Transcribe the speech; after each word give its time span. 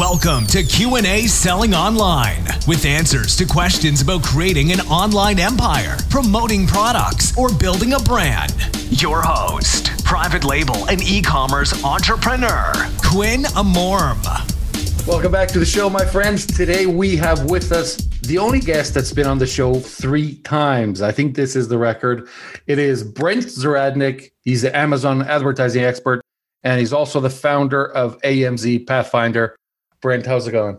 Welcome 0.00 0.46
to 0.46 0.62
Q&A 0.62 1.26
Selling 1.26 1.74
Online 1.74 2.42
with 2.66 2.86
answers 2.86 3.36
to 3.36 3.44
questions 3.44 4.00
about 4.00 4.22
creating 4.22 4.72
an 4.72 4.80
online 4.80 5.38
empire, 5.38 5.98
promoting 6.08 6.66
products, 6.66 7.36
or 7.36 7.52
building 7.52 7.92
a 7.92 7.98
brand. 7.98 8.54
Your 8.88 9.20
host, 9.20 10.02
private 10.02 10.42
label 10.42 10.88
and 10.88 11.02
e-commerce 11.02 11.84
entrepreneur, 11.84 12.72
Quinn 13.04 13.42
Amorm. 13.42 14.24
Welcome 15.06 15.32
back 15.32 15.48
to 15.48 15.58
the 15.58 15.66
show, 15.66 15.90
my 15.90 16.06
friends. 16.06 16.46
Today 16.46 16.86
we 16.86 17.14
have 17.16 17.50
with 17.50 17.70
us 17.70 17.96
the 18.22 18.38
only 18.38 18.60
guest 18.60 18.94
that's 18.94 19.12
been 19.12 19.26
on 19.26 19.36
the 19.36 19.46
show 19.46 19.74
three 19.74 20.36
times. 20.36 21.02
I 21.02 21.12
think 21.12 21.34
this 21.34 21.54
is 21.54 21.68
the 21.68 21.76
record. 21.76 22.26
It 22.66 22.78
is 22.78 23.04
Brent 23.04 23.44
Zahradnik. 23.44 24.30
He's 24.40 24.62
the 24.62 24.74
Amazon 24.74 25.20
advertising 25.20 25.84
expert, 25.84 26.22
and 26.62 26.80
he's 26.80 26.94
also 26.94 27.20
the 27.20 27.28
founder 27.28 27.92
of 27.92 28.18
AMZ 28.22 28.86
Pathfinder. 28.86 29.56
Brent, 30.00 30.26
how's 30.26 30.46
it 30.46 30.52
going? 30.52 30.78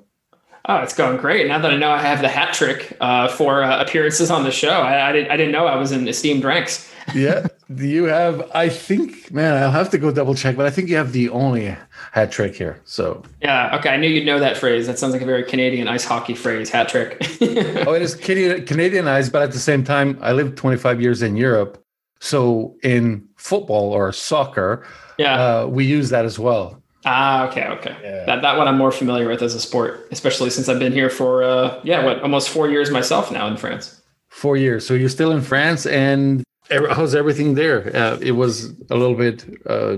Oh, 0.66 0.78
it's 0.78 0.94
going 0.94 1.18
great. 1.18 1.48
Now 1.48 1.60
that 1.60 1.72
I 1.72 1.78
know 1.78 1.92
I 1.92 2.02
have 2.02 2.22
the 2.22 2.28
hat 2.28 2.54
trick 2.54 2.96
uh, 3.02 3.28
for 3.28 3.64
uh, 3.64 3.82
appearances 3.82 4.30
on 4.30 4.44
the 4.44 4.52
show, 4.52 4.70
I, 4.70 5.10
I, 5.10 5.12
didn't, 5.12 5.32
I 5.32 5.38
didn't 5.38 5.52
know 5.52 5.66
I 5.66 5.76
was 5.76 5.92
in 5.92 6.08
esteemed 6.08 6.44
ranks. 6.44 6.92
yeah. 7.16 7.48
Do 7.74 7.88
you 7.88 8.04
have, 8.06 8.50
I 8.54 8.70
think, 8.70 9.32
man, 9.32 9.62
I'll 9.62 9.72
have 9.72 9.90
to 9.92 9.98
go 9.98 10.12
double 10.12 10.36
check, 10.36 10.56
but 10.56 10.68
I 10.68 10.70
think 10.70 10.90
you 10.90 10.98
have 10.98 11.14
the 11.14 11.30
only 11.30 11.76
hat 12.12 12.32
trick 12.32 12.56
here. 12.56 12.80
So, 12.84 13.24
yeah. 13.42 13.76
Okay. 13.78 13.90
I 13.90 13.98
knew 13.98 14.08
you'd 14.08 14.26
know 14.26 14.40
that 14.40 14.58
phrase. 14.58 14.86
That 14.86 15.00
sounds 15.00 15.14
like 15.14 15.22
a 15.24 15.26
very 15.26 15.44
Canadian 15.44 15.88
ice 15.88 16.04
hockey 16.04 16.36
phrase, 16.36 16.70
hat 16.70 16.90
trick. 16.90 17.18
oh, 17.42 17.94
it 17.94 18.02
is 18.02 18.14
Canadian, 18.14 18.66
Canadianized, 18.66 19.32
but 19.32 19.42
at 19.42 19.52
the 19.52 19.60
same 19.60 19.84
time, 19.84 20.20
I 20.22 20.32
lived 20.32 20.58
25 20.58 21.02
years 21.02 21.22
in 21.22 21.36
Europe. 21.36 21.84
So, 22.20 22.76
in 22.84 23.28
football 23.36 23.94
or 23.94 24.12
soccer, 24.12 24.86
yeah, 25.18 25.34
uh, 25.34 25.66
we 25.66 25.86
use 25.86 26.10
that 26.10 26.24
as 26.24 26.38
well. 26.38 26.81
Ah, 27.06 27.48
okay, 27.48 27.66
okay. 27.68 27.96
Yeah. 28.04 28.26
That 28.26 28.42
that 28.42 28.58
one 28.58 28.68
I'm 28.68 28.78
more 28.78 28.92
familiar 28.92 29.28
with 29.28 29.42
as 29.42 29.56
a 29.56 29.60
sport, 29.60 30.08
especially 30.12 30.50
since 30.50 30.70
I've 30.70 30.80
been 30.80 30.94
here 30.94 31.10
for 31.10 31.44
uh, 31.44 31.80
yeah, 31.84 32.06
what 32.06 32.22
almost 32.22 32.50
four 32.50 32.70
years 32.70 32.92
myself 32.92 33.32
now 33.32 33.48
in 33.48 33.58
France. 33.58 34.02
Four 34.30 34.56
years. 34.58 34.86
So 34.86 34.94
you're 34.94 35.10
still 35.10 35.32
in 35.32 35.42
France, 35.42 35.86
and 35.86 36.44
how's 36.70 37.16
everything 37.16 37.56
there? 37.56 37.96
Uh, 37.96 38.18
it 38.22 38.32
was 38.34 38.70
a 38.90 38.96
little 38.96 39.16
bit. 39.16 39.46
Uh, 39.66 39.98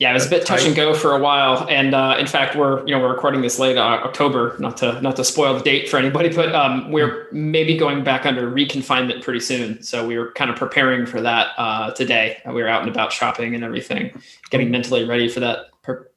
yeah, 0.00 0.12
it 0.12 0.14
was 0.14 0.26
a 0.26 0.30
bit 0.30 0.46
touch 0.46 0.64
and 0.64 0.74
go 0.74 0.94
for 0.94 1.14
a 1.14 1.20
while, 1.20 1.68
and 1.68 1.94
uh, 1.94 2.16
in 2.18 2.26
fact, 2.26 2.56
we're 2.56 2.78
you 2.86 2.94
know 2.94 3.00
we're 3.00 3.12
recording 3.12 3.42
this 3.42 3.58
late 3.58 3.76
uh, 3.76 4.00
October. 4.02 4.56
Not 4.58 4.78
to 4.78 4.98
not 5.02 5.14
to 5.16 5.24
spoil 5.24 5.52
the 5.52 5.62
date 5.62 5.90
for 5.90 5.98
anybody, 5.98 6.30
but 6.34 6.54
um, 6.54 6.90
we're 6.90 7.28
maybe 7.32 7.76
going 7.76 8.02
back 8.02 8.24
under 8.24 8.50
reconfinement 8.50 9.22
pretty 9.22 9.40
soon. 9.40 9.82
So 9.82 10.06
we 10.06 10.16
were 10.16 10.32
kind 10.32 10.50
of 10.50 10.56
preparing 10.56 11.04
for 11.04 11.20
that 11.20 11.48
uh, 11.58 11.90
today. 11.90 12.38
We 12.46 12.62
were 12.62 12.68
out 12.68 12.80
and 12.80 12.90
about 12.90 13.12
shopping 13.12 13.54
and 13.54 13.62
everything, 13.62 14.18
getting 14.48 14.70
mentally 14.70 15.04
ready 15.04 15.28
for 15.28 15.40
that 15.40 15.66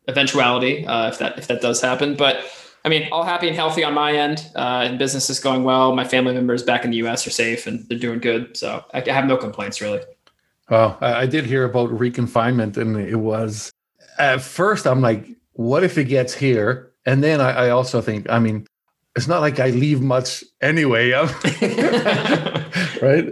eventuality 0.08 0.88
uh, 0.88 1.10
if 1.10 1.20
that 1.20 1.38
if 1.38 1.48
that 1.48 1.62
does 1.62 1.82
happen. 1.82 2.16
But 2.16 2.42
I 2.86 2.90
mean, 2.90 3.10
all 3.12 3.26
happy 3.26 3.50
and 3.50 3.56
healthy 3.56 3.84
on 3.84 3.94
my 3.94 4.14
end, 4.14 4.50
uh, 4.56 4.84
and 4.86 4.98
business 4.98 5.30
is 5.30 5.42
going 5.42 5.66
well. 5.66 5.94
My 5.94 6.06
family 6.06 6.34
members 6.34 6.64
back 6.64 6.86
in 6.86 6.92
the 6.92 6.98
U.S. 6.98 7.28
are 7.28 7.32
safe 7.32 7.68
and 7.68 7.86
they're 7.90 8.00
doing 8.00 8.20
good, 8.20 8.56
so 8.56 8.86
I 8.94 9.02
have 9.12 9.26
no 9.26 9.36
complaints 9.36 9.82
really. 9.82 10.00
Well, 10.70 10.98
I 11.02 11.26
did 11.26 11.46
hear 11.46 11.66
about 11.66 11.90
reconfinement, 11.90 12.78
and 12.78 12.98
it 12.98 13.18
was 13.18 13.72
at 14.18 14.42
first 14.42 14.88
I'm 14.88 15.02
like, 15.02 15.28
what 15.54 15.84
if 15.84 15.98
it 15.98 16.06
gets 16.06 16.34
here? 16.34 16.92
And 17.06 17.24
then 17.24 17.42
I, 17.42 17.66
I 17.66 17.70
also 17.70 18.02
think, 18.02 18.30
I 18.30 18.40
mean, 18.40 18.66
it's 19.16 19.28
not 19.28 19.42
like 19.42 19.60
I 19.60 19.70
leave 19.70 20.02
much 20.02 20.44
anyway, 20.62 21.12
right? 23.02 23.32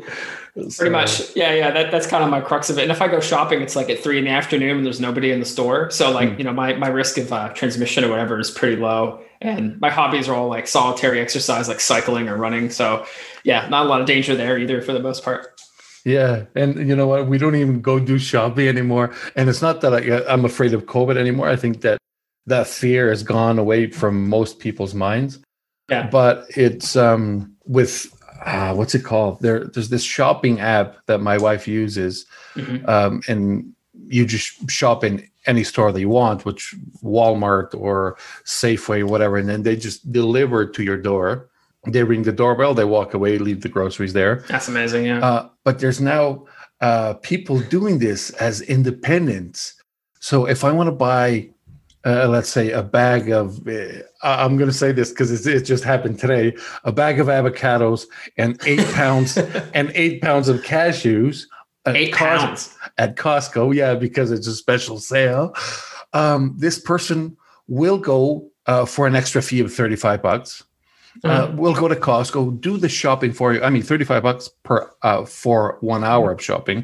Pretty 0.54 0.90
much. 0.90 1.34
Yeah, 1.36 1.54
yeah. 1.54 1.72
That, 1.72 1.92
that's 1.92 2.06
kind 2.06 2.24
of 2.24 2.30
my 2.30 2.42
crux 2.42 2.70
of 2.70 2.78
it. 2.78 2.84
And 2.84 2.92
if 2.92 3.02
I 3.02 3.08
go 3.08 3.22
shopping, 3.22 3.62
it's 3.62 3.76
like 3.76 3.90
at 3.90 4.00
three 4.00 4.18
in 4.20 4.26
the 4.26 4.32
afternoon 4.32 4.78
and 4.78 4.86
there's 4.86 5.00
nobody 5.00 5.32
in 5.32 5.40
the 5.40 5.46
store. 5.46 5.90
So 5.90 6.12
like, 6.12 6.30
mm. 6.30 6.38
you 6.38 6.44
know, 6.44 6.52
my, 6.52 6.74
my 6.74 6.90
risk 6.90 7.18
of 7.18 7.32
uh, 7.32 7.50
transmission 7.54 8.04
or 8.04 8.10
whatever 8.10 8.38
is 8.38 8.52
pretty 8.52 8.76
low. 8.76 9.24
And 9.40 9.80
my 9.80 9.90
hobbies 9.90 10.28
are 10.28 10.36
all 10.36 10.50
like 10.50 10.68
solitary 10.68 11.22
exercise, 11.22 11.70
like 11.70 11.80
cycling 11.80 12.28
or 12.28 12.36
running. 12.36 12.70
So 12.70 13.06
yeah, 13.44 13.68
not 13.70 13.86
a 13.86 13.90
lot 13.90 14.02
of 14.02 14.08
danger 14.08 14.36
there 14.36 14.58
either 14.58 14.82
for 14.82 14.92
the 14.92 15.00
most 15.00 15.24
part. 15.24 15.51
Yeah, 16.04 16.46
and 16.56 16.88
you 16.88 16.96
know 16.96 17.08
what? 17.08 17.28
We 17.28 17.38
don't 17.38 17.56
even 17.56 17.82
go 17.82 18.00
do 18.00 18.18
shopping 18.18 18.68
anymore. 18.68 19.14
And 19.36 19.50
it's 19.50 19.62
not 19.62 19.82
that 19.82 19.94
I, 19.94 20.32
I'm 20.32 20.46
afraid 20.46 20.74
of 20.74 20.86
COVID 20.86 21.18
anymore. 21.18 21.48
I 21.48 21.56
think 21.56 21.82
that 21.82 22.00
that 22.48 22.68
fear 22.68 23.10
has 23.10 23.24
gone 23.24 23.60
away 23.60 23.92
from 23.92 24.28
most 24.28 24.60
people's 24.60 24.96
minds. 24.96 25.40
Yeah. 25.90 26.08
But 26.08 26.46
it's 26.56 26.96
um 26.96 27.56
with 27.66 28.08
uh, 28.46 28.74
what's 28.74 28.96
it 28.96 29.04
called? 29.04 29.40
There, 29.42 29.66
there's 29.66 29.90
this 29.90 30.04
shopping 30.04 30.60
app 30.60 30.98
that 31.06 31.20
my 31.20 31.38
wife 31.38 31.68
uses, 31.68 32.26
mm-hmm. 32.56 32.90
um, 32.90 33.22
and 33.28 33.74
you 34.08 34.26
just 34.26 34.70
shop 34.70 35.04
in 35.04 35.28
any 35.46 35.64
store 35.64 35.92
that 35.92 36.00
you 36.00 36.10
want, 36.10 36.46
which 36.46 36.74
Walmart 37.04 37.80
or 37.80 38.18
Safeway, 38.46 39.04
whatever, 39.04 39.38
and 39.38 39.48
then 39.48 39.64
they 39.64 39.76
just 39.76 40.12
deliver 40.12 40.66
to 40.66 40.84
your 40.84 40.98
door. 40.98 41.50
They 41.88 42.04
ring 42.04 42.24
the 42.24 42.32
doorbell, 42.32 42.74
they 42.74 42.86
walk 42.86 43.14
away, 43.14 43.40
leave 43.40 43.62
the 43.62 43.70
groceries 43.70 44.14
there. 44.14 44.44
That's 44.48 44.68
amazing, 44.68 45.06
yeah. 45.06 45.26
Uh, 45.26 45.50
but 45.64 45.80
there's 45.80 46.00
now 46.00 46.46
uh, 46.80 47.16
people 47.16 47.60
doing 47.60 48.00
this 48.00 48.30
as 48.32 48.62
independents. 48.62 49.76
So 50.20 50.46
if 50.46 50.64
I 50.64 50.72
want 50.72 50.88
to 50.88 50.96
buy 50.96 51.50
uh, 52.04 52.28
let's 52.28 52.50
say 52.50 52.72
a 52.72 52.82
bag 52.82 53.30
of 53.30 53.68
uh, 53.68 54.02
i'm 54.24 54.58
going 54.58 54.70
to 54.70 54.76
say 54.76 54.92
this 54.92 55.12
because 55.12 55.46
it 55.46 55.62
just 55.62 55.84
happened 55.84 56.18
today 56.18 56.56
a 56.84 56.92
bag 56.92 57.20
of 57.20 57.28
avocados 57.28 58.06
and 58.38 58.60
eight 58.66 58.86
pounds 58.94 59.38
and 59.74 59.92
eight 59.94 60.22
pounds 60.22 60.48
of 60.48 60.62
cashews 60.64 61.46
eight 61.88 62.14
pounds 62.14 62.76
at 62.98 63.16
costco 63.16 63.74
yeah 63.76 63.94
because 63.94 64.32
it's 64.32 64.48
a 64.48 64.56
special 64.56 64.98
sale 64.98 65.54
um, 66.14 66.56
this 66.58 66.80
person 66.80 67.38
will 67.68 67.98
go 67.98 68.50
uh, 68.66 68.86
for 68.86 69.08
an 69.08 69.16
extra 69.16 69.42
fee 69.42 69.60
of 69.60 69.74
35 69.74 70.22
bucks 70.22 70.64
uh, 71.24 71.52
we'll 71.56 71.74
go 71.74 71.88
to 71.88 71.96
costco 71.96 72.60
do 72.62 72.78
the 72.78 72.90
shopping 72.90 73.32
for 73.34 73.54
you 73.54 73.62
i 73.64 73.70
mean 73.70 73.82
35 73.82 74.24
bucks 74.24 74.50
per 74.64 74.90
uh, 75.04 75.26
for 75.26 75.78
one 75.82 76.04
hour 76.04 76.32
of 76.32 76.42
shopping 76.42 76.84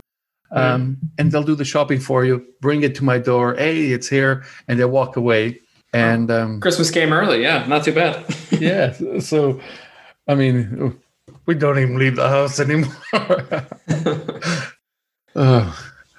um, 0.51 0.97
and 1.17 1.31
they'll 1.31 1.43
do 1.43 1.55
the 1.55 1.65
shopping 1.65 1.99
for 1.99 2.23
you, 2.23 2.45
bring 2.61 2.83
it 2.83 2.95
to 2.95 3.03
my 3.03 3.17
door. 3.17 3.55
Hey, 3.55 3.87
it's 3.87 4.07
here, 4.07 4.45
and 4.67 4.79
they 4.79 4.85
walk 4.85 5.17
away. 5.17 5.59
And 5.93 6.29
um, 6.31 6.59
Christmas 6.59 6.91
came 6.91 7.13
early, 7.13 7.41
yeah, 7.41 7.65
not 7.67 7.83
too 7.83 7.93
bad. 7.93 8.23
yeah, 8.51 8.93
so 9.19 9.59
I 10.27 10.35
mean, 10.35 10.99
we 11.45 11.55
don't 11.55 11.79
even 11.79 11.97
leave 11.97 12.15
the 12.15 12.29
house 12.29 12.59
anymore. 12.59 12.93
uh, 15.35 15.75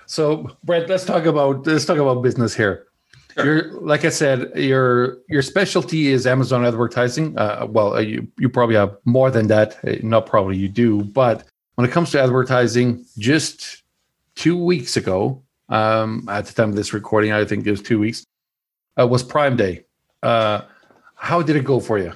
so, 0.07 0.57
Brent, 0.65 0.89
let's 0.89 1.05
talk 1.05 1.25
about 1.25 1.67
let's 1.67 1.85
talk 1.85 1.99
about 1.99 2.23
business 2.23 2.55
here. 2.55 2.88
Sure. 3.39 3.45
You're 3.45 3.81
like 3.81 4.05
I 4.05 4.09
said, 4.09 4.51
your 4.57 5.19
your 5.29 5.43
specialty 5.43 6.09
is 6.09 6.27
Amazon 6.27 6.65
advertising. 6.65 7.39
Uh, 7.39 7.67
well, 7.69 7.95
uh, 7.95 8.01
you 8.01 8.27
you 8.39 8.49
probably 8.49 8.75
have 8.75 8.97
more 9.05 9.31
than 9.31 9.47
that. 9.49 9.79
Uh, 9.87 9.97
not 10.03 10.27
probably 10.27 10.57
you 10.57 10.69
do, 10.69 11.05
but 11.05 11.45
when 11.77 11.89
it 11.89 11.93
comes 11.93 12.11
to 12.11 12.21
advertising, 12.21 13.05
just 13.19 13.83
two 14.35 14.57
weeks 14.57 14.97
ago, 14.97 15.43
um, 15.69 16.29
at 16.29 16.47
the 16.47 16.53
time 16.53 16.71
of 16.71 16.77
this 16.77 16.93
recording, 16.93 17.33
I 17.33 17.45
think 17.45 17.67
it 17.67 17.71
was 17.71 17.83
two 17.83 18.01
weeks, 18.01 18.25
uh, 19.01 19.07
was 19.07 19.23
Prime 19.23 19.57
Day. 19.57 19.85
Uh, 20.23 20.63
how 21.15 21.43
did 21.43 21.57
it 21.57 21.65
go 21.65 21.79
for 21.79 21.99
you? 21.99 22.13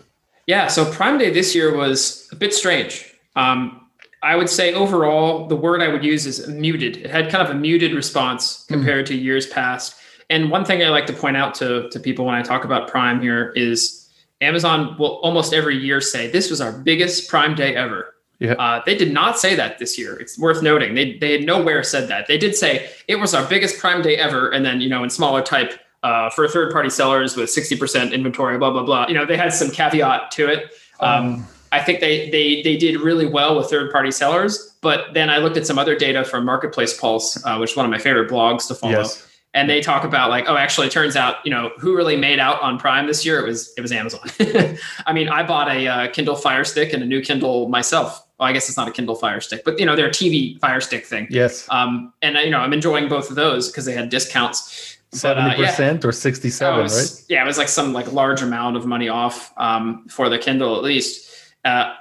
Yeah, 0.46 0.66
so 0.66 0.90
Prime 0.90 1.18
Day 1.18 1.30
this 1.30 1.54
year 1.54 1.76
was 1.76 2.28
a 2.32 2.36
bit 2.36 2.52
strange. 2.52 3.14
Um, 3.36 3.86
I 4.22 4.36
would 4.36 4.50
say 4.50 4.72
overall, 4.72 5.46
the 5.46 5.56
word 5.56 5.82
I 5.82 5.88
would 5.88 6.04
use 6.04 6.26
is 6.26 6.46
muted. 6.48 6.98
It 6.98 7.10
had 7.10 7.30
kind 7.30 7.46
of 7.46 7.54
a 7.54 7.58
muted 7.58 7.92
response 7.92 8.64
hmm. 8.66 8.74
compared 8.74 9.06
mm. 9.06 9.08
to 9.08 9.14
years 9.16 9.46
past. 9.46 9.96
And 10.32 10.50
one 10.50 10.64
thing 10.64 10.82
I 10.82 10.88
like 10.88 11.04
to 11.06 11.12
point 11.12 11.36
out 11.36 11.54
to, 11.56 11.90
to 11.90 12.00
people 12.00 12.24
when 12.24 12.34
I 12.34 12.40
talk 12.40 12.64
about 12.64 12.88
Prime 12.88 13.20
here 13.20 13.50
is 13.50 14.08
Amazon 14.40 14.96
will 14.98 15.16
almost 15.16 15.52
every 15.52 15.76
year 15.76 16.00
say, 16.00 16.30
This 16.30 16.48
was 16.48 16.58
our 16.58 16.72
biggest 16.72 17.28
Prime 17.28 17.54
Day 17.54 17.76
ever. 17.76 18.14
Yeah. 18.38 18.52
Uh, 18.54 18.82
they 18.86 18.96
did 18.96 19.12
not 19.12 19.38
say 19.38 19.54
that 19.54 19.78
this 19.78 19.98
year. 19.98 20.18
It's 20.18 20.38
worth 20.38 20.62
noting. 20.62 20.94
They 20.94 21.18
they 21.18 21.32
had 21.32 21.44
nowhere 21.44 21.84
said 21.84 22.08
that. 22.08 22.28
They 22.28 22.38
did 22.38 22.56
say 22.56 22.90
it 23.08 23.16
was 23.16 23.34
our 23.34 23.46
biggest 23.46 23.78
Prime 23.78 24.00
Day 24.00 24.16
ever, 24.16 24.48
and 24.48 24.64
then 24.64 24.80
you 24.80 24.88
know 24.88 25.04
in 25.04 25.10
smaller 25.10 25.42
type 25.42 25.78
uh, 26.02 26.30
for 26.30 26.48
third 26.48 26.72
party 26.72 26.90
sellers 26.90 27.36
with 27.36 27.50
sixty 27.50 27.76
percent 27.76 28.14
inventory, 28.14 28.58
blah 28.58 28.70
blah 28.70 28.84
blah. 28.84 29.06
You 29.06 29.14
know 29.14 29.26
they 29.26 29.36
had 29.36 29.52
some 29.52 29.70
caveat 29.70 30.30
to 30.32 30.48
it. 30.48 30.72
Um, 30.98 31.34
um, 31.34 31.46
I 31.70 31.80
think 31.80 32.00
they 32.00 32.30
they 32.30 32.62
they 32.62 32.76
did 32.76 33.00
really 33.00 33.26
well 33.26 33.56
with 33.56 33.70
third 33.70 33.92
party 33.92 34.10
sellers, 34.10 34.76
but 34.80 35.12
then 35.14 35.30
I 35.30 35.38
looked 35.38 35.58
at 35.58 35.66
some 35.66 35.78
other 35.78 35.94
data 35.94 36.24
from 36.24 36.44
Marketplace 36.44 36.98
Pulse, 36.98 37.38
uh, 37.44 37.58
which 37.58 37.72
is 37.72 37.76
one 37.76 37.86
of 37.86 37.92
my 37.92 37.98
favorite 37.98 38.28
blogs 38.28 38.66
to 38.68 38.74
follow. 38.74 38.94
Yes 38.94 39.28
and 39.54 39.68
they 39.68 39.80
talk 39.80 40.04
about 40.04 40.30
like 40.30 40.44
oh 40.48 40.56
actually 40.56 40.86
it 40.86 40.92
turns 40.92 41.16
out 41.16 41.36
you 41.44 41.50
know 41.50 41.70
who 41.78 41.94
really 41.96 42.16
made 42.16 42.38
out 42.38 42.60
on 42.62 42.78
prime 42.78 43.06
this 43.06 43.24
year 43.24 43.38
it 43.38 43.46
was 43.46 43.72
it 43.76 43.80
was 43.80 43.92
amazon 43.92 44.20
i 45.06 45.12
mean 45.12 45.28
i 45.28 45.42
bought 45.42 45.68
a 45.68 45.86
uh, 45.86 46.08
kindle 46.08 46.36
fire 46.36 46.64
stick 46.64 46.92
and 46.92 47.02
a 47.02 47.06
new 47.06 47.20
kindle 47.20 47.68
myself 47.68 48.26
well, 48.42 48.48
I 48.48 48.54
guess 48.54 48.68
it's 48.68 48.76
not 48.76 48.88
a 48.88 48.90
Kindle 48.90 49.14
Fire 49.14 49.40
Stick, 49.40 49.62
but 49.64 49.78
you 49.78 49.86
know, 49.86 49.94
their 49.94 50.08
TV 50.08 50.58
Fire 50.58 50.80
Stick 50.80 51.06
thing. 51.06 51.28
Yes. 51.30 51.64
Um, 51.70 52.12
and 52.22 52.36
you 52.38 52.50
know, 52.50 52.58
I'm 52.58 52.72
enjoying 52.72 53.08
both 53.08 53.30
of 53.30 53.36
those 53.36 53.68
because 53.68 53.84
they 53.84 53.92
had 53.92 54.08
discounts. 54.08 54.98
Uh, 55.12 55.16
Seventy 55.16 55.64
uh, 55.64 55.72
yeah. 55.78 55.98
or 56.02 56.10
sixty-seven, 56.10 56.80
oh, 56.80 56.82
was, 56.82 57.20
right? 57.20 57.24
Yeah, 57.28 57.44
it 57.44 57.46
was 57.46 57.56
like 57.56 57.68
some 57.68 57.92
like 57.92 58.12
large 58.12 58.42
amount 58.42 58.76
of 58.76 58.84
money 58.84 59.08
off 59.08 59.52
um, 59.58 60.08
for 60.08 60.28
the 60.28 60.38
Kindle 60.38 60.74
at 60.74 60.82
least. 60.82 61.30
Uh, 61.64 61.94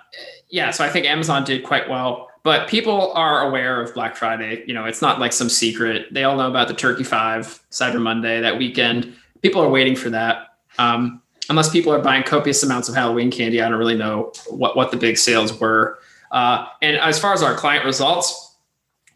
yeah, 0.50 0.72
so 0.72 0.84
I 0.84 0.90
think 0.90 1.06
Amazon 1.06 1.44
did 1.44 1.64
quite 1.64 1.88
well. 1.88 2.31
But 2.44 2.68
people 2.68 3.12
are 3.14 3.48
aware 3.48 3.82
of 3.82 3.94
Black 3.94 4.16
Friday. 4.16 4.64
You 4.66 4.74
know, 4.74 4.86
it's 4.86 5.02
not 5.02 5.20
like 5.20 5.32
some 5.34 5.50
secret. 5.50 6.12
They 6.12 6.24
all 6.24 6.36
know 6.36 6.50
about 6.50 6.68
the 6.68 6.74
Turkey 6.74 7.04
Five, 7.04 7.62
Cyber 7.70 8.02
Monday, 8.02 8.42
that 8.42 8.58
weekend. 8.58 9.14
People 9.42 9.62
are 9.62 9.70
waiting 9.70 9.96
for 9.96 10.10
that. 10.10 10.58
Um, 10.80 11.22
unless 11.50 11.70
people 11.70 11.94
are 11.94 12.00
buying 12.00 12.24
copious 12.24 12.64
amounts 12.64 12.90
of 12.90 12.96
Halloween 12.96 13.30
candy, 13.30 13.62
I 13.62 13.70
don't 13.70 13.78
really 13.78 13.98
know 13.98 14.32
what, 14.50 14.76
what 14.76 14.92
the 14.92 14.98
big 14.98 15.18
sales 15.18 15.60
were. 15.60 16.00
Uh, 16.32 16.66
and 16.82 16.98
as 16.98 17.20
far 17.20 17.34
as 17.34 17.44
our 17.44 17.56
client 17.56 17.86
results, 17.86 18.56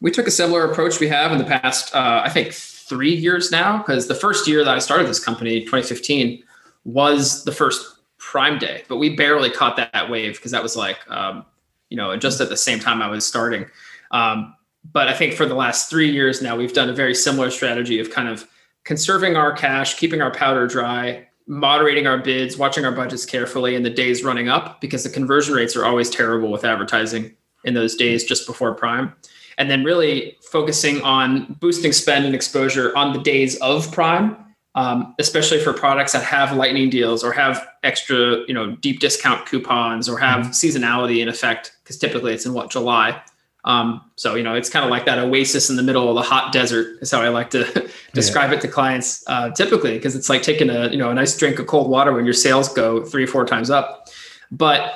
we 0.02 0.12
took 0.12 0.28
a 0.28 0.32
similar 0.32 0.70
approach 0.70 1.00
we 1.00 1.08
have 1.08 1.32
in 1.32 1.38
the 1.38 1.46
past, 1.46 1.96
uh, 1.96 2.22
I 2.24 2.30
think, 2.30 2.54
three 2.54 3.14
years 3.14 3.52
now. 3.52 3.78
Because 3.78 4.08
the 4.08 4.16
first 4.16 4.48
year 4.48 4.64
that 4.64 4.76
I 4.76 4.80
started 4.80 5.08
this 5.08 5.24
company, 5.24 5.62
2015, 5.62 6.44
was 6.84 7.44
the 7.44 7.52
first 7.52 7.96
Prime 8.18 8.58
Day, 8.60 8.84
but 8.88 8.98
we 8.98 9.16
barely 9.16 9.50
caught 9.50 9.78
that, 9.78 10.10
wave 10.10 10.36
because 10.36 10.52
that 10.52 10.64
was 10.64 10.76
like, 10.76 10.98
um, 11.10 11.46
you 11.90 11.98
know, 11.98 12.16
just 12.18 12.42
at 12.42 12.50
the 12.50 12.58
same 12.58 12.80
time 12.80 13.02
I 13.02 13.08
was 13.08 13.26
starting. 13.26 13.66
Um, 14.12 14.56
but 14.92 15.08
I 15.08 15.14
think 15.14 15.34
for 15.34 15.46
the 15.46 15.56
last 15.56 15.90
three 15.90 16.12
years 16.12 16.42
now, 16.42 16.56
we've 16.56 16.74
done 16.74 16.90
a 16.90 16.94
very 16.94 17.16
similar 17.16 17.50
strategy 17.50 18.00
of 18.00 18.12
kind 18.12 18.28
of 18.28 18.48
conserving 18.84 19.36
our 19.36 19.52
cash, 19.52 19.98
keeping 19.98 20.22
our 20.22 20.32
powder 20.32 20.68
dry, 20.68 21.28
moderating 21.48 22.08
our 22.08 22.18
bids, 22.18 22.58
watching 22.58 22.86
our 22.86 22.92
budgets 22.92 23.26
carefully 23.26 23.76
in 23.76 23.84
the 23.84 23.90
days 23.90 24.24
running 24.24 24.50
up 24.50 24.82
because 24.82 25.04
the 25.04 25.10
conversion 25.10 25.54
rates 25.54 25.76
are 25.76 25.86
always 25.86 26.10
terrible 26.10 26.52
with 26.52 26.64
advertising 26.64 27.36
in 27.64 27.74
those 27.74 27.96
days 27.96 28.24
just 28.24 28.48
before 28.48 28.74
prime. 28.74 29.14
And 29.58 29.70
then 29.70 29.84
really 29.84 30.38
focusing 30.52 31.02
on 31.02 31.54
boosting 31.60 31.92
spend 31.92 32.26
and 32.26 32.36
exposure 32.36 32.96
on 32.96 33.14
the 33.14 33.20
days 33.20 33.56
of 33.58 33.92
prime, 33.92 34.38
um, 34.76 35.16
especially 35.20 35.60
for 35.60 35.74
products 35.74 36.12
that 36.12 36.24
have 36.24 36.56
lightning 36.56 36.90
deals 36.90 37.24
or 37.24 37.32
have 37.32 37.66
extra, 37.84 38.40
you 38.48 38.54
know, 38.54 38.76
deep 38.76 39.00
discount 39.00 39.46
coupons 39.46 40.08
or 40.10 40.18
have 40.18 40.42
mm-hmm. 40.42 40.52
seasonality 40.52 41.22
in 41.22 41.30
effect 41.30 41.76
because 41.84 41.98
typically 41.98 42.34
it's 42.34 42.46
in 42.46 42.54
what 42.54 42.70
July. 42.70 43.22
Um, 43.64 44.02
so 44.16 44.36
you 44.36 44.44
know, 44.44 44.54
it's 44.54 44.70
kind 44.70 44.86
of 44.86 44.92
like 44.92 45.06
that 45.06 45.18
oasis 45.18 45.70
in 45.70 45.76
the 45.76 45.82
middle 45.82 46.08
of 46.10 46.16
the 46.16 46.22
hot 46.22 46.52
desert 46.52 47.02
is 47.02 47.10
how 47.10 47.22
I 47.22 47.30
like 47.30 47.50
to 47.52 47.90
describe 48.14 48.52
yeah. 48.52 48.58
it 48.58 48.62
to 48.62 48.68
clients 48.68 49.24
uh, 49.28 49.50
typically 49.52 49.94
because 49.94 50.16
it's 50.16 50.30
like 50.30 50.44
taking 50.44 50.70
a 50.70 50.90
you 50.90 50.98
know 50.98 51.10
a 51.10 51.14
nice 51.16 51.36
drink 51.36 51.58
of 51.58 51.66
cold 51.66 51.90
water 51.90 52.14
when 52.14 52.26
your 52.26 52.34
sales 52.34 52.72
go 52.72 53.04
three 53.04 53.24
or 53.24 53.28
four 53.28 53.46
times 53.46 53.72
up. 53.72 54.08
But 54.52 54.94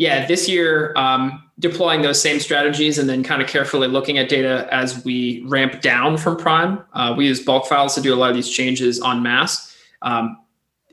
yeah, 0.00 0.24
this 0.24 0.48
year 0.48 0.94
um, 0.96 1.44
deploying 1.58 2.00
those 2.00 2.22
same 2.22 2.40
strategies 2.40 2.96
and 2.96 3.06
then 3.06 3.22
kind 3.22 3.42
of 3.42 3.48
carefully 3.48 3.86
looking 3.86 4.16
at 4.16 4.30
data 4.30 4.66
as 4.72 5.04
we 5.04 5.44
ramp 5.46 5.82
down 5.82 6.16
from 6.16 6.38
Prime. 6.38 6.82
Uh, 6.94 7.12
we 7.14 7.26
use 7.26 7.44
bulk 7.44 7.66
files 7.66 7.94
to 7.96 8.00
do 8.00 8.14
a 8.14 8.16
lot 8.16 8.30
of 8.30 8.34
these 8.34 8.48
changes 8.48 8.98
on 8.98 9.22
mass. 9.22 9.76
Um, 10.00 10.38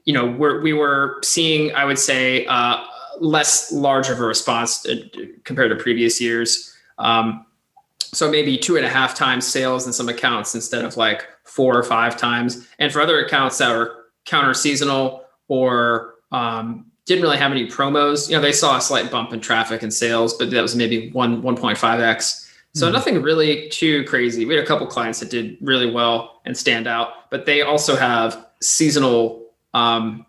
you 0.04 0.14
know, 0.14 0.26
we're, 0.26 0.62
we 0.62 0.74
were 0.74 1.22
seeing, 1.24 1.74
I 1.74 1.86
would 1.86 1.98
say, 1.98 2.46
uh, 2.48 2.84
less 3.22 3.72
large 3.72 4.10
of 4.10 4.20
a 4.20 4.26
response 4.26 4.86
uh, 4.86 4.98
compared 5.46 5.70
to 5.70 5.82
previous 5.82 6.20
years. 6.20 6.76
Um, 6.98 7.46
so 8.00 8.30
maybe 8.30 8.58
two 8.58 8.76
and 8.76 8.86
a 8.86 8.90
half 8.90 9.16
times 9.16 9.48
sales 9.48 9.88
in 9.88 9.94
some 9.94 10.10
accounts 10.10 10.54
instead 10.54 10.84
of 10.84 10.98
like 10.98 11.26
four 11.46 11.78
or 11.78 11.84
five 11.84 12.18
times. 12.18 12.68
And 12.78 12.92
for 12.92 13.00
other 13.00 13.24
accounts 13.24 13.58
that 13.60 13.72
are 13.72 14.04
counter 14.26 14.54
seasonal 14.54 15.24
or 15.48 16.16
um, 16.34 16.92
didn't 17.08 17.24
really 17.24 17.38
have 17.38 17.52
any 17.52 17.66
promos, 17.66 18.30
you 18.30 18.36
know, 18.36 18.42
they 18.42 18.52
saw 18.52 18.78
a 18.78 18.82
slight 18.82 19.10
bump 19.10 19.34
in 19.34 19.40
traffic 19.40 19.82
and 19.82 19.94
sales, 19.94 20.34
but 20.34 20.52
that 20.52 20.62
was 20.62 20.76
maybe 20.76 21.10
one 21.12 21.42
1.5x. 21.42 22.46
So 22.76 22.86
mm-hmm. 22.86 22.94
nothing 22.94 23.22
really 23.22 23.70
too 23.70 24.04
crazy. 24.04 24.46
We 24.46 24.54
had 24.54 24.64
a 24.64 24.68
couple 24.68 24.86
clients 24.86 25.22
that 25.22 25.30
did 25.30 25.58
really 25.62 25.90
well 25.90 26.42
and 26.46 26.56
stand 26.56 26.86
out, 26.86 27.30
but 27.32 27.46
they 27.46 27.62
also 27.62 27.96
have 27.96 28.46
seasonal 28.62 29.48
um, 29.74 30.26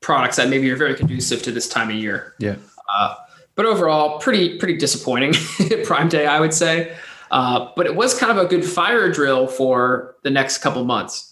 products 0.00 0.36
that 0.36 0.48
maybe 0.48 0.70
are 0.70 0.76
very 0.76 0.94
conducive 0.94 1.42
to 1.42 1.50
this 1.50 1.68
time 1.68 1.90
of 1.90 1.96
year. 1.96 2.34
Yeah. 2.38 2.56
Uh, 2.88 3.16
but 3.56 3.66
overall, 3.66 4.18
pretty 4.20 4.58
pretty 4.58 4.76
disappointing 4.76 5.34
Prime 5.84 6.08
Day, 6.08 6.26
I 6.26 6.40
would 6.40 6.54
say. 6.54 6.96
Uh, 7.32 7.70
but 7.76 7.86
it 7.86 7.96
was 7.96 8.16
kind 8.16 8.30
of 8.30 8.44
a 8.44 8.48
good 8.48 8.64
fire 8.64 9.10
drill 9.10 9.46
for 9.48 10.16
the 10.22 10.30
next 10.30 10.58
couple 10.58 10.84
months. 10.84 11.31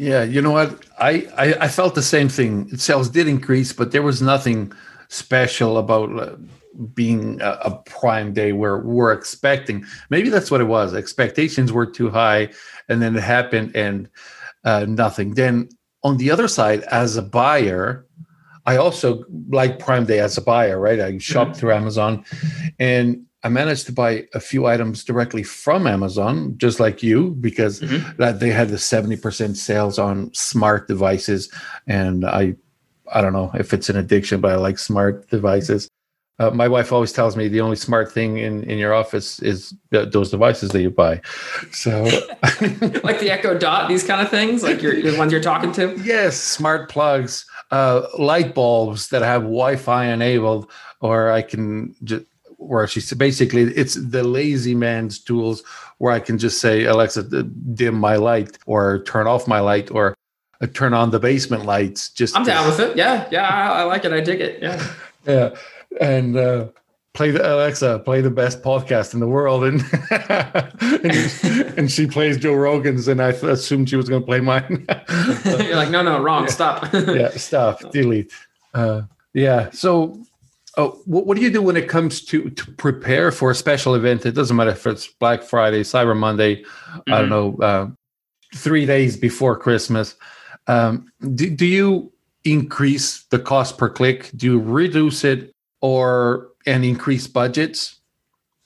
Yeah, 0.00 0.22
you 0.22 0.40
know 0.40 0.52
what? 0.52 0.82
I, 0.98 1.28
I, 1.36 1.54
I 1.64 1.68
felt 1.68 1.94
the 1.94 2.00
same 2.00 2.30
thing. 2.30 2.74
Sales 2.78 3.10
did 3.10 3.28
increase, 3.28 3.74
but 3.74 3.92
there 3.92 4.00
was 4.00 4.22
nothing 4.22 4.72
special 5.08 5.76
about 5.76 6.18
uh, 6.18 6.36
being 6.94 7.38
a, 7.42 7.50
a, 7.64 7.82
prime 7.84 8.32
day 8.32 8.52
where 8.52 8.78
we're 8.78 9.12
expecting. 9.12 9.84
Maybe 10.08 10.30
that's 10.30 10.50
what 10.50 10.62
it 10.62 10.68
was. 10.68 10.94
Expectations 10.94 11.70
were 11.70 11.84
too 11.84 12.08
high, 12.08 12.48
and 12.88 13.02
then 13.02 13.14
it 13.14 13.22
happened, 13.22 13.76
and 13.76 14.08
uh, 14.64 14.86
nothing. 14.88 15.34
Then 15.34 15.68
on 16.02 16.16
the 16.16 16.30
other 16.30 16.48
side, 16.48 16.80
as 16.84 17.18
a 17.18 17.22
buyer, 17.22 18.06
I 18.64 18.78
also 18.78 19.26
like 19.50 19.80
Prime 19.80 20.06
Day 20.06 20.20
as 20.20 20.38
a 20.38 20.42
buyer, 20.42 20.80
right? 20.80 20.98
I 20.98 21.18
shop 21.18 21.48
mm-hmm. 21.48 21.58
through 21.58 21.72
Amazon 21.74 22.24
and 22.78 23.26
I 23.42 23.48
managed 23.48 23.86
to 23.86 23.92
buy 23.92 24.26
a 24.34 24.40
few 24.40 24.66
items 24.66 25.02
directly 25.02 25.42
from 25.42 25.86
Amazon, 25.86 26.54
just 26.58 26.78
like 26.78 27.02
you, 27.02 27.30
because 27.40 27.80
mm-hmm. 27.80 28.16
that 28.18 28.40
they 28.40 28.50
had 28.50 28.68
the 28.68 28.76
70% 28.76 29.56
sales 29.56 29.98
on 29.98 30.32
smart 30.34 30.88
devices. 30.88 31.50
And 31.86 32.24
I 32.24 32.56
I 33.12 33.20
don't 33.20 33.32
know 33.32 33.50
if 33.54 33.72
it's 33.72 33.88
an 33.88 33.96
addiction, 33.96 34.40
but 34.40 34.52
I 34.52 34.56
like 34.56 34.78
smart 34.78 35.28
devices. 35.30 35.88
Uh, 36.38 36.50
my 36.50 36.68
wife 36.68 36.92
always 36.92 37.12
tells 37.12 37.36
me 37.36 37.48
the 37.48 37.60
only 37.60 37.76
smart 37.76 38.10
thing 38.10 38.38
in, 38.38 38.62
in 38.64 38.78
your 38.78 38.94
office 38.94 39.40
is 39.40 39.74
th- 39.92 40.10
those 40.12 40.30
devices 40.30 40.70
that 40.70 40.80
you 40.80 40.88
buy. 40.88 41.20
So, 41.72 42.04
like 43.02 43.20
the 43.20 43.28
Echo 43.30 43.58
Dot, 43.58 43.88
these 43.88 44.04
kind 44.04 44.22
of 44.22 44.30
things, 44.30 44.62
like 44.62 44.80
your, 44.80 45.02
the 45.02 45.18
ones 45.18 45.32
you're 45.32 45.42
talking 45.42 45.72
to. 45.72 46.00
Yes, 46.02 46.38
smart 46.38 46.88
plugs 46.88 47.44
uh, 47.70 48.06
light 48.18 48.54
bulbs 48.54 49.08
that 49.08 49.22
have 49.22 49.42
Wi-Fi 49.42 50.06
enabled, 50.06 50.70
or 51.00 51.30
I 51.30 51.42
can 51.42 51.94
just 52.04 52.24
where 52.60 52.86
she's 52.86 53.12
basically 53.14 53.62
it's 53.74 53.94
the 53.94 54.22
lazy 54.22 54.74
man's 54.74 55.18
tools 55.18 55.62
where 55.98 56.12
I 56.12 56.20
can 56.20 56.38
just 56.38 56.60
say 56.60 56.84
Alexa 56.84 57.24
dim 57.74 57.94
my 57.94 58.16
light 58.16 58.58
or 58.66 59.02
turn 59.04 59.26
off 59.26 59.48
my 59.48 59.60
light 59.60 59.90
or 59.90 60.14
uh, 60.60 60.66
turn 60.66 60.94
on 60.94 61.10
the 61.10 61.18
basement 61.18 61.64
lights. 61.64 62.10
Just 62.10 62.36
I'm 62.36 62.44
down 62.44 62.66
with 62.66 62.80
it. 62.80 62.96
Yeah, 62.96 63.26
yeah, 63.30 63.48
I, 63.48 63.80
I 63.80 63.82
like 63.84 64.04
it. 64.04 64.12
I 64.12 64.20
dig 64.20 64.40
it. 64.40 64.62
Yeah, 64.62 64.94
yeah, 65.26 65.54
and 66.00 66.36
uh, 66.36 66.68
play 67.14 67.30
the 67.30 67.54
Alexa, 67.54 68.00
play 68.00 68.20
the 68.20 68.30
best 68.30 68.62
podcast 68.62 69.14
in 69.14 69.20
the 69.20 69.26
world, 69.26 69.64
and 69.70 69.82
and, 71.04 71.78
and, 71.78 71.90
she 71.90 72.06
plays 72.06 72.38
Joe 72.38 72.54
Rogan's, 72.54 73.08
and 73.08 73.20
I 73.22 73.28
assumed 73.30 73.88
she 73.88 73.96
was 73.96 74.08
going 74.08 74.22
to 74.22 74.26
play 74.26 74.40
mine. 74.40 74.86
You're 75.44 75.76
like, 75.76 75.90
no, 75.90 76.02
no, 76.02 76.20
wrong, 76.22 76.44
yeah. 76.44 76.50
stop. 76.50 76.92
yeah, 76.92 77.30
stop, 77.30 77.90
delete. 77.90 78.32
Uh, 78.74 79.02
yeah, 79.32 79.70
so. 79.70 80.18
Oh, 80.80 80.98
what, 81.04 81.26
what 81.26 81.36
do 81.36 81.42
you 81.42 81.50
do 81.50 81.60
when 81.60 81.76
it 81.76 81.88
comes 81.88 82.24
to 82.26 82.48
to 82.48 82.70
prepare 82.72 83.30
for 83.30 83.50
a 83.50 83.54
special 83.54 83.94
event? 83.94 84.24
It 84.24 84.32
doesn't 84.32 84.56
matter 84.56 84.70
if 84.70 84.86
it's 84.86 85.06
Black 85.06 85.42
Friday, 85.42 85.82
Cyber 85.82 86.16
Monday, 86.16 86.62
mm-hmm. 86.62 87.12
I 87.12 87.20
don't 87.20 87.30
mm-hmm. 87.30 87.60
know, 87.60 87.66
uh, 87.66 87.88
three 88.54 88.86
days 88.86 89.16
before 89.16 89.58
Christmas. 89.58 90.16
Um, 90.66 91.12
do, 91.34 91.50
do 91.50 91.66
you 91.66 92.12
increase 92.44 93.24
the 93.24 93.38
cost 93.38 93.76
per 93.76 93.90
click? 93.90 94.30
Do 94.34 94.46
you 94.46 94.60
reduce 94.60 95.22
it, 95.22 95.54
or 95.82 96.48
and 96.66 96.84
increase 96.84 97.26
budgets 97.26 98.00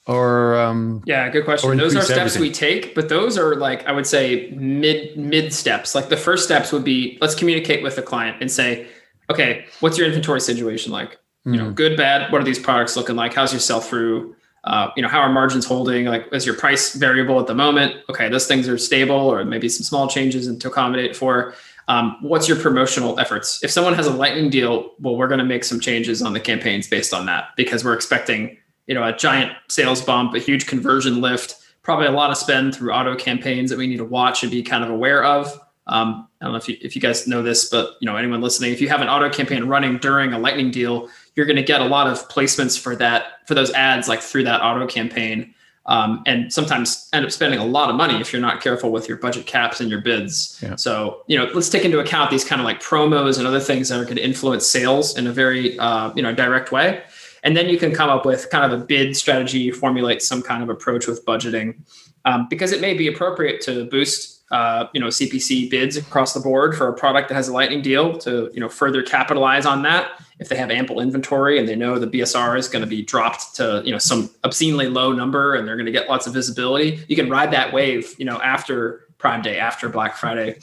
or 0.06 0.59
um 0.59 1.02
yeah 1.06 1.28
good 1.30 1.44
question 1.44 1.76
those 1.78 1.97
are 1.97 2.02
steps 2.02 2.37
everything. 2.37 2.42
we 2.42 2.50
take 2.50 2.94
but 2.94 3.09
those 3.09 3.38
are 3.38 3.54
like 3.56 3.87
i 3.87 3.92
would 3.92 4.06
say 4.06 4.50
mid 4.50 5.16
mid 5.16 5.52
steps 5.52 5.94
like 5.94 6.11
the 6.11 6.16
first 6.16 6.44
steps 6.44 6.73
would 6.73 6.85
be 6.85 7.16
let's 7.23 7.35
communicate 7.35 7.83
with 7.83 7.97
the 7.97 8.02
client 8.02 8.37
and 8.40 8.50
say 8.50 8.87
okay 9.30 9.64
what's 9.80 9.97
your 9.97 10.06
inventory 10.06 10.40
situation 10.40 10.92
like 10.92 11.18
you 11.44 11.56
know 11.56 11.66
hmm. 11.66 11.74
good 11.74 11.96
bad 11.96 12.30
what 12.32 12.40
are 12.40 12.44
these 12.44 12.58
products 12.58 12.96
looking 12.96 13.16
like 13.16 13.34
how's 13.34 13.52
your 13.52 13.60
sell 13.60 13.80
through 13.80 14.34
uh, 14.64 14.90
you 14.96 15.02
know 15.02 15.08
how 15.08 15.20
are 15.20 15.30
margins 15.30 15.66
holding 15.66 16.06
like 16.06 16.26
is 16.32 16.46
your 16.46 16.54
price 16.54 16.94
variable 16.94 17.38
at 17.38 17.46
the 17.46 17.54
moment 17.54 17.94
okay 18.08 18.28
those 18.28 18.46
things 18.46 18.68
are 18.68 18.78
stable 18.78 19.14
or 19.14 19.44
maybe 19.44 19.68
some 19.68 19.84
small 19.84 20.08
changes 20.08 20.46
and 20.46 20.60
to 20.60 20.68
accommodate 20.68 21.14
for 21.14 21.54
um, 21.88 22.16
what's 22.22 22.48
your 22.48 22.58
promotional 22.58 23.18
efforts? 23.20 23.62
If 23.62 23.70
someone 23.70 23.94
has 23.94 24.06
a 24.06 24.12
lightning 24.12 24.50
deal, 24.50 24.92
well, 25.00 25.16
we're 25.16 25.28
going 25.28 25.38
to 25.38 25.44
make 25.44 25.64
some 25.64 25.80
changes 25.80 26.22
on 26.22 26.32
the 26.32 26.40
campaigns 26.40 26.88
based 26.88 27.12
on 27.12 27.26
that 27.26 27.48
because 27.56 27.84
we're 27.84 27.94
expecting, 27.94 28.56
you 28.86 28.94
know, 28.94 29.04
a 29.04 29.12
giant 29.12 29.52
sales 29.68 30.00
bump, 30.00 30.34
a 30.34 30.38
huge 30.38 30.66
conversion 30.66 31.20
lift, 31.20 31.56
probably 31.82 32.06
a 32.06 32.10
lot 32.10 32.30
of 32.30 32.38
spend 32.38 32.74
through 32.74 32.92
auto 32.92 33.14
campaigns 33.14 33.68
that 33.70 33.78
we 33.78 33.86
need 33.86 33.98
to 33.98 34.04
watch 34.04 34.42
and 34.42 34.50
be 34.50 34.62
kind 34.62 34.82
of 34.82 34.90
aware 34.90 35.22
of. 35.24 35.60
Um, 35.86 36.28
I 36.40 36.44
don't 36.44 36.52
know 36.52 36.58
if 36.58 36.68
you, 36.68 36.76
if 36.80 36.96
you 36.96 37.02
guys 37.02 37.26
know 37.26 37.42
this, 37.42 37.68
but 37.68 37.96
you 38.00 38.06
know, 38.06 38.16
anyone 38.16 38.40
listening, 38.40 38.72
if 38.72 38.80
you 38.80 38.88
have 38.88 39.00
an 39.00 39.08
auto 39.08 39.28
campaign 39.28 39.64
running 39.64 39.98
during 39.98 40.32
a 40.32 40.38
lightning 40.38 40.70
deal, 40.70 41.08
you're 41.34 41.46
going 41.46 41.56
to 41.56 41.62
get 41.62 41.80
a 41.80 41.86
lot 41.86 42.06
of 42.06 42.26
placements 42.28 42.78
for 42.78 42.96
that, 42.96 43.46
for 43.46 43.54
those 43.54 43.70
ads, 43.72 44.08
like 44.08 44.20
through 44.20 44.44
that 44.44 44.62
auto 44.62 44.86
campaign 44.86 45.54
um, 45.86 46.22
and 46.26 46.52
sometimes 46.52 47.08
end 47.12 47.24
up 47.24 47.30
spending 47.30 47.60
a 47.60 47.64
lot 47.64 47.90
of 47.90 47.96
money 47.96 48.18
if 48.20 48.32
you're 48.32 48.40
not 48.40 48.62
careful 48.62 48.90
with 48.90 49.08
your 49.08 49.18
budget 49.18 49.46
caps 49.46 49.80
and 49.80 49.90
your 49.90 50.00
bids. 50.00 50.58
Yeah. 50.62 50.76
So, 50.76 51.22
you 51.26 51.36
know, 51.36 51.50
let's 51.52 51.68
take 51.68 51.84
into 51.84 51.98
account 51.98 52.30
these 52.30 52.44
kind 52.44 52.60
of 52.60 52.64
like 52.64 52.80
promos 52.80 53.38
and 53.38 53.46
other 53.46 53.60
things 53.60 53.90
that 53.90 54.00
are 54.00 54.04
going 54.04 54.16
to 54.16 54.24
influence 54.24 54.66
sales 54.66 55.18
in 55.18 55.26
a 55.26 55.32
very, 55.32 55.78
uh, 55.78 56.12
you 56.14 56.22
know, 56.22 56.34
direct 56.34 56.72
way. 56.72 57.02
And 57.42 57.54
then 57.54 57.68
you 57.68 57.78
can 57.78 57.92
come 57.92 58.08
up 58.08 58.24
with 58.24 58.48
kind 58.48 58.72
of 58.72 58.80
a 58.80 58.82
bid 58.82 59.14
strategy, 59.14 59.70
formulate 59.70 60.22
some 60.22 60.40
kind 60.40 60.62
of 60.62 60.70
approach 60.70 61.06
with 61.06 61.24
budgeting, 61.26 61.76
um, 62.24 62.46
because 62.48 62.72
it 62.72 62.80
may 62.80 62.94
be 62.94 63.06
appropriate 63.06 63.60
to 63.62 63.84
boost 63.84 64.33
uh, 64.54 64.88
you 64.92 65.00
know 65.00 65.08
CPC 65.08 65.68
bids 65.68 65.96
across 65.96 66.32
the 66.32 66.38
board 66.38 66.76
for 66.76 66.88
a 66.88 66.92
product 66.92 67.28
that 67.28 67.34
has 67.34 67.49
a 67.49 67.52
lightning 67.52 67.82
deal 67.82 68.16
to 68.18 68.50
you 68.54 68.61
know 68.61 68.68
further 68.68 69.02
capitalize 69.02 69.66
on 69.66 69.82
that. 69.82 70.12
If 70.38 70.49
they 70.49 70.56
have 70.56 70.70
ample 70.70 71.00
inventory 71.00 71.58
and 71.58 71.68
they 71.68 71.75
know 71.75 71.99
the 71.99 72.06
BSR 72.06 72.56
is 72.56 72.68
going 72.68 72.82
to 72.82 72.88
be 72.88 73.02
dropped 73.02 73.56
to 73.56 73.82
you 73.84 73.90
know 73.90 73.99
some 73.99 74.30
obscenely 74.44 74.87
low 74.87 75.12
number 75.12 75.56
and 75.56 75.66
they're 75.66 75.76
going 75.76 75.87
to 75.87 75.92
get 75.92 76.08
lots 76.08 76.28
of 76.28 76.32
visibility 76.32 77.04
you 77.08 77.16
can 77.16 77.28
ride 77.28 77.50
that 77.52 77.73
wave 77.73 78.14
you 78.16 78.25
know 78.25 78.40
after 78.42 79.08
prime 79.18 79.42
day 79.42 79.58
after 79.58 79.88
black 79.88 80.16
friday. 80.16 80.56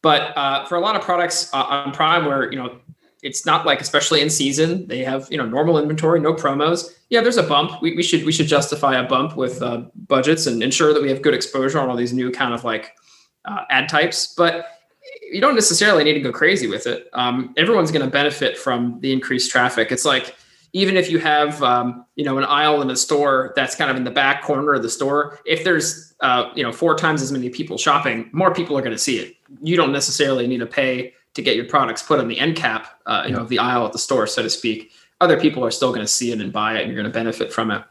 But 0.00 0.36
uh, 0.36 0.64
for 0.66 0.76
a 0.76 0.80
lot 0.80 0.96
of 0.96 1.02
products 1.02 1.52
uh, 1.52 1.64
on 1.64 1.92
Prime, 1.92 2.24
where 2.24 2.50
you 2.50 2.58
know 2.58 2.78
it's 3.22 3.44
not 3.44 3.66
like 3.66 3.80
especially 3.82 4.20
in 4.22 4.30
season 4.30 4.86
they 4.86 5.04
have 5.04 5.28
you 5.30 5.36
know 5.36 5.46
normal 5.46 5.78
inventory 5.78 6.20
no 6.20 6.34
promos 6.34 6.90
yeah 7.08 7.20
there's 7.20 7.36
a 7.36 7.42
bump. 7.42 7.82
We, 7.82 7.94
we 7.94 8.02
should 8.02 8.24
we 8.24 8.32
should 8.32 8.46
justify 8.46 8.94
a 8.96 9.06
bump 9.06 9.36
with 9.36 9.60
uh, 9.60 9.82
budgets 9.94 10.46
and 10.46 10.62
ensure 10.62 10.94
that 10.94 11.02
we 11.02 11.10
have 11.10 11.20
good 11.20 11.34
exposure 11.34 11.78
on 11.78 11.90
all 11.90 11.96
these 11.96 12.14
new 12.14 12.30
kind 12.30 12.54
of 12.54 12.64
like 12.64 12.94
uh, 13.44 13.64
ad 13.70 13.88
types 13.88 14.34
but 14.34 14.66
you 15.30 15.40
don't 15.40 15.54
necessarily 15.54 16.04
need 16.04 16.14
to 16.14 16.20
go 16.20 16.32
crazy 16.32 16.66
with 16.66 16.86
it. 16.86 17.08
Um, 17.12 17.54
everyone's 17.56 17.90
going 17.90 18.04
to 18.04 18.10
benefit 18.10 18.56
from 18.56 19.00
the 19.00 19.12
increased 19.12 19.50
traffic. 19.50 19.92
It's 19.92 20.04
like 20.04 20.34
even 20.72 20.96
if 20.96 21.10
you 21.10 21.18
have 21.18 21.62
um, 21.62 22.04
you 22.16 22.24
know 22.24 22.38
an 22.38 22.44
aisle 22.44 22.82
in 22.82 22.90
a 22.90 22.96
store 22.96 23.52
that's 23.56 23.74
kind 23.74 23.90
of 23.90 23.96
in 23.96 24.04
the 24.04 24.10
back 24.10 24.42
corner 24.42 24.74
of 24.74 24.82
the 24.82 24.90
store 24.90 25.38
if 25.46 25.64
there's 25.64 26.14
uh, 26.20 26.50
you 26.54 26.62
know 26.62 26.72
four 26.72 26.94
times 26.96 27.22
as 27.22 27.32
many 27.32 27.48
people 27.48 27.78
shopping 27.78 28.28
more 28.32 28.52
people 28.52 28.76
are 28.76 28.82
going 28.82 28.92
to 28.92 28.98
see 28.98 29.18
it. 29.18 29.36
You 29.62 29.76
don't 29.76 29.92
necessarily 29.92 30.46
need 30.46 30.58
to 30.58 30.66
pay 30.66 31.14
to 31.34 31.42
get 31.42 31.56
your 31.56 31.64
products 31.64 32.02
put 32.02 32.20
on 32.20 32.28
the 32.28 32.38
end 32.38 32.56
cap 32.56 33.00
uh, 33.06 33.22
you 33.24 33.30
yeah. 33.30 33.36
know 33.36 33.42
of 33.42 33.48
the 33.48 33.58
aisle 33.58 33.86
at 33.86 33.92
the 33.92 33.98
store 33.98 34.26
so 34.26 34.42
to 34.42 34.50
speak. 34.50 34.92
Other 35.20 35.40
people 35.40 35.64
are 35.64 35.70
still 35.70 35.90
going 35.90 36.00
to 36.00 36.08
see 36.08 36.32
it 36.32 36.40
and 36.40 36.52
buy 36.52 36.76
it 36.76 36.82
and 36.82 36.92
you're 36.92 37.00
going 37.00 37.10
to 37.10 37.18
benefit 37.18 37.52
from 37.52 37.70
it. 37.70 37.82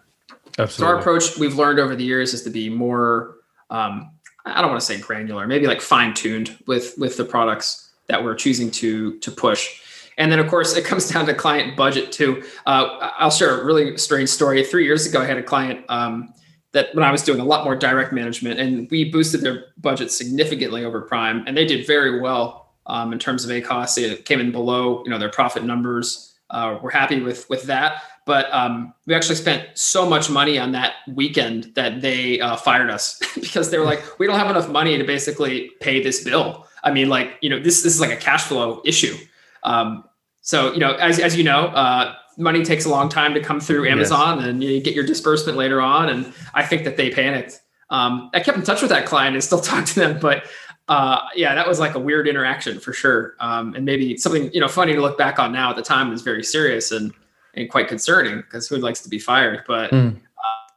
Absolutely. 0.60 0.68
so 0.70 0.86
our 0.86 1.00
approach 1.00 1.38
we've 1.38 1.56
learned 1.56 1.80
over 1.80 1.96
the 1.96 2.04
years 2.04 2.34
is 2.34 2.44
to 2.44 2.50
be 2.50 2.70
more 2.70 3.38
um, 3.72 4.12
i 4.46 4.62
don't 4.62 4.70
want 4.70 4.80
to 4.80 4.86
say 4.86 5.00
granular 5.00 5.48
maybe 5.48 5.68
like 5.68 5.82
fine-tuned 5.82 6.58
with 6.68 6.96
with 6.98 7.18
the 7.18 7.26
products 7.26 7.92
that 8.08 8.24
we're 8.24 8.36
choosing 8.36 8.70
to 8.70 9.18
to 9.20 9.32
push 9.32 9.80
and 10.18 10.32
then, 10.32 10.40
of 10.40 10.48
course, 10.48 10.76
it 10.76 10.86
comes 10.86 11.10
down 11.12 11.26
to 11.26 11.34
client 11.34 11.76
budget 11.76 12.12
too. 12.12 12.44
Uh, 12.66 13.12
I'll 13.18 13.32
share 13.32 13.62
a 13.62 13.66
really 13.66 13.98
strange 13.98 14.30
story. 14.30 14.64
Three 14.64 14.86
years 14.86 15.06
ago, 15.06 15.22
I 15.22 15.26
had 15.26 15.38
a 15.38 15.44
client 15.44 15.86
um, 15.90 16.34
that 16.72 16.94
when 16.94 17.04
I 17.04 17.12
was 17.12 17.24
doing 17.24 17.40
a 17.40 17.46
lot 17.46 17.64
more 17.64 17.76
direct 17.76 18.14
management, 18.14 18.60
and 18.60 18.90
we 18.90 19.12
boosted 19.12 19.42
their 19.42 19.66
budget 19.78 20.12
significantly 20.12 20.86
over 20.86 21.02
Prime, 21.02 21.44
and 21.48 21.56
they 21.56 21.66
did 21.66 21.88
very 21.88 22.20
well 22.20 22.74
um, 22.88 23.14
in 23.14 23.20
terms 23.20 23.46
of 23.46 23.52
ACOS. 23.52 23.98
It 23.98 24.26
came 24.26 24.40
in 24.40 24.52
below, 24.52 25.04
you 25.04 25.12
know, 25.12 25.20
their 25.20 25.30
profit 25.30 25.64
numbers. 25.64 26.33
Uh, 26.50 26.78
we're 26.82 26.92
happy 26.92 27.20
with 27.20 27.50
with 27.50 27.64
that, 27.64 28.04
but 28.26 28.54
um, 28.54 28.94
we 29.08 29.16
actually 29.16 29.36
spent 29.36 29.68
so 29.76 30.08
much 30.08 30.30
money 30.30 30.60
on 30.60 30.72
that 30.74 30.94
weekend 31.08 31.72
that 31.76 32.02
they 32.02 32.40
uh, 32.40 32.56
fired 32.56 32.90
us 32.90 33.20
because 33.36 33.72
they 33.72 33.78
were 33.78 33.86
like, 33.86 34.04
we 34.20 34.28
don't 34.28 34.38
have 34.38 34.50
enough 34.50 34.70
money 34.70 34.98
to 34.98 35.04
basically 35.04 35.72
pay 35.80 36.02
this 36.02 36.24
bill. 36.24 36.68
I 36.84 36.92
mean, 36.92 37.10
like, 37.10 37.38
you 37.42 37.50
know, 37.50 37.60
this 37.60 37.82
this 37.84 37.94
is 37.94 38.02
like 38.02 38.12
a 38.12 38.18
cash 38.18 38.44
flow 38.44 38.82
issue. 38.86 39.16
Um, 39.64 40.04
so 40.42 40.74
you 40.74 40.80
know, 40.80 40.94
as 40.96 41.20
as 41.20 41.36
you 41.36 41.44
know, 41.44 41.68
uh, 41.68 42.16
money 42.38 42.64
takes 42.64 42.86
a 42.86 42.90
long 42.90 43.10
time 43.10 43.34
to 43.34 43.40
come 43.40 43.60
through 43.60 43.88
Amazon, 43.88 44.40
yes. 44.40 44.48
and 44.48 44.64
you 44.64 44.82
get 44.82 44.94
your 44.94 45.06
disbursement 45.06 45.58
later 45.58 45.82
on. 45.82 46.10
And 46.10 46.34
I 46.54 46.66
think 46.66 46.84
that 46.84 46.98
they 46.98 47.10
panicked. 47.10 47.62
Um, 47.90 48.32
I 48.34 48.40
kept 48.40 48.58
in 48.58 48.64
touch 48.64 48.82
with 48.82 48.90
that 48.90 49.06
client 49.06 49.36
and 49.36 49.44
still 49.44 49.62
talk 49.62 49.86
to 49.86 49.96
them, 49.96 50.20
but 50.20 50.46
uh, 50.90 51.22
yeah, 51.36 51.56
that 51.56 51.68
was 51.68 51.80
like 51.80 51.96
a 51.96 52.00
weird 52.00 52.28
interaction 52.28 52.80
for 52.80 52.94
sure. 52.94 53.36
Um, 53.40 53.74
and 53.74 53.86
maybe 53.86 54.18
something 54.18 54.52
you 54.54 54.60
know 54.60 54.68
funny 54.68 54.94
to 54.94 55.02
look 55.02 55.18
back 55.18 55.40
on 55.40 55.52
now. 55.52 55.70
At 55.70 55.76
the 55.76 55.82
time, 55.82 56.10
was 56.10 56.22
very 56.22 56.44
serious 56.44 56.92
and 56.92 57.14
and 57.54 57.70
quite 57.70 57.88
concerning 57.88 58.38
because 58.38 58.68
who 58.68 58.78
likes 58.78 59.02
to 59.02 59.10
be 59.10 59.20
fired? 59.20 59.64
But 59.66 59.92
mm. 59.92 60.16
uh, 60.16 60.72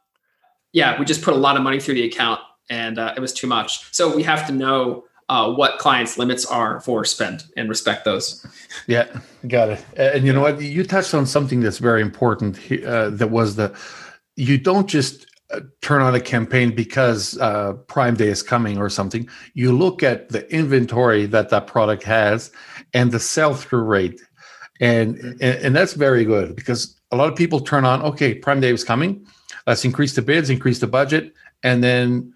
yeah, 0.71 0.97
we 0.97 1.05
just 1.05 1.21
put 1.21 1.33
a 1.33 1.37
lot 1.37 1.57
of 1.57 1.63
money 1.63 1.79
through 1.79 1.95
the 1.95 2.05
account, 2.05 2.39
and 2.69 2.99
uh, 2.99 3.13
it 3.17 3.19
was 3.19 3.33
too 3.33 3.47
much. 3.47 3.93
So 3.93 4.15
we 4.15 4.23
have 4.23 4.47
to 4.47 4.53
know 4.53 5.03
uh, 5.29 5.51
what 5.51 5.77
clients' 5.77 6.17
limits 6.17 6.45
are 6.45 6.79
for 6.79 7.03
spend 7.03 7.43
and 7.57 7.67
respect 7.67 8.05
those. 8.05 8.45
Yeah, 8.87 9.07
got 9.47 9.69
it. 9.69 9.85
And 9.97 10.25
you 10.25 10.31
know 10.31 10.41
what? 10.41 10.61
You 10.61 10.85
touched 10.85 11.13
on 11.13 11.25
something 11.25 11.59
that's 11.59 11.79
very 11.79 12.01
important. 12.01 12.59
Uh, 12.71 13.09
that 13.09 13.29
was 13.29 13.57
the 13.57 13.77
you 14.37 14.57
don't 14.57 14.87
just 14.87 15.26
turn 15.81 16.01
on 16.01 16.13
a 16.13 16.19
campaign 16.19 16.75
because 16.75 17.37
uh, 17.39 17.73
Prime 17.87 18.15
Day 18.15 18.27
is 18.27 18.43
coming 18.43 18.77
or 18.77 18.89
something. 18.89 19.27
You 19.53 19.71
look 19.71 20.03
at 20.03 20.29
the 20.29 20.51
inventory 20.53 21.25
that 21.27 21.49
that 21.49 21.67
product 21.67 22.03
has 22.03 22.51
and 22.93 23.11
the 23.11 23.19
sell 23.19 23.53
through 23.53 23.83
rate, 23.83 24.21
and, 24.79 25.17
and 25.17 25.41
and 25.41 25.75
that's 25.75 25.93
very 25.93 26.25
good 26.25 26.55
because 26.55 26.99
a 27.11 27.15
lot 27.15 27.29
of 27.29 27.35
people 27.35 27.59
turn 27.59 27.85
on. 27.85 28.01
Okay, 28.01 28.33
Prime 28.33 28.59
Day 28.59 28.71
is 28.71 28.83
coming. 28.83 29.25
Let's 29.65 29.85
increase 29.85 30.15
the 30.15 30.21
bids, 30.21 30.49
increase 30.49 30.79
the 30.79 30.87
budget, 30.87 31.33
and 31.63 31.83
then 31.83 32.33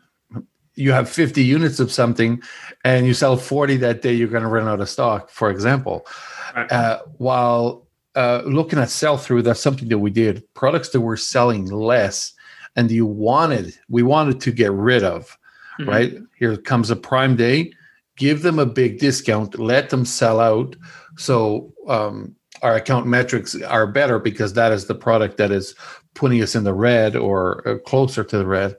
you 0.75 0.91
have 0.91 1.09
50 1.09 1.43
units 1.43 1.79
of 1.79 1.91
something 1.91 2.41
and 2.85 3.05
you 3.05 3.13
sell 3.13 3.35
40 3.35 3.77
that 3.77 4.01
day, 4.01 4.13
you're 4.13 4.29
going 4.29 4.43
to 4.43 4.49
run 4.49 4.67
out 4.67 4.79
of 4.79 4.89
stock, 4.89 5.29
for 5.29 5.51
example. 5.51 6.07
Right. 6.55 6.71
Uh, 6.71 7.01
while 7.17 7.87
uh, 8.15 8.41
looking 8.45 8.79
at 8.79 8.89
sell 8.89 9.17
through, 9.17 9.43
that's 9.43 9.59
something 9.59 9.89
that 9.89 9.99
we 9.99 10.11
did. 10.11 10.43
Products 10.53 10.89
that 10.89 11.01
were 11.01 11.17
selling 11.17 11.65
less 11.65 12.33
and 12.75 12.91
you 12.91 13.05
wanted, 13.05 13.77
we 13.89 14.03
wanted 14.03 14.39
to 14.41 14.51
get 14.51 14.71
rid 14.71 15.03
of, 15.03 15.37
mm-hmm. 15.79 15.89
right? 15.89 16.13
Here 16.37 16.57
comes 16.57 16.89
a 16.89 16.95
prime 16.95 17.35
day, 17.35 17.73
give 18.15 18.41
them 18.41 18.59
a 18.59 18.65
big 18.65 18.99
discount, 18.99 19.59
let 19.59 19.89
them 19.89 20.05
sell 20.05 20.39
out. 20.39 20.75
So, 21.17 21.73
um, 21.87 22.35
our 22.61 22.75
account 22.75 23.07
metrics 23.07 23.59
are 23.63 23.87
better 23.87 24.19
because 24.19 24.53
that 24.53 24.71
is 24.71 24.85
the 24.85 24.95
product 24.95 25.37
that 25.37 25.51
is 25.51 25.75
putting 26.13 26.41
us 26.41 26.55
in 26.55 26.63
the 26.63 26.73
red 26.73 27.15
or 27.15 27.67
uh, 27.67 27.77
closer 27.79 28.23
to 28.23 28.37
the 28.37 28.45
red. 28.45 28.75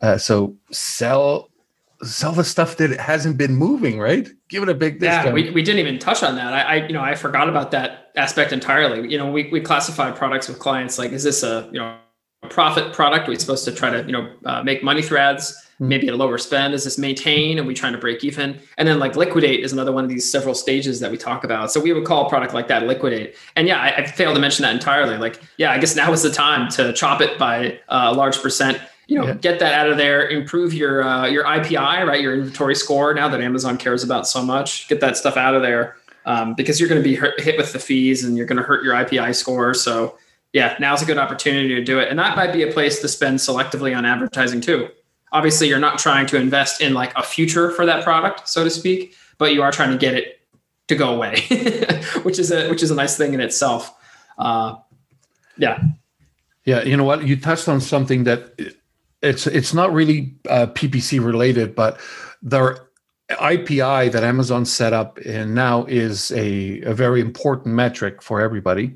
Uh, 0.00 0.16
so 0.16 0.56
sell 0.70 1.50
sell 2.02 2.30
the 2.30 2.44
stuff 2.44 2.76
that 2.76 2.98
hasn't 3.00 3.36
been 3.36 3.56
moving, 3.56 3.98
right? 3.98 4.28
Give 4.48 4.62
it 4.62 4.68
a 4.68 4.74
big 4.74 5.00
discount. 5.00 5.26
Yeah, 5.26 5.32
we, 5.32 5.50
we 5.50 5.62
didn't 5.62 5.80
even 5.80 5.98
touch 5.98 6.22
on 6.22 6.36
that. 6.36 6.52
I, 6.52 6.62
I, 6.62 6.86
you 6.86 6.92
know 6.92 7.02
I 7.02 7.14
forgot 7.14 7.48
about 7.48 7.72
that 7.72 8.12
aspect 8.16 8.52
entirely. 8.52 9.10
You 9.10 9.18
know, 9.18 9.30
we 9.30 9.48
we 9.50 9.60
classify 9.60 10.10
products 10.12 10.48
with 10.48 10.58
clients 10.58 10.98
like 10.98 11.12
is 11.12 11.24
this 11.24 11.42
a 11.42 11.68
you 11.72 11.80
know 11.80 11.96
profit 12.42 12.92
product? 12.92 13.28
Are 13.28 13.30
we 13.30 13.38
supposed 13.38 13.64
to 13.64 13.72
try 13.72 13.90
to 13.90 14.04
you 14.04 14.12
know 14.12 14.32
uh, 14.44 14.62
make 14.62 14.82
money 14.82 15.02
through 15.02 15.18
ads? 15.18 15.64
Hmm. 15.78 15.88
Maybe 15.88 16.08
at 16.08 16.14
a 16.14 16.16
lower 16.16 16.38
spend. 16.38 16.74
Is 16.74 16.84
this 16.84 16.98
maintain? 16.98 17.58
and 17.58 17.66
we 17.66 17.74
trying 17.74 17.92
to 17.92 17.98
break 17.98 18.24
even? 18.24 18.58
And 18.78 18.88
then 18.88 18.98
like 18.98 19.16
liquidate 19.16 19.60
is 19.60 19.72
another 19.72 19.92
one 19.92 20.04
of 20.04 20.10
these 20.10 20.30
several 20.30 20.54
stages 20.54 21.00
that 21.00 21.10
we 21.10 21.16
talk 21.16 21.44
about. 21.44 21.70
So 21.70 21.80
we 21.80 21.92
would 21.92 22.04
call 22.04 22.26
a 22.26 22.28
product 22.28 22.52
like 22.52 22.68
that 22.68 22.84
liquidate. 22.84 23.36
And 23.54 23.68
yeah, 23.68 23.80
I, 23.80 23.96
I 23.96 24.06
failed 24.06 24.34
to 24.34 24.40
mention 24.40 24.64
that 24.64 24.74
entirely. 24.74 25.16
Like 25.18 25.40
yeah, 25.56 25.72
I 25.72 25.78
guess 25.78 25.94
now 25.94 26.12
is 26.12 26.22
the 26.22 26.30
time 26.30 26.68
to 26.72 26.92
chop 26.92 27.20
it 27.20 27.38
by 27.38 27.80
uh, 27.88 28.10
a 28.10 28.14
large 28.14 28.40
percent 28.40 28.80
you 29.08 29.18
know, 29.18 29.26
yeah. 29.26 29.34
get 29.34 29.58
that 29.58 29.72
out 29.72 29.88
of 29.88 29.96
there, 29.96 30.28
improve 30.28 30.74
your 30.74 31.02
uh, 31.02 31.26
your 31.26 31.44
IPI, 31.44 32.06
right, 32.06 32.20
your 32.20 32.34
inventory 32.34 32.74
score. 32.74 33.14
Now 33.14 33.26
that 33.28 33.40
Amazon 33.40 33.78
cares 33.78 34.04
about 34.04 34.28
so 34.28 34.42
much, 34.42 34.86
get 34.86 35.00
that 35.00 35.16
stuff 35.16 35.38
out 35.38 35.54
of 35.54 35.62
there 35.62 35.96
um, 36.26 36.54
because 36.54 36.78
you're 36.78 36.90
going 36.90 37.02
to 37.02 37.08
be 37.08 37.14
hurt, 37.14 37.40
hit 37.40 37.56
with 37.56 37.72
the 37.72 37.78
fees 37.78 38.22
and 38.22 38.36
you're 38.36 38.46
going 38.46 38.58
to 38.58 38.62
hurt 38.62 38.84
your 38.84 38.94
IPI 38.94 39.34
score. 39.34 39.72
So, 39.72 40.18
yeah, 40.52 40.76
now's 40.80 41.02
a 41.02 41.04
good 41.04 41.18
opportunity 41.18 41.74
to 41.74 41.84
do 41.84 41.98
it, 41.98 42.08
and 42.08 42.18
that 42.18 42.36
might 42.36 42.52
be 42.52 42.62
a 42.62 42.72
place 42.72 43.00
to 43.00 43.08
spend 43.08 43.38
selectively 43.38 43.96
on 43.96 44.04
advertising 44.04 44.60
too. 44.60 44.88
Obviously, 45.32 45.68
you're 45.68 45.78
not 45.78 45.98
trying 45.98 46.26
to 46.26 46.36
invest 46.36 46.80
in 46.80 46.94
like 46.94 47.12
a 47.16 47.22
future 47.22 47.70
for 47.70 47.84
that 47.84 48.02
product, 48.02 48.48
so 48.48 48.64
to 48.64 48.70
speak, 48.70 49.14
but 49.36 49.52
you 49.52 49.62
are 49.62 49.70
trying 49.70 49.90
to 49.90 49.98
get 49.98 50.14
it 50.14 50.40
to 50.88 50.94
go 50.94 51.14
away, 51.14 51.40
which 52.22 52.38
is 52.38 52.50
a 52.50 52.68
which 52.68 52.82
is 52.82 52.90
a 52.90 52.94
nice 52.94 53.16
thing 53.16 53.34
in 53.34 53.40
itself. 53.40 53.94
Uh, 54.38 54.76
yeah. 55.58 55.80
Yeah, 56.64 56.82
you 56.82 56.96
know 56.96 57.04
what? 57.04 57.26
You 57.26 57.36
touched 57.36 57.68
on 57.68 57.80
something 57.80 58.24
that 58.24 58.58
it's 59.22 59.46
it's 59.46 59.74
not 59.74 59.92
really 59.92 60.34
uh, 60.48 60.66
PPC 60.66 61.22
related, 61.24 61.74
but 61.74 62.00
their 62.42 62.88
IPI 63.30 64.12
that 64.12 64.24
Amazon 64.24 64.64
set 64.64 64.92
up 64.92 65.18
and 65.18 65.54
now 65.54 65.84
is 65.84 66.30
a, 66.32 66.80
a 66.82 66.94
very 66.94 67.20
important 67.20 67.74
metric 67.74 68.22
for 68.22 68.40
everybody. 68.40 68.94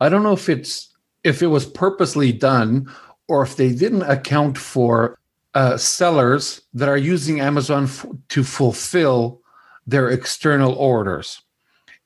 I 0.00 0.08
don't 0.08 0.22
know 0.22 0.32
if 0.32 0.48
it's 0.48 0.94
if 1.24 1.42
it 1.42 1.48
was 1.48 1.66
purposely 1.66 2.32
done 2.32 2.92
or 3.28 3.42
if 3.42 3.56
they 3.56 3.72
didn't 3.74 4.02
account 4.02 4.56
for 4.56 5.18
uh, 5.54 5.76
sellers 5.76 6.62
that 6.74 6.88
are 6.88 6.96
using 6.96 7.40
Amazon 7.40 7.84
f- 7.84 8.06
to 8.28 8.44
fulfill 8.44 9.42
their 9.86 10.08
external 10.08 10.74
orders. 10.74 11.42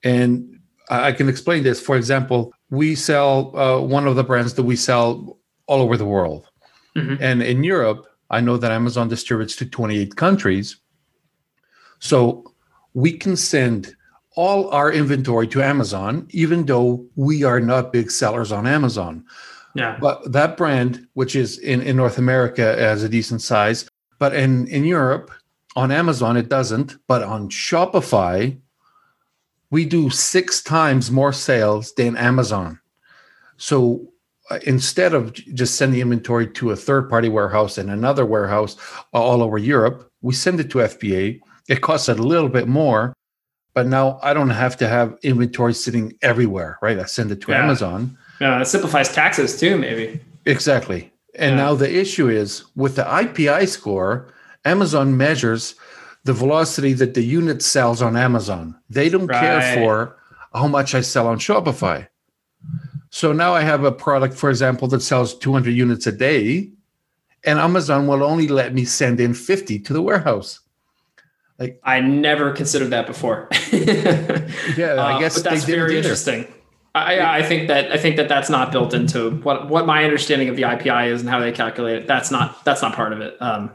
And 0.02 0.60
I 0.88 1.12
can 1.12 1.28
explain 1.28 1.62
this. 1.62 1.80
For 1.80 1.96
example, 1.96 2.52
we 2.70 2.94
sell 2.94 3.56
uh, 3.56 3.80
one 3.80 4.06
of 4.06 4.16
the 4.16 4.24
brands 4.24 4.54
that 4.54 4.62
we 4.62 4.76
sell 4.76 5.38
all 5.66 5.80
over 5.80 5.96
the 5.96 6.06
world. 6.06 6.48
Mm-hmm. 6.96 7.22
And 7.22 7.42
in 7.42 7.64
Europe, 7.64 8.06
I 8.30 8.40
know 8.40 8.56
that 8.56 8.72
Amazon 8.72 9.08
distributes 9.08 9.56
to 9.56 9.66
28 9.66 10.16
countries. 10.16 10.76
So 11.98 12.52
we 12.94 13.12
can 13.12 13.36
send 13.36 13.94
all 14.34 14.70
our 14.70 14.92
inventory 14.92 15.46
to 15.48 15.62
Amazon, 15.62 16.26
even 16.30 16.64
though 16.66 17.04
we 17.16 17.44
are 17.44 17.60
not 17.60 17.92
big 17.92 18.10
sellers 18.10 18.52
on 18.52 18.66
Amazon. 18.66 19.24
Yeah. 19.74 19.98
But 20.00 20.32
that 20.32 20.56
brand, 20.56 21.06
which 21.14 21.34
is 21.34 21.58
in, 21.58 21.80
in 21.82 21.96
North 21.96 22.18
America, 22.18 22.62
has 22.62 23.02
a 23.02 23.08
decent 23.08 23.42
size. 23.42 23.88
But 24.18 24.34
in, 24.34 24.66
in 24.68 24.84
Europe, 24.84 25.30
on 25.76 25.90
Amazon, 25.90 26.36
it 26.36 26.48
doesn't. 26.48 26.96
But 27.06 27.22
on 27.22 27.48
Shopify, 27.48 28.58
we 29.70 29.84
do 29.86 30.10
six 30.10 30.62
times 30.62 31.10
more 31.10 31.32
sales 31.32 31.94
than 31.94 32.16
Amazon. 32.16 32.78
So 33.56 34.12
uh, 34.50 34.58
instead 34.66 35.14
of 35.14 35.32
just 35.32 35.76
sending 35.76 36.00
inventory 36.00 36.46
to 36.48 36.70
a 36.70 36.76
third 36.76 37.08
party 37.08 37.28
warehouse 37.28 37.78
and 37.78 37.90
another 37.90 38.26
warehouse 38.26 38.76
all 39.12 39.42
over 39.42 39.56
Europe, 39.56 40.10
we 40.20 40.34
send 40.34 40.60
it 40.60 40.70
to 40.70 40.78
FBA. 40.78 41.40
It 41.68 41.80
costs 41.80 42.08
a 42.08 42.14
little 42.14 42.48
bit 42.48 42.68
more, 42.68 43.14
but 43.74 43.86
now 43.86 44.18
I 44.22 44.34
don't 44.34 44.50
have 44.50 44.76
to 44.78 44.88
have 44.88 45.16
inventory 45.22 45.74
sitting 45.74 46.16
everywhere, 46.22 46.78
right? 46.82 46.98
I 46.98 47.04
send 47.04 47.30
it 47.30 47.40
to 47.42 47.52
yeah. 47.52 47.62
Amazon. 47.62 48.18
Yeah, 48.40 48.60
it 48.60 48.66
simplifies 48.66 49.12
taxes 49.12 49.58
too, 49.58 49.76
maybe. 49.78 50.20
Exactly. 50.44 51.12
And 51.34 51.56
yeah. 51.56 51.64
now 51.64 51.74
the 51.74 51.98
issue 51.98 52.28
is 52.28 52.64
with 52.76 52.96
the 52.96 53.04
IPI 53.04 53.68
score, 53.68 54.32
Amazon 54.64 55.16
measures 55.16 55.74
the 56.24 56.32
velocity 56.32 56.92
that 56.94 57.14
the 57.14 57.22
unit 57.22 57.62
sells 57.62 58.02
on 58.02 58.16
Amazon. 58.16 58.78
They 58.90 59.08
don't 59.08 59.26
right. 59.26 59.40
care 59.40 59.74
for 59.74 60.16
how 60.54 60.68
much 60.68 60.94
I 60.94 61.00
sell 61.00 61.26
on 61.26 61.38
Shopify. 61.38 62.06
So 63.10 63.32
now 63.32 63.54
I 63.54 63.62
have 63.62 63.84
a 63.84 63.92
product, 63.92 64.34
for 64.34 64.50
example, 64.50 64.88
that 64.88 65.02
sells 65.02 65.36
200 65.38 65.70
units 65.70 66.06
a 66.06 66.12
day, 66.12 66.70
and 67.44 67.58
Amazon 67.58 68.06
will 68.06 68.22
only 68.22 68.48
let 68.48 68.72
me 68.72 68.84
send 68.84 69.20
in 69.20 69.34
50 69.34 69.80
to 69.80 69.92
the 69.92 70.02
warehouse. 70.02 70.60
Like 71.58 71.80
I 71.84 72.00
never 72.00 72.52
considered 72.52 72.90
that 72.90 73.06
before. 73.06 73.48
yeah, 73.72 74.94
I 74.98 75.14
uh, 75.14 75.18
guess 75.18 75.36
uh, 75.36 75.42
but 75.42 75.50
that's 75.50 75.64
very 75.64 75.96
interesting. 75.96 76.46
I, 76.94 77.38
I 77.38 77.42
think 77.42 77.68
that 77.68 77.90
I 77.90 77.96
think 77.96 78.16
that 78.16 78.28
that's 78.28 78.50
not 78.50 78.70
built 78.70 78.92
into 78.92 79.30
what 79.38 79.68
what 79.68 79.86
my 79.86 80.04
understanding 80.04 80.48
of 80.48 80.56
the 80.56 80.62
IPI 80.62 81.08
is 81.08 81.22
and 81.22 81.30
how 81.30 81.40
they 81.40 81.52
calculate 81.52 82.02
it. 82.02 82.06
That's 82.06 82.30
not 82.30 82.64
that's 82.64 82.82
not 82.82 82.94
part 82.94 83.12
of 83.12 83.20
it. 83.20 83.40
Um, 83.40 83.70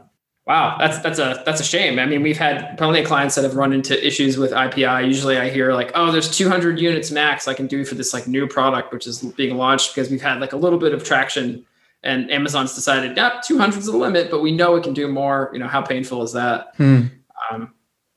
wow, 0.46 0.76
that's 0.78 0.98
that's 1.00 1.18
a 1.18 1.42
that's 1.44 1.60
a 1.60 1.64
shame. 1.64 1.98
I 1.98 2.06
mean, 2.06 2.22
we've 2.22 2.38
had 2.38 2.78
plenty 2.78 3.00
of 3.00 3.06
clients 3.06 3.34
that 3.34 3.42
have 3.42 3.56
run 3.56 3.72
into 3.72 4.06
issues 4.06 4.38
with 4.38 4.52
IPI. 4.52 5.06
Usually, 5.06 5.36
I 5.36 5.50
hear 5.50 5.72
like, 5.72 5.90
oh, 5.94 6.12
there's 6.12 6.30
200 6.30 6.78
units 6.78 7.10
max 7.10 7.48
I 7.48 7.54
can 7.54 7.66
do 7.66 7.84
for 7.84 7.96
this 7.96 8.12
like 8.12 8.28
new 8.28 8.46
product 8.46 8.92
which 8.92 9.06
is 9.06 9.20
being 9.36 9.56
launched 9.56 9.94
because 9.94 10.10
we've 10.10 10.22
had 10.22 10.40
like 10.40 10.52
a 10.52 10.56
little 10.56 10.78
bit 10.78 10.94
of 10.94 11.02
traction 11.02 11.66
and 12.04 12.30
Amazon's 12.30 12.74
decided, 12.74 13.16
yeah, 13.16 13.40
200 13.44 13.78
is 13.78 13.86
the 13.86 13.96
limit, 13.96 14.30
but 14.30 14.40
we 14.40 14.52
know 14.52 14.76
it 14.76 14.84
can 14.84 14.94
do 14.94 15.08
more. 15.08 15.50
You 15.52 15.58
know, 15.58 15.66
how 15.66 15.82
painful 15.82 16.22
is 16.22 16.32
that? 16.32 16.68
Hmm. 16.76 17.06
Um, 17.50 17.74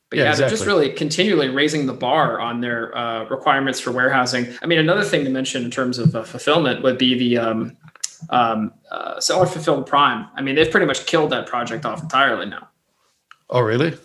but 0.09 0.17
yeah, 0.17 0.25
yeah 0.25 0.29
exactly. 0.31 0.41
they're 0.41 0.57
just 0.57 0.67
really 0.67 0.89
continually 0.93 1.49
raising 1.49 1.85
the 1.85 1.93
bar 1.93 2.39
on 2.39 2.59
their 2.59 2.95
uh, 2.97 3.23
requirements 3.25 3.79
for 3.79 3.91
warehousing. 3.91 4.47
I 4.61 4.65
mean, 4.65 4.79
another 4.79 5.03
thing 5.03 5.23
to 5.23 5.29
mention 5.29 5.63
in 5.63 5.71
terms 5.71 5.97
of 5.97 6.15
uh, 6.15 6.23
fulfillment 6.23 6.83
would 6.83 6.97
be 6.97 7.17
the 7.17 7.37
um, 7.37 7.77
um, 8.29 8.73
uh, 8.91 9.19
seller 9.19 9.45
fulfilled 9.45 9.87
Prime. 9.87 10.27
I 10.35 10.41
mean, 10.41 10.55
they've 10.55 10.69
pretty 10.69 10.85
much 10.85 11.05
killed 11.05 11.29
that 11.31 11.47
project 11.47 11.85
off 11.85 12.03
entirely 12.03 12.45
now. 12.45 12.67
Oh, 13.49 13.61
really? 13.61 13.97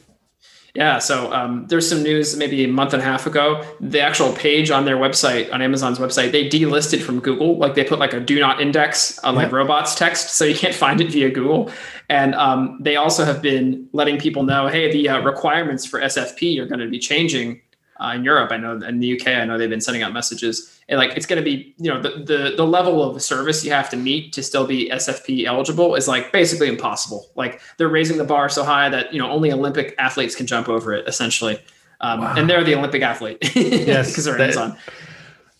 Yeah, 0.77 0.99
so 0.99 1.33
um, 1.33 1.67
there's 1.69 1.89
some 1.89 2.03
news 2.03 2.37
maybe 2.37 2.63
a 2.63 2.69
month 2.69 2.93
and 2.93 3.01
a 3.01 3.05
half 3.05 3.27
ago. 3.27 3.65
The 3.81 4.03
actual 4.03 4.35
page 4.35 4.71
on 4.71 4.85
their 4.85 4.99
website, 4.99 5.51
on 5.51 5.63
Amazon's 5.63 5.99
website, 5.99 6.33
they 6.33 6.51
delisted 6.51 7.01
from 7.01 7.19
Google. 7.21 7.57
Like 7.57 7.75
they 7.75 7.83
put 7.83 7.99
like 7.99 8.13
a 8.13 8.21
do 8.21 8.39
not 8.39 8.61
index 8.61 9.19
on 9.21 9.37
like 9.37 9.53
robots 9.53 9.95
text, 9.95 10.35
so 10.35 10.45
you 10.45 10.55
can't 10.55 10.75
find 10.75 11.01
it 11.01 11.11
via 11.11 11.31
Google. 11.31 11.71
And 12.11 12.35
um, 12.35 12.77
they 12.83 12.97
also 12.97 13.25
have 13.25 13.41
been 13.41 13.89
letting 13.95 14.19
people 14.19 14.43
know, 14.43 14.67
hey, 14.67 14.93
the 14.93 15.09
uh, 15.09 15.23
requirements 15.23 15.87
for 15.87 15.99
SFP 15.99 16.59
are 16.59 16.67
going 16.67 16.81
to 16.81 16.89
be 16.89 16.99
changing 16.99 17.63
uh, 18.01 18.13
in 18.15 18.25
Europe. 18.25 18.53
I 18.53 18.57
know 18.57 18.73
in 18.73 19.01
the 19.01 19.19
UK, 19.19 19.29
I 19.29 19.45
know 19.45 19.59
they've 19.59 19.71
been 19.71 19.81
sending 19.81 20.03
out 20.03 20.13
messages. 20.13 20.81
And 20.89 20.99
like 20.99 21.17
it's 21.17 21.27
going 21.27 21.43
to 21.43 21.45
be, 21.45 21.75
you 21.79 21.93
know, 21.93 22.01
the, 22.01 22.11
the 22.11 22.55
the 22.57 22.67
level 22.67 23.03
of 23.03 23.21
service 23.23 23.65
you 23.65 23.73
have 23.73 23.91
to 23.91 23.97
meet 23.97 24.33
to 24.35 24.43
still 24.43 24.67
be 24.67 24.91
SFP 24.91 25.45
eligible 25.45 25.95
is 25.95 26.07
like 26.07 26.33
basically 26.33 26.69
impossible. 26.69 27.27
Like 27.35 27.61
they're 27.77 27.89
raising 27.89 28.19
the 28.19 28.25
bar 28.25 28.49
so 28.49 28.65
high 28.65 28.89
that 28.91 29.13
you 29.13 29.19
know 29.19 29.31
only 29.31 29.51
Olympic 29.53 29.95
athletes 29.99 30.35
can 30.37 30.47
jump 30.47 30.69
over 30.69 30.93
it 30.93 31.09
essentially, 31.09 31.59
um, 32.01 32.21
wow. 32.21 32.35
and 32.37 32.49
they're 32.49 32.65
the 32.65 32.75
Olympic 32.75 33.03
athlete. 33.03 33.39
yes, 33.57 34.11
because 34.11 34.27
they're 34.27 34.41
Amazon. 34.41 34.77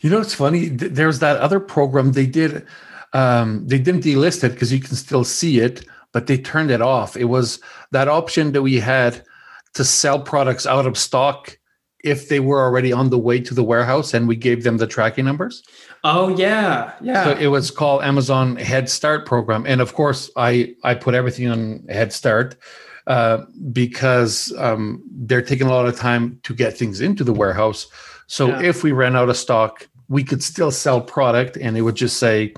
You 0.01 0.11
know, 0.11 0.21
it's 0.21 0.35
funny. 0.35 0.69
There's 0.69 1.19
that 1.21 1.39
other 1.39 1.59
program 1.59 2.13
they 2.13 2.27
did. 2.27 2.67
Um, 3.13 3.67
they 3.67 3.79
didn't 3.79 4.03
delist 4.03 4.45
it 4.45 4.53
because 4.53 4.73
you 4.73 4.79
can 4.79 4.95
still 4.95 5.25
see 5.25 5.59
it, 5.59 5.87
but 6.13 6.27
they 6.27 6.37
turned 6.37 6.71
it 6.71 6.83
off. 6.83 7.17
It 7.17 7.25
was 7.25 7.61
that 7.93 8.07
option 8.07 8.53
that 8.53 8.63
we 8.63 8.79
had 8.79 9.25
to 9.75 9.85
sell 9.85 10.21
products 10.21 10.67
out 10.67 10.87
of 10.87 10.99
stock 10.99 11.59
if 12.05 12.29
they 12.29 12.41
were 12.41 12.61
already 12.61 12.93
on 12.93 13.11
the 13.11 13.19
way 13.19 13.41
to 13.41 13.55
the 13.55 13.65
warehouse 13.65 14.15
and 14.15 14.29
we 14.29 14.37
gave 14.37 14.63
them 14.63 14.77
the 14.77 14.87
tracking 14.87 15.25
numbers. 15.25 15.63
Oh 16.05 16.29
yeah, 16.37 16.93
yeah. 17.01 17.25
So 17.25 17.31
it 17.33 17.49
was 17.49 17.71
called 17.71 18.03
Amazon 18.03 18.57
Head 18.57 18.89
Start 18.89 19.27
program, 19.27 19.65
and 19.67 19.81
of 19.81 19.95
course, 19.95 20.31
I 20.37 20.75
I 20.85 20.95
put 20.95 21.15
everything 21.15 21.49
on 21.49 21.85
Head 21.89 22.13
Start 22.13 22.57
uh, 23.07 23.45
because 23.73 24.53
um, 24.59 25.03
they're 25.11 25.43
taking 25.43 25.67
a 25.67 25.71
lot 25.71 25.87
of 25.87 25.97
time 25.97 26.39
to 26.45 26.55
get 26.55 26.77
things 26.77 27.01
into 27.01 27.25
the 27.25 27.33
warehouse. 27.33 27.87
So 28.27 28.49
yeah. 28.49 28.63
if 28.63 28.83
we 28.83 28.93
ran 28.93 29.17
out 29.17 29.29
of 29.29 29.37
stock, 29.37 29.89
we 30.09 30.25
could 30.25 30.43
still 30.43 30.71
sell 30.71 31.01
product, 31.01 31.57
and 31.57 31.77
it 31.77 31.83
would 31.83 31.97
just 31.97 32.19
say 32.19 32.55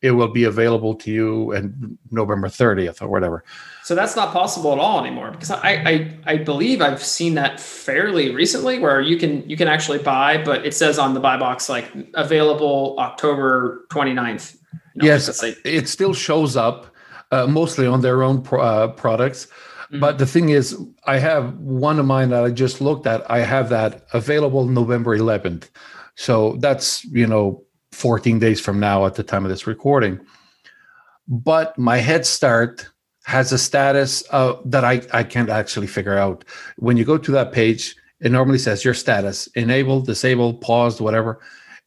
it 0.00 0.12
will 0.12 0.28
be 0.28 0.44
available 0.44 0.94
to 0.94 1.10
you 1.10 1.52
and 1.52 1.98
November 2.10 2.48
30th 2.48 3.02
or 3.02 3.08
whatever. 3.08 3.44
So 3.88 3.94
that's 3.94 4.14
not 4.14 4.34
possible 4.34 4.70
at 4.74 4.78
all 4.78 5.00
anymore 5.00 5.30
because 5.30 5.50
I, 5.50 5.70
I 5.86 6.18
I 6.26 6.36
believe 6.36 6.82
I've 6.82 7.02
seen 7.02 7.36
that 7.36 7.58
fairly 7.58 8.34
recently 8.34 8.78
where 8.78 9.00
you 9.00 9.16
can 9.16 9.48
you 9.48 9.56
can 9.56 9.66
actually 9.66 9.96
buy, 9.96 10.36
but 10.36 10.66
it 10.66 10.74
says 10.74 10.98
on 10.98 11.14
the 11.14 11.20
buy 11.20 11.38
box 11.38 11.70
like 11.70 11.90
available 12.12 12.96
October 12.98 13.86
29th. 13.88 14.56
You 14.56 14.78
know, 14.94 15.06
yes, 15.06 15.42
it 15.64 15.88
still 15.88 16.12
shows 16.12 16.54
up 16.54 16.94
uh, 17.32 17.46
mostly 17.46 17.86
on 17.86 18.02
their 18.02 18.22
own 18.22 18.42
pro, 18.42 18.60
uh, 18.60 18.88
products. 18.88 19.46
Mm-hmm. 19.46 20.00
But 20.00 20.18
the 20.18 20.26
thing 20.26 20.50
is, 20.50 20.76
I 21.04 21.18
have 21.18 21.54
one 21.54 21.98
of 21.98 22.04
mine 22.04 22.28
that 22.28 22.44
I 22.44 22.50
just 22.50 22.82
looked 22.82 23.06
at. 23.06 23.24
I 23.30 23.38
have 23.38 23.70
that 23.70 24.06
available 24.12 24.66
November 24.66 25.16
11th. 25.16 25.70
So 26.14 26.58
that's, 26.60 27.06
you 27.06 27.26
know, 27.26 27.64
14 27.92 28.38
days 28.38 28.60
from 28.60 28.80
now 28.80 29.06
at 29.06 29.14
the 29.14 29.22
time 29.22 29.46
of 29.46 29.48
this 29.48 29.66
recording. 29.66 30.20
But 31.26 31.78
my 31.78 31.96
head 31.96 32.26
start 32.26 32.90
has 33.28 33.52
a 33.52 33.58
status 33.58 34.24
uh, 34.30 34.54
that 34.64 34.86
I, 34.86 35.02
I 35.12 35.22
can't 35.22 35.50
actually 35.50 35.86
figure 35.86 36.16
out. 36.16 36.46
When 36.78 36.96
you 36.96 37.04
go 37.04 37.18
to 37.18 37.30
that 37.32 37.52
page, 37.52 37.94
it 38.20 38.32
normally 38.32 38.56
says 38.56 38.86
your 38.86 38.94
status 38.94 39.48
enabled, 39.48 40.06
disabled, 40.06 40.62
paused, 40.62 40.98
whatever. 41.02 41.38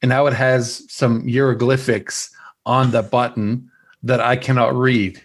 And 0.04 0.10
now 0.10 0.28
it 0.28 0.34
has 0.34 0.86
some 0.88 1.28
hieroglyphics 1.28 2.30
on 2.68 2.92
the 2.92 3.02
button 3.02 3.72
that 4.04 4.20
I 4.20 4.36
cannot 4.36 4.76
read. 4.76 5.20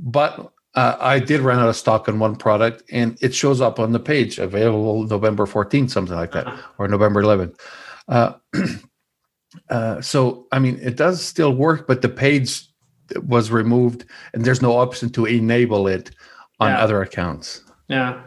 But 0.00 0.50
uh, 0.74 0.96
I 0.98 1.20
did 1.20 1.38
run 1.38 1.60
out 1.60 1.68
of 1.68 1.76
stock 1.76 2.08
on 2.08 2.18
one 2.18 2.34
product 2.34 2.82
and 2.90 3.16
it 3.20 3.32
shows 3.32 3.60
up 3.60 3.78
on 3.78 3.92
the 3.92 4.00
page 4.00 4.40
available 4.40 5.04
November 5.04 5.46
14th, 5.46 5.90
something 5.90 6.16
like 6.16 6.32
that, 6.32 6.48
uh-huh. 6.48 6.62
or 6.78 6.88
November 6.88 7.22
11th. 7.22 7.60
Uh, 8.08 8.32
uh, 9.70 10.00
so, 10.00 10.48
I 10.50 10.58
mean, 10.58 10.80
it 10.82 10.96
does 10.96 11.24
still 11.24 11.54
work, 11.54 11.86
but 11.86 12.02
the 12.02 12.08
page 12.08 12.71
was 13.26 13.50
removed 13.50 14.04
and 14.32 14.44
there's 14.44 14.62
no 14.62 14.76
option 14.76 15.10
to 15.10 15.26
enable 15.26 15.86
it 15.86 16.10
on 16.60 16.70
yeah. 16.70 16.82
other 16.82 17.02
accounts. 17.02 17.62
Yeah. 17.88 18.22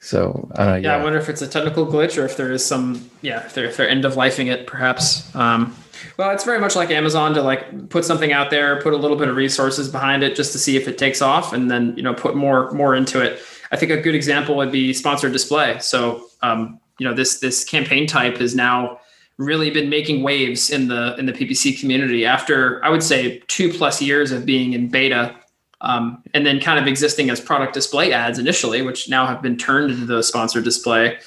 So 0.00 0.50
uh, 0.58 0.64
yeah. 0.74 0.76
yeah. 0.76 0.96
I 0.96 1.02
wonder 1.02 1.18
if 1.18 1.28
it's 1.28 1.42
a 1.42 1.48
technical 1.48 1.86
glitch 1.86 2.20
or 2.20 2.24
if 2.24 2.36
there 2.36 2.50
is 2.50 2.64
some 2.64 3.08
yeah 3.22 3.46
if 3.46 3.54
they're 3.54 3.66
if 3.66 3.76
they're 3.76 3.88
end 3.88 4.04
of 4.04 4.14
lifing 4.14 4.50
it 4.50 4.66
perhaps. 4.66 5.32
Um, 5.34 5.76
well, 6.16 6.32
it's 6.32 6.44
very 6.44 6.58
much 6.58 6.74
like 6.74 6.90
Amazon 6.90 7.34
to 7.34 7.42
like 7.42 7.88
put 7.88 8.04
something 8.04 8.32
out 8.32 8.50
there, 8.50 8.82
put 8.82 8.92
a 8.92 8.96
little 8.96 9.16
bit 9.16 9.28
of 9.28 9.36
resources 9.36 9.88
behind 9.88 10.24
it 10.24 10.34
just 10.34 10.50
to 10.52 10.58
see 10.58 10.76
if 10.76 10.88
it 10.88 10.98
takes 10.98 11.22
off, 11.22 11.52
and 11.52 11.70
then 11.70 11.94
you 11.96 12.02
know 12.02 12.14
put 12.14 12.34
more 12.34 12.70
more 12.72 12.96
into 12.96 13.20
it. 13.20 13.40
I 13.70 13.76
think 13.76 13.92
a 13.92 14.00
good 14.00 14.16
example 14.16 14.56
would 14.56 14.72
be 14.72 14.92
sponsored 14.92 15.32
display. 15.32 15.78
So 15.78 16.26
um, 16.42 16.80
you 16.98 17.08
know 17.08 17.14
this 17.14 17.38
this 17.38 17.64
campaign 17.64 18.08
type 18.08 18.40
is 18.40 18.56
now 18.56 18.98
really 19.38 19.70
been 19.70 19.88
making 19.88 20.22
waves 20.22 20.70
in 20.70 20.88
the 20.88 21.14
in 21.16 21.26
the 21.26 21.32
PPC 21.32 21.78
community 21.78 22.24
after 22.24 22.84
I 22.84 22.90
would 22.90 23.02
say 23.02 23.42
two 23.48 23.72
plus 23.72 24.00
years 24.00 24.32
of 24.32 24.44
being 24.46 24.72
in 24.72 24.88
beta, 24.88 25.34
um, 25.80 26.22
and 26.34 26.46
then 26.46 26.60
kind 26.60 26.78
of 26.78 26.86
existing 26.86 27.30
as 27.30 27.40
product 27.40 27.74
display 27.74 28.12
ads 28.12 28.38
initially, 28.38 28.82
which 28.82 29.08
now 29.08 29.26
have 29.26 29.42
been 29.42 29.56
turned 29.56 29.90
into 29.90 30.06
the 30.06 30.22
sponsored 30.22 30.64
display. 30.64 31.18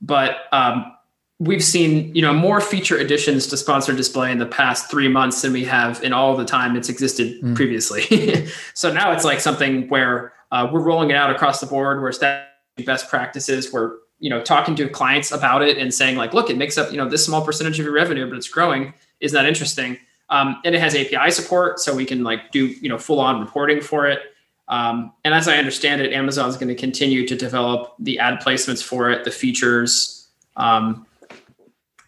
But 0.00 0.36
um, 0.52 0.92
we've 1.40 1.64
seen 1.64 2.14
you 2.14 2.22
know 2.22 2.32
more 2.32 2.60
feature 2.60 2.98
additions 2.98 3.46
to 3.48 3.56
sponsored 3.56 3.96
display 3.96 4.30
in 4.30 4.38
the 4.38 4.46
past 4.46 4.90
three 4.90 5.08
months 5.08 5.42
than 5.42 5.52
we 5.52 5.64
have 5.64 6.02
in 6.02 6.12
all 6.12 6.36
the 6.36 6.44
time 6.44 6.76
it's 6.76 6.88
existed 6.88 7.40
mm. 7.42 7.56
previously. 7.56 8.46
so 8.74 8.92
now 8.92 9.12
it's 9.12 9.24
like 9.24 9.40
something 9.40 9.88
where 9.88 10.32
uh, 10.52 10.68
we're 10.72 10.80
rolling 10.80 11.10
it 11.10 11.16
out 11.16 11.30
across 11.30 11.60
the 11.60 11.66
board. 11.66 12.00
We're 12.00 12.10
establishing 12.10 12.86
best 12.86 13.08
practices. 13.08 13.72
We're 13.72 13.96
you 14.24 14.30
know 14.30 14.40
talking 14.40 14.74
to 14.74 14.88
clients 14.88 15.32
about 15.32 15.60
it 15.60 15.76
and 15.76 15.92
saying 15.92 16.16
like 16.16 16.32
look 16.32 16.48
it 16.48 16.56
makes 16.56 16.78
up 16.78 16.90
you 16.90 16.96
know 16.96 17.06
this 17.06 17.22
small 17.22 17.44
percentage 17.44 17.78
of 17.78 17.84
your 17.84 17.94
revenue 17.94 18.26
but 18.26 18.38
it's 18.38 18.48
growing. 18.48 18.94
Isn't 19.20 19.36
that 19.36 19.46
interesting? 19.46 19.98
Um, 20.30 20.62
and 20.64 20.74
it 20.74 20.80
has 20.80 20.94
api 20.94 21.30
support 21.30 21.78
so 21.78 21.94
we 21.94 22.06
can 22.06 22.24
like 22.24 22.50
do 22.50 22.68
you 22.68 22.88
know 22.88 22.96
full 22.96 23.20
on 23.20 23.38
reporting 23.38 23.82
for 23.82 24.06
it. 24.06 24.22
Um, 24.68 25.12
and 25.26 25.34
as 25.34 25.46
i 25.46 25.58
understand 25.58 26.00
it 26.00 26.14
amazon's 26.14 26.56
going 26.56 26.68
to 26.68 26.74
continue 26.74 27.28
to 27.28 27.36
develop 27.36 27.94
the 27.98 28.18
ad 28.18 28.40
placements 28.40 28.82
for 28.82 29.10
it 29.10 29.24
the 29.24 29.30
features. 29.30 30.28
Um, 30.56 31.06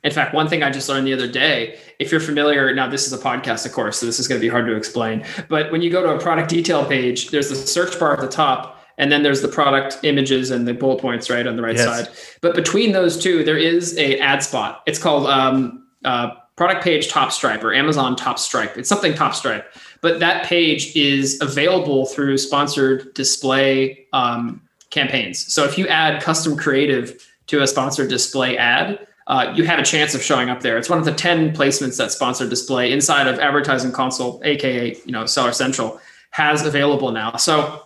in 0.04 0.10
fact 0.10 0.32
one 0.32 0.48
thing 0.48 0.62
i 0.62 0.70
just 0.70 0.88
learned 0.88 1.06
the 1.06 1.12
other 1.12 1.30
day 1.30 1.78
if 1.98 2.10
you're 2.10 2.20
familiar 2.20 2.72
now 2.74 2.88
this 2.88 3.06
is 3.06 3.12
a 3.12 3.18
podcast 3.18 3.66
of 3.66 3.72
course 3.72 3.98
so 3.98 4.06
this 4.06 4.18
is 4.18 4.26
going 4.26 4.40
to 4.40 4.44
be 4.44 4.48
hard 4.48 4.64
to 4.64 4.74
explain 4.74 5.22
but 5.48 5.70
when 5.70 5.82
you 5.82 5.90
go 5.90 6.00
to 6.00 6.14
a 6.14 6.18
product 6.18 6.48
detail 6.48 6.86
page 6.86 7.30
there's 7.30 7.50
the 7.50 7.56
search 7.56 7.98
bar 7.98 8.14
at 8.14 8.20
the 8.20 8.28
top 8.28 8.75
and 8.98 9.12
then 9.12 9.22
there's 9.22 9.42
the 9.42 9.48
product 9.48 9.98
images 10.02 10.50
and 10.50 10.66
the 10.66 10.74
bullet 10.74 11.00
points 11.00 11.28
right 11.28 11.46
on 11.46 11.56
the 11.56 11.62
right 11.62 11.76
yes. 11.76 11.84
side 11.84 12.08
but 12.40 12.54
between 12.54 12.92
those 12.92 13.18
two 13.18 13.44
there 13.44 13.58
is 13.58 13.96
a 13.98 14.18
ad 14.18 14.42
spot 14.42 14.82
it's 14.86 14.98
called 14.98 15.26
um, 15.26 15.86
uh, 16.04 16.30
product 16.56 16.82
page 16.82 17.08
top 17.08 17.32
stripe 17.32 17.62
or 17.62 17.74
amazon 17.74 18.16
top 18.16 18.38
stripe 18.38 18.76
it's 18.76 18.88
something 18.88 19.14
top 19.14 19.34
stripe 19.34 19.72
but 20.00 20.20
that 20.20 20.44
page 20.44 20.94
is 20.94 21.40
available 21.40 22.06
through 22.06 22.36
sponsored 22.38 23.12
display 23.14 24.06
um, 24.12 24.60
campaigns 24.90 25.52
so 25.52 25.64
if 25.64 25.78
you 25.78 25.86
add 25.88 26.22
custom 26.22 26.56
creative 26.56 27.26
to 27.46 27.62
a 27.62 27.66
sponsored 27.66 28.08
display 28.08 28.56
ad 28.56 29.06
uh, 29.28 29.52
you 29.56 29.64
have 29.64 29.78
a 29.78 29.82
chance 29.82 30.14
of 30.14 30.22
showing 30.22 30.50
up 30.50 30.60
there. 30.60 30.78
It's 30.78 30.88
one 30.88 31.00
of 31.00 31.04
the 31.04 31.12
10 31.12 31.52
placements 31.52 31.98
that 31.98 32.12
sponsored 32.12 32.48
display 32.48 32.92
inside 32.92 33.26
of 33.26 33.40
advertising 33.40 33.90
console, 33.90 34.40
aka 34.44 34.96
you 35.04 35.12
know 35.12 35.26
Seller 35.26 35.52
Central, 35.52 36.00
has 36.30 36.64
available 36.64 37.10
now. 37.10 37.34
So 37.36 37.85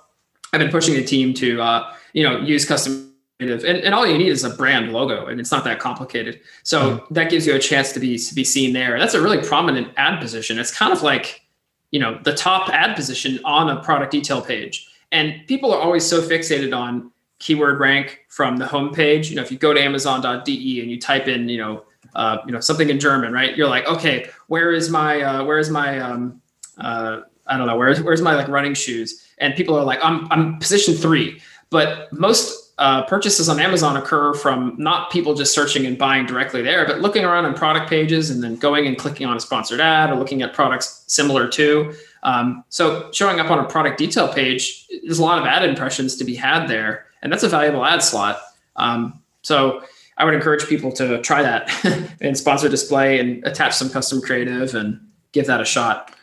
I've 0.53 0.61
been 0.61 0.71
pushing 0.71 0.95
the 0.95 1.05
team 1.05 1.35
to 1.35 1.61
uh, 1.61 1.95
you 2.13 2.23
know 2.23 2.39
use 2.41 2.65
custom 2.65 3.15
and, 3.41 3.51
and 3.51 3.95
all 3.95 4.07
you 4.07 4.19
need 4.19 4.29
is 4.29 4.45
a 4.45 4.51
brand 4.51 4.93
logo 4.93 5.27
and 5.27 5.41
it's 5.41 5.51
not 5.51 5.65
that 5.65 5.79
complicated. 5.79 6.41
So 6.63 6.99
mm-hmm. 6.99 7.15
that 7.15 7.31
gives 7.31 7.47
you 7.47 7.55
a 7.55 7.59
chance 7.59 7.93
to 7.93 8.01
be 8.01 8.19
to 8.19 8.35
be 8.35 8.45
seen 8.45 8.73
there. 8.73 8.99
That's 8.99 9.15
a 9.15 9.21
really 9.21 9.41
prominent 9.43 9.89
ad 9.97 10.21
position. 10.21 10.59
It's 10.59 10.75
kind 10.75 10.93
of 10.93 11.03
like 11.03 11.43
you 11.91 12.01
know 12.01 12.21
the 12.23 12.35
top 12.35 12.69
ad 12.69 12.97
position 12.97 13.41
on 13.45 13.71
a 13.71 13.83
product 13.83 14.13
detail 14.13 14.43
page. 14.43 14.89
And 15.13 15.45
people 15.49 15.73
are 15.73 15.81
always 15.81 16.07
so 16.07 16.21
fixated 16.21 16.77
on 16.77 17.11
keyword 17.41 17.81
rank 17.81 18.21
from 18.29 18.59
the 18.59 18.67
homepage 18.67 19.31
you 19.31 19.35
know 19.35 19.41
if 19.41 19.51
you 19.51 19.57
go 19.57 19.73
to 19.73 19.81
amazon.de 19.81 20.81
and 20.83 20.91
you 20.91 21.01
type 21.01 21.27
in 21.27 21.49
you 21.49 21.57
know 21.57 21.83
uh, 22.15 22.37
you 22.45 22.53
know 22.53 22.61
something 22.61 22.91
in 22.91 23.01
german 23.01 23.33
right? 23.33 23.57
You're 23.57 23.67
like 23.67 23.87
okay 23.87 24.29
where 24.49 24.73
is 24.73 24.91
my 24.91 25.23
uh, 25.23 25.45
where 25.45 25.59
is 25.59 25.71
my 25.71 25.99
um, 25.99 26.43
uh, 26.77 27.21
i 27.51 27.59
don't 27.59 27.67
know 27.67 27.77
where's 27.77 28.01
where's 28.03 28.23
my 28.23 28.35
like 28.35 28.49
running 28.49 28.75
shoes 28.75 29.27
and 29.39 29.55
people 29.55 29.77
are 29.77 29.85
like 29.85 29.99
i'm 30.03 30.27
i'm 30.31 30.59
position 30.59 30.95
three 30.95 31.41
but 31.71 32.13
most 32.13 32.71
uh, 32.81 33.05
purchases 33.05 33.47
on 33.51 33.61
Amazon 33.61 33.99
occur 33.99 34.33
from 34.33 34.75
not 34.79 35.11
people 35.11 35.35
just 35.35 35.55
searching 35.55 35.85
and 35.85 35.99
buying 35.99 36.25
directly 36.25 36.63
there, 36.63 36.87
but 36.87 37.01
looking 37.01 37.27
around 37.27 37.45
on 37.45 37.53
product 37.53 37.91
pages 37.91 38.31
and 38.31 38.43
then 38.43 38.57
going 38.57 38.87
and 38.87 38.97
clicking 38.97 39.27
on 39.27 39.37
a 39.37 39.41
sponsored 39.41 39.81
ad 39.81 40.11
or 40.11 40.17
looking 40.17 40.41
at 40.41 40.55
products 40.55 41.05
similar 41.07 41.47
to. 41.47 41.95
Um, 42.23 42.65
so 42.71 43.11
showing 43.13 43.39
up 43.39 43.51
on 43.51 43.59
a 43.59 43.69
product 43.69 43.99
detail 43.99 44.33
page, 44.33 44.89
there's 45.05 45.19
a 45.19 45.23
lot 45.23 45.39
of 45.39 45.45
ad 45.45 45.63
impressions 45.63 46.17
to 46.17 46.25
be 46.25 46.35
had 46.35 46.69
there, 46.69 47.05
and 47.21 47.31
that's 47.31 47.43
a 47.43 47.49
valuable 47.49 47.85
ad 47.85 48.03
slot. 48.03 48.41
Um, 48.77 49.21
so 49.43 49.83
I 50.17 50.25
would 50.25 50.33
encourage 50.33 50.67
people 50.67 50.91
to 50.93 51.21
try 51.21 51.43
that 51.43 51.71
and 52.23 52.37
sponsor 52.37 52.71
display 52.71 53.21
and 53.21 53.47
attach 53.47 53.75
some 53.75 53.91
custom 53.91 54.23
creative 54.23 54.75
and 54.75 54.99
give 55.33 55.47
that 55.49 55.61
a 55.61 55.67
shot. 55.67 56.15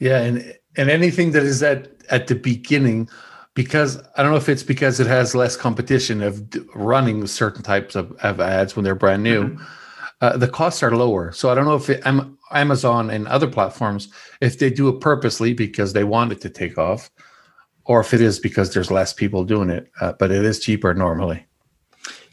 Yeah, 0.00 0.20
and 0.20 0.58
and 0.76 0.90
anything 0.90 1.32
that 1.32 1.42
is 1.42 1.62
at 1.62 1.88
at 2.10 2.26
the 2.26 2.34
beginning 2.34 3.08
because 3.54 4.02
I 4.16 4.22
don't 4.22 4.32
know 4.32 4.38
if 4.38 4.48
it's 4.48 4.62
because 4.62 4.98
it 5.00 5.06
has 5.06 5.34
less 5.34 5.56
competition 5.56 6.22
of 6.22 6.42
running 6.74 7.26
certain 7.26 7.62
types 7.62 7.94
of, 7.94 8.12
of 8.22 8.40
ads 8.40 8.74
when 8.74 8.84
they're 8.84 8.94
brand 8.94 9.22
new. 9.22 9.50
Mm-hmm. 9.50 9.64
Uh, 10.22 10.36
the 10.36 10.48
costs 10.48 10.82
are 10.82 10.96
lower. 10.96 11.32
So 11.32 11.50
I 11.50 11.54
don't 11.54 11.64
know 11.64 11.74
if 11.74 11.90
it, 11.90 12.02
Amazon 12.52 13.10
and 13.10 13.26
other 13.28 13.48
platforms, 13.48 14.08
if 14.40 14.58
they 14.58 14.70
do 14.70 14.88
it 14.88 15.00
purposely 15.00 15.52
because 15.52 15.92
they 15.92 16.04
want 16.04 16.32
it 16.32 16.40
to 16.42 16.50
take 16.50 16.78
off, 16.78 17.10
or 17.84 18.00
if 18.00 18.14
it 18.14 18.20
is 18.20 18.38
because 18.38 18.72
there's 18.72 18.90
less 18.90 19.12
people 19.12 19.44
doing 19.44 19.68
it. 19.68 19.90
Uh, 20.00 20.12
but 20.18 20.30
it 20.30 20.44
is 20.44 20.60
cheaper 20.60 20.94
normally. 20.94 21.44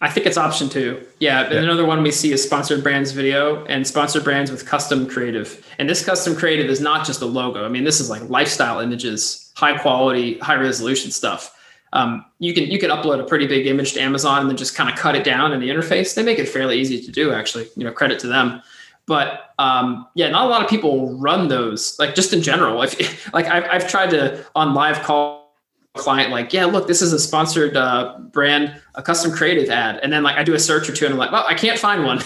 I 0.02 0.10
think 0.10 0.26
it's 0.26 0.38
option 0.38 0.70
two. 0.70 1.06
Yeah, 1.20 1.52
yeah. 1.52 1.60
Another 1.60 1.86
one 1.86 2.02
we 2.04 2.12
see 2.12 2.32
is 2.32 2.42
sponsored 2.42 2.84
brands 2.84 3.12
video 3.12 3.66
and 3.66 3.86
sponsored 3.86 4.24
brands 4.24 4.50
with 4.50 4.66
custom 4.66 5.08
creative. 5.08 5.66
And 5.78 5.90
this 5.90 6.06
custom 6.06 6.36
creative 6.36 6.70
is 6.70 6.80
not 6.80 7.06
just 7.06 7.22
a 7.22 7.26
logo. 7.26 7.66
I 7.66 7.68
mean, 7.68 7.84
this 7.84 8.00
is 8.00 8.10
like 8.10 8.28
lifestyle 8.30 8.80
images, 8.80 9.52
high 9.56 9.78
quality, 9.78 10.40
high 10.40 10.56
resolution 10.56 11.12
stuff. 11.12 11.56
Um, 11.92 12.24
you 12.38 12.54
can 12.54 12.66
you 12.66 12.80
can 12.80 12.92
upload 12.92 13.20
a 13.20 13.24
pretty 13.24 13.48
big 13.48 13.68
image 13.68 13.94
to 13.94 14.02
Amazon 14.02 14.42
and 14.42 14.50
then 14.50 14.58
just 14.58 14.76
kind 14.76 14.90
of 14.90 14.96
cut 14.98 15.16
it 15.16 15.24
down 15.24 15.52
in 15.52 15.60
the 15.60 15.70
interface. 15.70 16.14
They 16.14 16.24
make 16.24 16.40
it 16.40 16.48
fairly 16.48 16.80
easy 16.80 17.02
to 17.02 17.12
do, 17.12 17.34
actually. 17.34 17.68
You 17.76 17.84
know, 17.84 17.92
credit 17.92 18.20
to 18.20 18.28
them. 18.28 18.62
But 19.06 19.54
um, 19.58 20.08
yeah, 20.14 20.30
not 20.30 20.46
a 20.46 20.50
lot 20.50 20.64
of 20.64 20.70
people 20.70 21.18
run 21.18 21.48
those. 21.48 21.98
Like 21.98 22.14
just 22.14 22.32
in 22.32 22.42
general, 22.42 22.82
if 22.84 23.34
like 23.34 23.48
I've, 23.48 23.64
I've 23.66 23.90
tried 23.90 24.12
to 24.12 24.46
on 24.56 24.74
live 24.74 25.02
call 25.02 25.38
client 25.95 26.32
like, 26.32 26.54
yeah, 26.54 26.65
look, 26.65 26.88
this 26.88 27.02
is 27.02 27.13
a 27.13 27.19
sponsored 27.19 27.75
uh, 27.75 28.17
brand, 28.32 28.80
a 28.95 29.04
custom 29.04 29.32
creative 29.32 29.69
ad, 29.69 29.99
and 30.02 30.12
then 30.12 30.23
like 30.23 30.38
I 30.38 30.43
do 30.43 30.54
a 30.54 30.60
search 30.60 30.89
or 30.89 30.93
two, 30.93 31.06
and 31.06 31.13
I'm 31.13 31.19
like, 31.19 31.32
well, 31.32 31.45
I 31.47 31.54
can't 31.54 31.80
find 31.80 32.04
one 32.04 32.21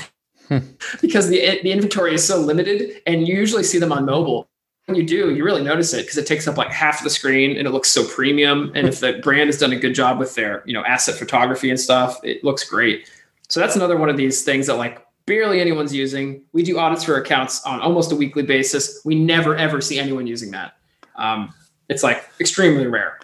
because 1.01 1.29
the 1.29 1.59
the 1.63 1.71
inventory 1.71 2.13
is 2.13 2.25
so 2.25 2.39
limited, 2.39 3.01
and 3.05 3.27
you 3.27 3.35
usually 3.35 3.63
see 3.63 3.79
them 3.79 3.91
on 3.91 4.05
mobile. 4.05 4.47
When 4.85 4.97
you 4.97 5.05
do, 5.05 5.33
you 5.33 5.45
really 5.45 5.63
notice 5.63 5.93
it 5.93 6.01
because 6.01 6.17
it 6.17 6.27
takes 6.27 6.45
up 6.45 6.57
like 6.57 6.69
half 6.69 6.99
of 6.99 7.05
the 7.05 7.09
screen, 7.09 7.57
and 7.57 7.67
it 7.67 7.71
looks 7.71 7.89
so 7.89 8.05
premium. 8.05 8.71
And 8.75 8.87
if 8.87 8.99
the 8.99 9.13
brand 9.23 9.47
has 9.47 9.57
done 9.57 9.71
a 9.71 9.77
good 9.77 9.95
job 9.95 10.19
with 10.19 10.35
their 10.35 10.61
you 10.65 10.73
know 10.73 10.83
asset 10.83 11.15
photography 11.15 11.69
and 11.69 11.79
stuff, 11.79 12.19
it 12.23 12.43
looks 12.43 12.67
great. 12.67 13.09
So 13.47 13.59
that's 13.59 13.75
another 13.75 13.97
one 13.97 14.09
of 14.09 14.17
these 14.17 14.43
things 14.43 14.67
that 14.67 14.75
like 14.75 15.05
barely 15.25 15.61
anyone's 15.61 15.93
using. 15.93 16.41
We 16.51 16.63
do 16.63 16.77
audits 16.77 17.03
for 17.03 17.15
accounts 17.15 17.63
on 17.65 17.79
almost 17.79 18.11
a 18.11 18.15
weekly 18.15 18.43
basis. 18.43 19.01
We 19.05 19.15
never 19.15 19.55
ever 19.55 19.79
see 19.79 19.99
anyone 19.99 20.27
using 20.27 20.51
that. 20.51 20.73
Um, 21.15 21.53
it's 21.87 22.03
like 22.03 22.29
extremely 22.39 22.87
rare. 22.87 23.19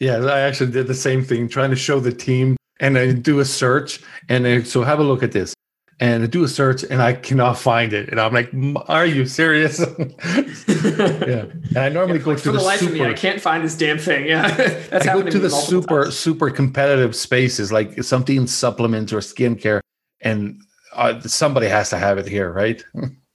Yeah, 0.00 0.24
I 0.24 0.40
actually 0.40 0.70
did 0.70 0.86
the 0.86 0.94
same 0.94 1.24
thing, 1.24 1.48
trying 1.48 1.70
to 1.70 1.76
show 1.76 1.98
the 1.98 2.12
team, 2.12 2.56
and 2.78 2.96
I 2.96 3.12
do 3.12 3.40
a 3.40 3.44
search, 3.44 4.00
and 4.28 4.46
I, 4.46 4.62
so 4.62 4.82
have 4.84 5.00
a 5.00 5.02
look 5.02 5.24
at 5.24 5.32
this, 5.32 5.54
and 5.98 6.22
I 6.22 6.26
do 6.26 6.44
a 6.44 6.48
search, 6.48 6.84
and 6.84 7.02
I 7.02 7.14
cannot 7.14 7.58
find 7.58 7.92
it, 7.92 8.08
and 8.08 8.20
I'm 8.20 8.32
like, 8.32 8.50
"Are 8.88 9.06
you 9.06 9.26
serious?" 9.26 9.80
yeah, 9.98 11.46
and 11.70 11.76
I 11.76 11.88
normally 11.88 12.18
yeah, 12.18 12.24
go 12.24 12.36
to 12.36 12.52
the, 12.52 12.58
the 12.58 12.64
life 12.64 12.78
super, 12.78 12.92
of 12.92 12.98
me, 13.00 13.06
I 13.06 13.12
can't 13.14 13.40
find 13.40 13.64
this 13.64 13.76
damn 13.76 13.98
thing. 13.98 14.26
Yeah, 14.28 14.48
that's 14.90 15.06
I 15.06 15.14
go 15.14 15.28
to 15.28 15.38
the 15.38 15.50
super 15.50 16.04
times. 16.04 16.18
super 16.18 16.50
competitive 16.50 17.16
spaces 17.16 17.72
like 17.72 18.02
something 18.04 18.46
supplements 18.46 19.12
or 19.12 19.18
skincare, 19.18 19.80
and 20.20 20.60
uh, 20.94 21.18
somebody 21.22 21.66
has 21.66 21.90
to 21.90 21.98
have 21.98 22.18
it 22.18 22.28
here, 22.28 22.52
right? 22.52 22.84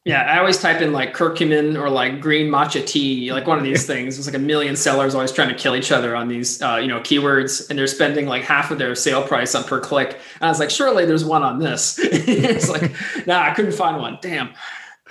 Yeah, 0.05 0.23
I 0.23 0.39
always 0.39 0.57
type 0.57 0.81
in 0.81 0.91
like 0.91 1.15
curcumin 1.15 1.79
or 1.79 1.89
like 1.89 2.19
green 2.19 2.51
matcha 2.51 2.85
tea, 2.85 3.31
like 3.31 3.47
one 3.47 3.57
of 3.57 3.63
these 3.63 3.85
things. 3.87 4.17
It's 4.17 4.27
like 4.27 4.35
a 4.35 4.39
million 4.39 4.75
sellers 4.75 5.15
always 5.15 5.31
trying 5.31 5.47
to 5.47 5.55
kill 5.55 5.75
each 5.75 5.93
other 5.93 6.13
on 6.13 6.27
these, 6.27 6.61
uh, 6.61 6.75
you 6.75 6.87
know, 6.87 6.99
keywords, 6.99 7.69
and 7.69 7.79
they're 7.79 7.87
spending 7.87 8.25
like 8.25 8.43
half 8.43 8.69
of 8.69 8.77
their 8.77 8.95
sale 8.95 9.25
price 9.25 9.55
on 9.55 9.63
per 9.63 9.79
click. 9.79 10.09
And 10.09 10.43
I 10.43 10.49
was 10.49 10.59
like, 10.59 10.69
surely 10.69 11.05
there's 11.05 11.23
one 11.23 11.41
on 11.41 11.59
this. 11.59 11.97
it's 12.01 12.69
like, 12.69 12.91
nah, 13.25 13.43
I 13.43 13.51
couldn't 13.51 13.71
find 13.73 13.97
one. 13.97 14.17
Damn. 14.21 14.53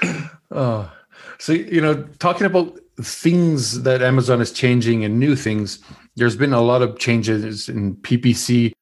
Oh, 0.55 0.93
so 1.39 1.55
you 1.55 1.81
know, 1.81 2.03
talking 2.19 2.47
about 2.47 2.79
things 3.01 3.85
that 3.85 4.03
Amazon 4.03 4.43
is 4.43 4.53
changing 4.53 5.03
and 5.03 5.19
new 5.19 5.35
things, 5.35 5.79
there's 6.17 6.37
been 6.37 6.53
a 6.53 6.61
lot 6.61 6.83
of 6.83 6.99
changes 6.99 7.71
in 7.71 7.97
PPC 7.97 8.73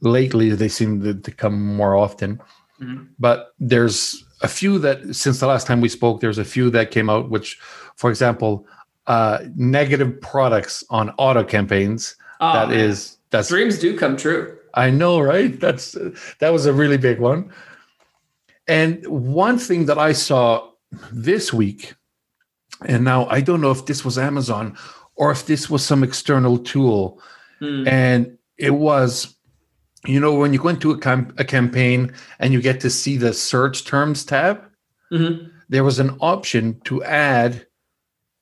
lately. 0.00 0.48
They 0.50 0.68
seem 0.68 1.02
to, 1.02 1.12
to 1.12 1.30
come 1.30 1.76
more 1.76 1.96
often, 1.96 2.40
mm-hmm. 2.80 3.04
but 3.18 3.52
there's 3.58 4.24
a 4.40 4.48
few 4.48 4.78
that 4.78 5.14
since 5.14 5.40
the 5.40 5.46
last 5.46 5.66
time 5.66 5.80
we 5.80 5.88
spoke, 5.88 6.20
there's 6.20 6.38
a 6.38 6.44
few 6.44 6.70
that 6.70 6.90
came 6.90 7.10
out, 7.10 7.30
which, 7.30 7.58
for 7.96 8.10
example, 8.10 8.66
uh, 9.06 9.40
negative 9.56 10.20
products 10.20 10.84
on 10.90 11.10
auto 11.18 11.42
campaigns. 11.42 12.16
Oh, 12.40 12.52
that 12.52 12.68
man. 12.68 12.78
is 12.78 13.16
that's 13.30 13.48
dreams 13.48 13.78
do 13.78 13.98
come 13.98 14.16
true. 14.16 14.56
I 14.74 14.90
know, 14.90 15.20
right? 15.20 15.58
That's 15.58 15.96
that 16.38 16.52
was 16.52 16.66
a 16.66 16.72
really 16.72 16.98
big 16.98 17.18
one. 17.18 17.52
And 18.68 19.04
one 19.06 19.58
thing 19.58 19.86
that 19.86 19.98
I 19.98 20.12
saw 20.12 20.70
this 21.10 21.52
week, 21.52 21.94
and 22.84 23.02
now 23.02 23.26
I 23.28 23.40
don't 23.40 23.60
know 23.60 23.70
if 23.70 23.86
this 23.86 24.04
was 24.04 24.18
Amazon 24.18 24.76
or 25.16 25.30
if 25.30 25.46
this 25.46 25.68
was 25.68 25.84
some 25.84 26.04
external 26.04 26.58
tool, 26.58 27.20
mm. 27.60 27.88
and 27.88 28.38
it 28.56 28.70
was 28.70 29.34
you 30.08 30.18
know 30.18 30.34
when 30.34 30.52
you 30.52 30.58
go 30.58 30.68
into 30.68 30.92
a, 30.92 31.26
a 31.36 31.44
campaign 31.44 32.12
and 32.38 32.52
you 32.52 32.60
get 32.60 32.80
to 32.80 32.90
see 32.90 33.16
the 33.16 33.32
search 33.32 33.84
terms 33.84 34.24
tab 34.24 34.62
mm-hmm. 35.12 35.48
there 35.68 35.84
was 35.84 35.98
an 35.98 36.16
option 36.20 36.80
to 36.84 37.02
add 37.04 37.66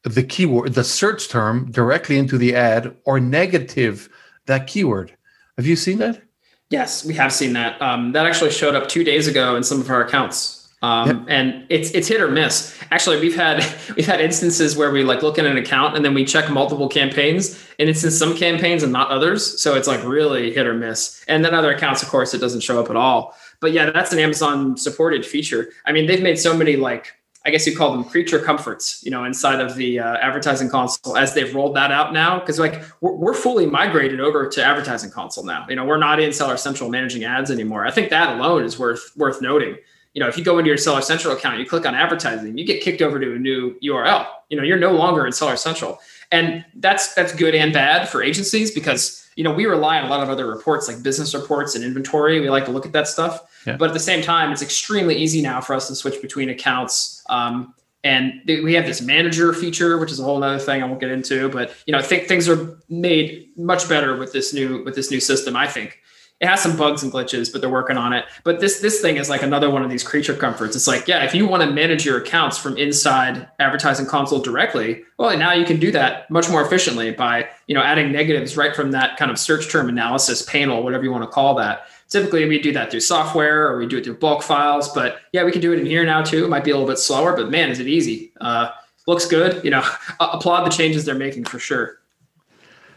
the 0.07 0.23
keyword 0.23 0.75
the 0.75 0.85
search 0.85 1.29
term 1.29 1.71
directly 1.71 2.17
into 2.17 2.39
the 2.39 2.55
ad 2.55 2.97
or 3.05 3.19
negative 3.19 4.09
that 4.47 4.69
keyword. 4.69 5.17
Have 5.57 5.67
you 5.67 5.75
seen 5.75 5.99
that? 5.99 6.23
Yes 6.71 7.05
we 7.05 7.15
have 7.15 7.33
seen 7.33 7.53
that. 7.55 7.81
Um, 7.83 8.13
that 8.13 8.27
actually 8.27 8.53
showed 8.53 8.77
up 8.77 8.89
two 8.89 9.03
days 9.03 9.27
ago 9.27 9.57
in 9.57 9.65
some 9.65 9.81
of 9.81 9.91
our 9.91 10.05
accounts 10.05 10.56
um, 10.87 11.09
yep. 11.09 11.25
and 11.29 11.67
it's 11.69 11.91
it's 11.91 12.07
hit 12.07 12.21
or 12.21 12.29
miss. 12.29 12.79
Actually, 12.93 13.21
we've 13.21 13.35
had 13.35 13.59
we've 13.97 14.07
had 14.07 14.21
instances 14.21 14.77
where 14.77 14.93
we 14.93 15.03
like 15.03 15.23
look 15.23 15.39
at 15.39 15.45
an 15.45 15.57
account 15.57 15.97
and 15.97 16.05
then 16.05 16.15
we 16.15 16.25
check 16.25 16.49
multiple 16.49 16.89
campaigns, 16.89 17.61
and 17.79 17.89
it's 17.89 18.05
in 18.05 18.11
some 18.13 18.37
campaigns 18.37 18.83
and 18.85 18.93
not 18.93 19.11
others. 19.11 19.61
So 19.61 19.75
it's 19.75 19.89
like 19.89 20.03
really 20.05 20.53
hit 20.53 20.67
or 20.67 20.75
miss. 20.75 21.25
And 21.27 21.45
then 21.45 21.55
other 21.55 21.73
accounts, 21.73 22.03
of 22.03 22.09
course, 22.09 22.35
it 22.35 22.39
doesn't 22.39 22.61
show 22.61 22.79
up 22.81 22.89
at 22.89 22.97
all. 22.97 23.35
But 23.61 23.73
yeah, 23.73 23.91
that's 23.91 24.13
an 24.13 24.21
Amazon 24.21 24.77
supported 24.77 25.27
feature. 25.27 25.71
I 25.87 25.93
mean, 25.93 26.07
they've 26.07 26.23
made 26.23 26.39
so 26.39 26.57
many 26.57 26.77
like 26.77 27.15
I 27.45 27.51
guess 27.51 27.67
you 27.67 27.77
call 27.77 27.93
them 27.93 28.05
creature 28.05 28.41
comforts, 28.41 29.03
you 29.05 29.11
know, 29.11 29.25
inside 29.25 29.61
of 29.61 29.77
the 29.77 30.01
uh, 30.01 30.17
advertising 30.17 30.69
console 30.69 31.17
as 31.17 31.35
they've 31.35 31.55
rolled 31.55 31.77
that 31.77 31.91
out 31.91 32.13
now. 32.13 32.39
Because 32.39 32.59
like 32.59 32.83
we're, 33.01 33.13
we're, 33.13 33.35
fully 33.35 33.67
migrated 33.67 34.21
over 34.21 34.49
to 34.49 34.65
advertising 34.65 35.11
console 35.11 35.45
now. 35.45 35.65
You 35.69 35.77
know, 35.77 35.85
we're 35.85 35.97
not 35.97 36.19
in 36.19 36.33
Seller 36.33 36.57
Central 36.57 36.91
managing 36.91 37.23
ads 37.23 37.51
anymore. 37.51 37.87
I 37.87 37.93
think 37.93 38.11
that 38.11 38.37
alone 38.37 38.65
is 38.65 38.79
worth 38.79 39.13
worth 39.17 39.41
noting 39.41 39.77
you 40.17 40.21
know, 40.21 40.29
if 40.29 40.39
you 40.39 40.43
go 40.43 40.57
into 40.57 40.69
your 40.69 40.79
Seller 40.79 41.03
Central 41.03 41.37
account, 41.37 41.59
you 41.59 41.67
click 41.67 41.85
on 41.85 41.95
advertising, 41.95 42.57
you 42.57 42.65
get 42.65 42.81
kicked 42.81 43.03
over 43.03 43.21
to 43.21 43.35
a 43.35 43.39
new 43.39 43.79
URL. 43.85 44.27
You 44.49 44.57
know, 44.57 44.63
you're 44.63 44.79
no 44.79 44.93
longer 44.93 45.27
in 45.27 45.33
Seller 45.33 45.57
Central, 45.57 46.01
and 46.33 46.65
that's 46.77 47.13
that's 47.13 47.35
good 47.35 47.55
and 47.55 47.71
bad 47.71 48.09
for 48.09 48.23
agencies 48.23 48.71
because 48.71 49.29
you 49.37 49.45
know 49.45 49.53
we 49.53 49.67
rely 49.67 49.99
on 49.99 50.07
a 50.07 50.09
lot 50.09 50.23
of 50.23 50.31
other 50.31 50.47
reports 50.47 50.89
like 50.89 51.03
business 51.03 51.35
reports 51.35 51.75
and 51.75 51.85
inventory. 51.85 52.41
We 52.41 52.49
like 52.49 52.65
to 52.65 52.71
look 52.71 52.87
at 52.87 52.93
that 52.93 53.09
stuff, 53.09 53.43
yeah. 53.67 53.77
but 53.77 53.89
at 53.89 53.93
the 53.93 54.01
same 54.01 54.23
time, 54.23 54.53
it's 54.53 54.63
extremely 54.63 55.15
easy 55.15 55.43
now 55.43 55.61
for 55.61 55.75
us 55.75 55.87
to 55.89 55.95
switch 55.95 56.23
between 56.23 56.49
accounts. 56.49 57.23
Um, 57.29 57.75
and 58.03 58.41
we 58.47 58.73
have 58.73 58.87
this 58.87 59.03
manager 59.03 59.53
feature, 59.53 59.99
which 59.99 60.11
is 60.11 60.19
a 60.19 60.23
whole 60.23 60.43
other 60.43 60.59
thing 60.59 60.83
I 60.83 60.87
won't 60.87 61.01
get 61.01 61.11
into. 61.11 61.51
But 61.51 61.75
you 61.85 61.93
know, 61.93 61.99
I 61.99 62.03
think 62.03 62.27
things 62.27 62.49
are 62.49 62.79
made 62.89 63.51
much 63.59 63.87
better 63.87 64.17
with 64.17 64.33
this 64.33 64.55
new 64.55 64.83
with 64.83 64.95
this 64.95 65.11
new 65.11 65.21
system. 65.21 65.57
I 65.57 65.67
think 65.67 66.01
it 66.41 66.49
has 66.49 66.61
some 66.63 66.77
bugs 66.77 67.03
and 67.03 67.11
glitches, 67.11 67.51
but 67.51 67.63
they're 67.63 67.71
working 67.71 67.97
on 67.97 68.13
it. 68.13 68.27
But 68.45 68.61
this 68.61 68.81
this 68.81 69.01
thing 69.01 69.17
is 69.17 69.31
like 69.31 69.43
another 69.43 69.71
one 69.71 69.83
of 69.83 69.91
these 69.91 70.03
creature 70.03 70.35
comforts. 70.35 70.77
It's 70.77 70.87
like, 70.87 71.09
yeah, 71.09 71.25
if 71.25 71.35
you 71.35 71.47
want 71.47 71.63
to 71.63 71.71
manage 71.71 72.05
your 72.05 72.19
accounts 72.19 72.59
from 72.59 72.77
inside 72.77 73.49
advertising 73.59 74.05
console 74.05 74.41
directly, 74.41 75.03
well, 75.19 75.37
now 75.39 75.55
you 75.55 75.65
can 75.65 75.81
do 75.81 75.91
that 75.93 76.31
much 76.31 76.51
more 76.51 76.63
efficiently 76.63 77.11
by 77.11 77.49
you 77.69 77.75
know 77.75 77.83
adding 77.83 78.13
negatives 78.13 78.55
right 78.57 78.77
from 78.77 78.91
that 78.91 79.17
kind 79.17 79.31
of 79.31 79.39
search 79.39 79.71
term 79.71 79.89
analysis 79.89 80.43
panel, 80.43 80.83
whatever 80.83 81.05
you 81.05 81.11
want 81.11 81.25
to 81.25 81.31
call 81.31 81.55
that. 81.55 81.87
Typically, 82.09 82.47
we 82.47 82.61
do 82.61 82.71
that 82.73 82.91
through 82.91 83.01
software 83.01 83.69
or 83.69 83.79
we 83.79 83.87
do 83.87 83.97
it 83.97 84.05
through 84.05 84.19
bulk 84.19 84.43
files. 84.43 84.91
But 84.91 85.21
yeah, 85.33 85.43
we 85.43 85.53
can 85.53 85.63
do 85.63 85.73
it 85.73 85.79
in 85.81 85.87
here 85.87 86.05
now 86.05 86.23
too. 86.23 86.45
It 86.45 86.49
might 86.49 86.65
be 86.65 86.71
a 86.71 86.75
little 86.75 86.89
bit 86.89 86.99
slower, 86.99 87.35
but 87.35 87.51
man, 87.51 87.71
is 87.71 87.81
it 87.81 87.89
easy? 87.89 88.33
Uh, 88.43 88.71
looks 89.07 89.27
good. 89.27 89.65
You 89.65 89.71
know, 89.71 89.83
applaud 90.21 90.65
the 90.65 90.71
changes 90.71 91.07
they're 91.07 91.15
making 91.15 91.45
for 91.45 91.59
sure. 91.59 91.99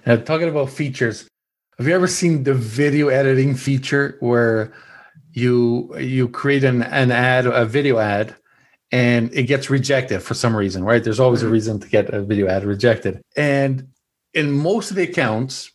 Now, 0.06 0.18
talking 0.18 0.50
about 0.50 0.70
features, 0.70 1.28
have 1.80 1.88
you 1.88 1.96
ever 1.96 2.08
seen 2.08 2.44
the 2.44 2.54
video 2.54 3.08
editing 3.08 3.56
feature 3.56 4.18
where 4.20 4.74
you 5.32 5.98
you 5.98 6.28
create 6.28 6.66
an, 6.66 6.84
an 6.84 7.10
ad, 7.10 7.46
a 7.46 7.66
video 7.66 8.00
ad, 8.00 8.36
and 8.92 9.34
it 9.34 9.44
gets 9.44 9.70
rejected 9.70 10.22
for 10.22 10.34
some 10.34 10.54
reason, 10.54 10.84
right? 10.84 11.02
There's 11.02 11.22
always 11.22 11.42
a 11.42 11.46
mm-hmm. 11.46 11.54
reason 11.54 11.80
to 11.80 11.88
get 11.88 12.10
a 12.10 12.22
video 12.22 12.50
ad 12.50 12.66
rejected. 12.66 13.22
And 13.38 13.88
in 14.34 14.52
most 14.52 14.90
of 14.90 14.98
the 14.98 15.04
accounts, 15.04 15.72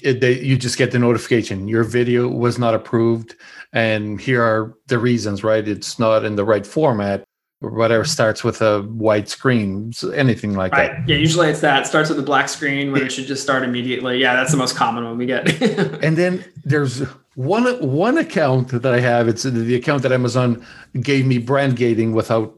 it, 0.00 0.20
they, 0.20 0.38
you 0.40 0.56
just 0.56 0.78
get 0.78 0.92
the 0.92 1.00
notification 1.00 1.66
your 1.66 1.82
video 1.82 2.28
was 2.28 2.56
not 2.56 2.74
approved, 2.74 3.34
and 3.72 4.20
here 4.20 4.44
are 4.44 4.76
the 4.86 5.00
reasons, 5.00 5.42
right? 5.42 5.66
It's 5.66 5.98
not 5.98 6.24
in 6.24 6.36
the 6.36 6.44
right 6.44 6.64
format 6.64 7.24
whatever 7.60 8.04
starts 8.04 8.42
with 8.42 8.62
a 8.62 8.82
white 8.82 9.28
screen, 9.28 9.92
anything 10.14 10.54
like 10.54 10.72
right. 10.72 10.92
that. 10.92 11.08
Yeah, 11.08 11.16
usually 11.16 11.48
it's 11.48 11.60
that. 11.60 11.82
It 11.82 11.86
starts 11.86 12.08
with 12.08 12.18
a 12.18 12.22
black 12.22 12.48
screen 12.48 12.90
when 12.90 13.02
it 13.02 13.12
should 13.12 13.26
just 13.26 13.42
start 13.42 13.62
immediately. 13.62 14.18
Yeah, 14.18 14.34
that's 14.34 14.50
the 14.50 14.56
most 14.56 14.76
common 14.76 15.04
one 15.04 15.18
we 15.18 15.26
get. 15.26 15.60
and 16.02 16.16
then 16.16 16.44
there's 16.64 17.00
one 17.34 17.64
one 17.86 18.16
account 18.16 18.68
that 18.68 18.86
I 18.86 19.00
have. 19.00 19.28
It's 19.28 19.42
the 19.42 19.74
account 19.74 20.02
that 20.02 20.12
Amazon 20.12 20.66
gave 21.00 21.26
me 21.26 21.38
brand 21.38 21.76
gating 21.76 22.12
without 22.12 22.54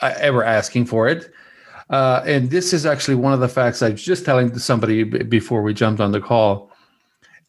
uh, 0.00 0.14
ever 0.18 0.44
asking 0.44 0.86
for 0.86 1.08
it. 1.08 1.32
Uh, 1.90 2.22
and 2.26 2.50
this 2.50 2.72
is 2.72 2.86
actually 2.86 3.14
one 3.16 3.32
of 3.32 3.40
the 3.40 3.48
facts 3.48 3.82
I 3.82 3.90
was 3.90 4.02
just 4.02 4.24
telling 4.24 4.50
to 4.52 4.60
somebody 4.60 5.02
before 5.04 5.62
we 5.62 5.74
jumped 5.74 6.00
on 6.00 6.12
the 6.12 6.20
call 6.20 6.67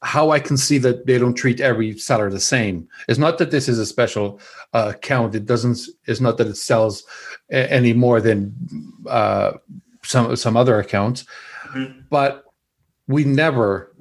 how 0.01 0.31
I 0.31 0.39
can 0.39 0.57
see 0.57 0.77
that 0.79 1.05
they 1.05 1.17
don't 1.17 1.33
treat 1.33 1.59
every 1.59 1.97
seller 1.97 2.29
the 2.29 2.39
same. 2.39 2.87
It's 3.07 3.19
not 3.19 3.37
that 3.37 3.51
this 3.51 3.67
is 3.67 3.79
a 3.79 3.85
special 3.85 4.39
uh, 4.73 4.93
account. 4.95 5.35
It 5.35 5.45
doesn't. 5.45 5.79
It's 6.05 6.21
not 6.21 6.37
that 6.37 6.47
it 6.47 6.55
sells 6.55 7.03
a- 7.51 7.71
any 7.71 7.93
more 7.93 8.21
than 8.21 8.55
uh, 9.07 9.53
some 10.03 10.35
some 10.35 10.55
other 10.55 10.79
accounts. 10.79 11.25
Mm-hmm. 11.67 12.01
But 12.09 12.45
we 13.07 13.25
never 13.25 13.93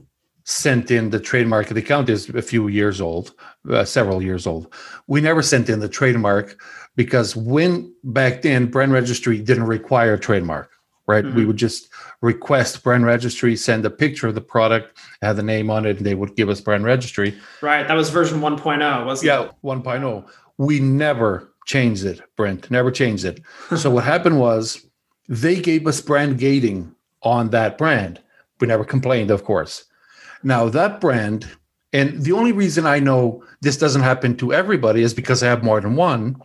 sent 0.44 0.90
in 0.90 1.10
the 1.10 1.20
trademark. 1.20 1.68
The 1.68 1.80
account 1.80 2.08
is 2.08 2.28
a 2.30 2.42
few 2.42 2.68
years 2.68 3.00
old, 3.00 3.34
uh, 3.70 3.84
several 3.84 4.22
years 4.22 4.46
old. 4.46 4.72
We 5.06 5.20
never 5.20 5.42
sent 5.42 5.68
in 5.68 5.80
the 5.80 5.88
trademark 5.88 6.58
because 6.96 7.36
when 7.36 7.92
back 8.02 8.42
then 8.42 8.66
brand 8.66 8.92
registry 8.92 9.40
didn't 9.40 9.64
require 9.66 10.14
a 10.14 10.18
trademark 10.18 10.70
right? 11.08 11.24
Mm-hmm. 11.24 11.36
We 11.36 11.46
would 11.46 11.56
just 11.56 11.88
request 12.20 12.84
brand 12.84 13.04
registry, 13.04 13.56
send 13.56 13.84
a 13.84 13.90
picture 13.90 14.28
of 14.28 14.36
the 14.36 14.40
product, 14.40 14.98
have 15.22 15.36
the 15.36 15.42
name 15.42 15.70
on 15.70 15.86
it, 15.86 15.96
and 15.96 16.06
they 16.06 16.14
would 16.14 16.36
give 16.36 16.48
us 16.48 16.60
brand 16.60 16.84
registry. 16.84 17.36
Right. 17.60 17.88
That 17.88 17.94
was 17.94 18.10
version 18.10 18.40
1.0, 18.40 19.06
wasn't 19.06 19.26
yeah, 19.26 19.42
it? 19.42 19.50
Yeah, 19.64 19.74
1.0. 19.74 20.28
We 20.58 20.78
never 20.78 21.52
changed 21.66 22.04
it, 22.04 22.20
Brent, 22.36 22.70
never 22.70 22.90
changed 22.90 23.24
it. 23.24 23.40
so 23.76 23.90
what 23.90 24.04
happened 24.04 24.38
was 24.38 24.86
they 25.28 25.60
gave 25.60 25.86
us 25.86 26.00
brand 26.00 26.38
gating 26.38 26.94
on 27.22 27.50
that 27.50 27.78
brand. 27.78 28.20
We 28.60 28.66
never 28.66 28.84
complained, 28.84 29.30
of 29.30 29.44
course. 29.44 29.84
Now, 30.42 30.68
that 30.68 31.00
brand, 31.00 31.48
and 31.92 32.22
the 32.22 32.32
only 32.32 32.52
reason 32.52 32.86
I 32.86 32.98
know 32.98 33.44
this 33.60 33.76
doesn't 33.76 34.02
happen 34.02 34.36
to 34.36 34.52
everybody 34.52 35.02
is 35.02 35.14
because 35.14 35.42
I 35.42 35.48
have 35.48 35.64
more 35.64 35.80
than 35.80 35.96
one 35.96 36.40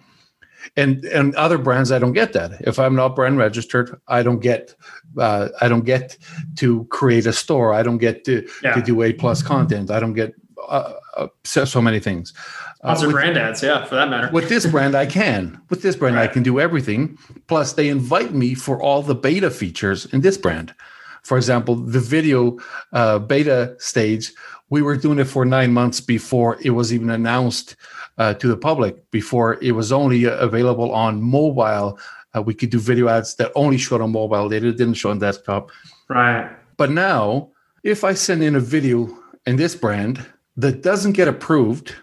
and 0.75 1.03
and 1.05 1.35
other 1.35 1.57
brands 1.57 1.91
i 1.91 1.99
don't 1.99 2.13
get 2.13 2.33
that. 2.33 2.51
If 2.61 2.79
i'm 2.79 2.95
not 2.95 3.15
brand 3.15 3.37
registered 3.37 3.99
i 4.07 4.23
don't 4.23 4.39
get 4.39 4.75
uh, 5.17 5.49
i 5.61 5.67
don't 5.67 5.85
get 5.85 6.17
to 6.57 6.85
create 6.85 7.25
a 7.25 7.33
store. 7.33 7.73
I 7.73 7.83
don't 7.83 7.97
get 7.97 8.25
to, 8.25 8.47
yeah. 8.63 8.73
to 8.73 8.81
do 8.81 9.01
a 9.01 9.13
plus 9.13 9.41
content. 9.41 9.91
I 9.91 9.99
don't 9.99 10.13
get 10.13 10.33
uh, 10.67 10.93
uh, 11.17 11.27
so, 11.43 11.65
so, 11.65 11.81
many 11.81 11.99
things. 11.99 12.33
Uh, 12.83 12.97
with, 12.99 13.11
brand 13.11 13.37
ads 13.37 13.61
yeah 13.61 13.85
for 13.85 13.95
that 13.95 14.09
matter. 14.09 14.29
With 14.31 14.49
this 14.49 14.65
brand 14.65 14.95
i 14.95 15.05
can. 15.05 15.61
With 15.69 15.81
this 15.81 15.95
brand 15.95 16.15
right. 16.15 16.29
i 16.29 16.33
can 16.33 16.43
do 16.43 16.59
everything. 16.59 17.17
Plus 17.47 17.73
they 17.73 17.89
invite 17.89 18.33
me 18.33 18.53
for 18.53 18.81
all 18.81 19.01
the 19.01 19.15
beta 19.15 19.51
features 19.51 20.05
in 20.07 20.21
this 20.21 20.37
brand. 20.37 20.73
For 21.23 21.37
example 21.37 21.75
the 21.75 21.99
video 21.99 22.57
uh, 22.91 23.19
beta 23.19 23.75
stage 23.79 24.31
we 24.69 24.81
were 24.81 24.97
doing 24.97 25.19
it 25.19 25.25
for 25.25 25.45
nine 25.45 25.71
months 25.71 26.01
before 26.01 26.57
it 26.63 26.71
was 26.71 26.91
even 26.91 27.11
announced 27.11 27.75
uh, 28.17 28.33
to 28.35 28.47
the 28.47 28.57
public 28.57 29.09
before 29.11 29.57
it 29.61 29.71
was 29.71 29.91
only 29.91 30.25
available 30.25 30.91
on 30.91 31.21
mobile. 31.21 31.99
Uh, 32.35 32.41
we 32.41 32.53
could 32.53 32.69
do 32.69 32.79
video 32.79 33.07
ads 33.07 33.35
that 33.35 33.51
only 33.55 33.77
showed 33.77 34.01
on 34.01 34.11
mobile. 34.11 34.49
They 34.49 34.59
didn't 34.59 34.95
show 34.95 35.11
on 35.11 35.19
desktop. 35.19 35.71
Right. 36.09 36.49
But 36.77 36.91
now, 36.91 37.51
if 37.83 38.03
I 38.03 38.13
send 38.13 38.43
in 38.43 38.55
a 38.55 38.59
video 38.59 39.09
in 39.45 39.55
this 39.55 39.75
brand 39.75 40.25
that 40.57 40.81
doesn't 40.81 41.13
get 41.13 41.27
approved, 41.27 41.95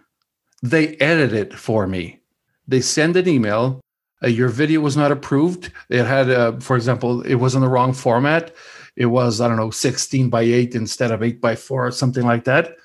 they 0.62 0.96
edit 0.96 1.32
it 1.32 1.54
for 1.54 1.86
me. 1.86 2.20
They 2.68 2.80
send 2.80 3.16
an 3.16 3.28
email. 3.28 3.80
Uh, 4.22 4.28
your 4.28 4.48
video 4.48 4.80
was 4.80 4.96
not 4.96 5.10
approved. 5.10 5.72
It 5.88 6.04
had, 6.04 6.30
uh, 6.30 6.60
for 6.60 6.76
example, 6.76 7.22
it 7.22 7.36
was 7.36 7.54
in 7.54 7.62
the 7.62 7.68
wrong 7.68 7.92
format. 7.92 8.54
It 8.96 9.06
was, 9.06 9.40
I 9.40 9.48
don't 9.48 9.56
know, 9.56 9.70
16 9.70 10.28
by 10.28 10.42
8 10.42 10.74
instead 10.74 11.10
of 11.10 11.22
8 11.22 11.40
by 11.40 11.56
4 11.56 11.86
or 11.86 11.90
something 11.90 12.26
like 12.26 12.44
that. 12.44 12.76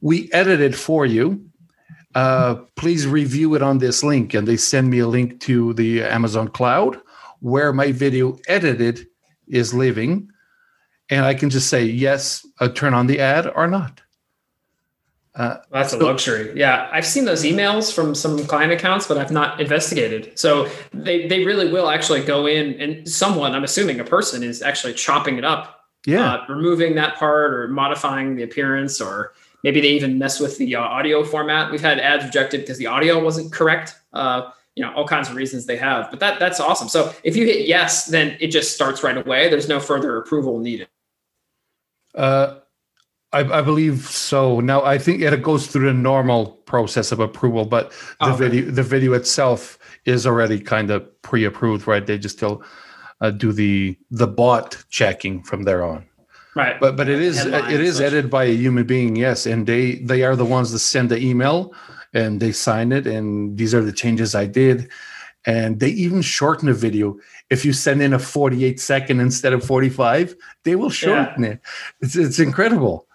We 0.00 0.30
edit 0.32 0.60
it 0.60 0.74
for 0.74 1.06
you 1.06 1.48
uh, 2.14 2.56
please 2.76 3.06
review 3.06 3.54
it 3.54 3.62
on 3.62 3.78
this 3.78 4.02
link. 4.02 4.34
And 4.34 4.46
they 4.46 4.56
send 4.56 4.90
me 4.90 5.00
a 5.00 5.08
link 5.08 5.40
to 5.40 5.74
the 5.74 6.02
Amazon 6.02 6.48
cloud 6.48 7.00
where 7.40 7.72
my 7.72 7.92
video 7.92 8.38
edited 8.48 9.06
is 9.46 9.74
living. 9.74 10.30
And 11.10 11.24
I 11.24 11.34
can 11.34 11.50
just 11.50 11.68
say, 11.68 11.84
yes, 11.84 12.46
uh, 12.60 12.68
turn 12.68 12.94
on 12.94 13.06
the 13.06 13.20
ad 13.20 13.50
or 13.54 13.66
not. 13.66 14.00
Uh, 15.34 15.56
That's 15.70 15.92
a 15.92 15.98
luxury. 15.98 16.52
Yeah. 16.54 16.88
I've 16.92 17.04
seen 17.04 17.24
those 17.24 17.42
emails 17.42 17.92
from 17.92 18.14
some 18.14 18.46
client 18.46 18.72
accounts, 18.72 19.08
but 19.08 19.18
I've 19.18 19.32
not 19.32 19.60
investigated. 19.60 20.38
So 20.38 20.68
they, 20.92 21.26
they 21.26 21.44
really 21.44 21.72
will 21.72 21.90
actually 21.90 22.22
go 22.22 22.46
in 22.46 22.80
and 22.80 23.08
someone, 23.08 23.52
I'm 23.52 23.64
assuming 23.64 23.98
a 23.98 24.04
person, 24.04 24.44
is 24.44 24.62
actually 24.62 24.94
chopping 24.94 25.36
it 25.36 25.44
up. 25.44 25.80
Yeah. 26.06 26.34
Uh, 26.34 26.44
removing 26.48 26.94
that 26.96 27.16
part 27.16 27.52
or 27.52 27.66
modifying 27.68 28.36
the 28.36 28.42
appearance 28.44 29.00
or 29.00 29.32
Maybe 29.64 29.80
they 29.80 29.88
even 29.88 30.18
mess 30.18 30.40
with 30.40 30.58
the 30.58 30.76
uh, 30.76 30.80
audio 30.82 31.24
format. 31.24 31.72
We've 31.72 31.80
had 31.80 31.98
ads 31.98 32.26
rejected 32.26 32.60
because 32.60 32.76
the 32.76 32.86
audio 32.86 33.24
wasn't 33.24 33.50
correct. 33.50 33.98
Uh, 34.12 34.50
you 34.74 34.84
know, 34.84 34.92
all 34.92 35.08
kinds 35.08 35.30
of 35.30 35.36
reasons 35.36 35.64
they 35.64 35.78
have. 35.78 36.10
But 36.10 36.20
that 36.20 36.38
that's 36.38 36.60
awesome. 36.60 36.88
So 36.88 37.14
if 37.24 37.34
you 37.34 37.46
hit 37.46 37.66
yes, 37.66 38.04
then 38.04 38.36
it 38.40 38.48
just 38.48 38.74
starts 38.74 39.02
right 39.02 39.16
away. 39.16 39.48
There's 39.48 39.66
no 39.66 39.80
further 39.80 40.18
approval 40.18 40.58
needed. 40.58 40.88
Uh, 42.14 42.58
I, 43.32 43.40
I, 43.40 43.62
believe 43.62 44.02
so. 44.02 44.60
Now 44.60 44.84
I 44.84 44.98
think 44.98 45.22
it 45.22 45.42
goes 45.42 45.66
through 45.66 45.86
the 45.86 45.94
normal 45.94 46.46
process 46.66 47.10
of 47.10 47.18
approval, 47.18 47.64
but 47.64 47.90
the 48.20 48.32
okay. 48.32 48.36
video 48.36 48.70
the 48.70 48.82
video 48.82 49.14
itself 49.14 49.78
is 50.04 50.26
already 50.26 50.60
kind 50.60 50.90
of 50.90 51.22
pre-approved, 51.22 51.88
right? 51.88 52.06
They 52.06 52.18
just 52.18 52.36
still 52.36 52.62
uh, 53.22 53.30
do 53.30 53.50
the 53.50 53.96
the 54.10 54.26
bot 54.26 54.84
checking 54.90 55.42
from 55.42 55.62
there 55.62 55.82
on. 55.84 56.04
Right. 56.54 56.78
But 56.78 56.96
but 56.96 57.08
it 57.08 57.20
is 57.20 57.44
it 57.44 57.80
is 57.80 58.00
edited 58.00 58.30
by 58.30 58.44
a 58.44 58.54
human 58.54 58.84
being, 58.84 59.16
yes, 59.16 59.46
and 59.46 59.66
they 59.66 59.96
they 59.96 60.22
are 60.22 60.36
the 60.36 60.44
ones 60.44 60.70
that 60.72 60.78
send 60.78 61.10
the 61.10 61.18
email 61.18 61.74
and 62.12 62.40
they 62.40 62.52
sign 62.52 62.92
it 62.92 63.06
and 63.06 63.58
these 63.58 63.74
are 63.74 63.82
the 63.82 63.92
changes 63.92 64.36
I 64.36 64.46
did 64.46 64.88
and 65.46 65.80
they 65.80 65.90
even 65.90 66.22
shorten 66.22 66.66
the 66.66 66.74
video. 66.74 67.18
If 67.50 67.64
you 67.64 67.72
send 67.72 68.02
in 68.02 68.12
a 68.12 68.18
48 68.18 68.80
second 68.80 69.20
instead 69.20 69.52
of 69.52 69.64
45, 69.64 70.34
they 70.62 70.74
will 70.76 70.90
shorten 70.90 71.44
yeah. 71.44 71.50
it. 71.50 71.60
It's 72.00 72.16
it's 72.16 72.38
incredible. 72.38 73.06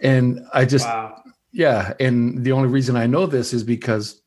And 0.00 0.44
I 0.52 0.64
just 0.64 0.86
wow. 0.86 1.22
yeah, 1.52 1.94
and 2.00 2.44
the 2.44 2.52
only 2.52 2.68
reason 2.68 2.96
I 2.96 3.06
know 3.06 3.26
this 3.26 3.52
is 3.52 3.62
because 3.62 4.20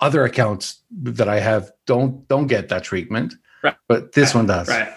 other 0.00 0.24
accounts 0.24 0.82
that 1.02 1.28
I 1.28 1.40
have 1.40 1.70
don't 1.86 2.26
don't 2.28 2.46
get 2.46 2.68
that 2.68 2.84
treatment. 2.84 3.34
Right. 3.62 3.76
But 3.88 4.12
this 4.12 4.34
right. 4.34 4.40
one 4.40 4.46
does. 4.46 4.68
Right. 4.68 4.92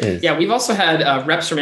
Yeah, 0.00 0.36
we've 0.36 0.50
also 0.50 0.74
had 0.74 1.02
uh, 1.02 1.24
reps 1.26 1.48
from 1.48 1.58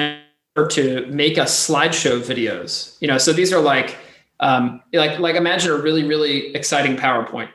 to 0.54 1.06
make 1.06 1.36
us 1.36 1.68
slideshow 1.68 2.20
videos. 2.20 2.96
You 3.00 3.08
know, 3.08 3.18
so 3.18 3.32
these 3.32 3.52
are 3.52 3.60
like 3.60 3.96
um, 4.40 4.82
like 4.92 5.18
like 5.18 5.36
imagine 5.36 5.70
a 5.70 5.76
really 5.76 6.04
really 6.04 6.54
exciting 6.54 6.96
PowerPoint, 6.96 7.48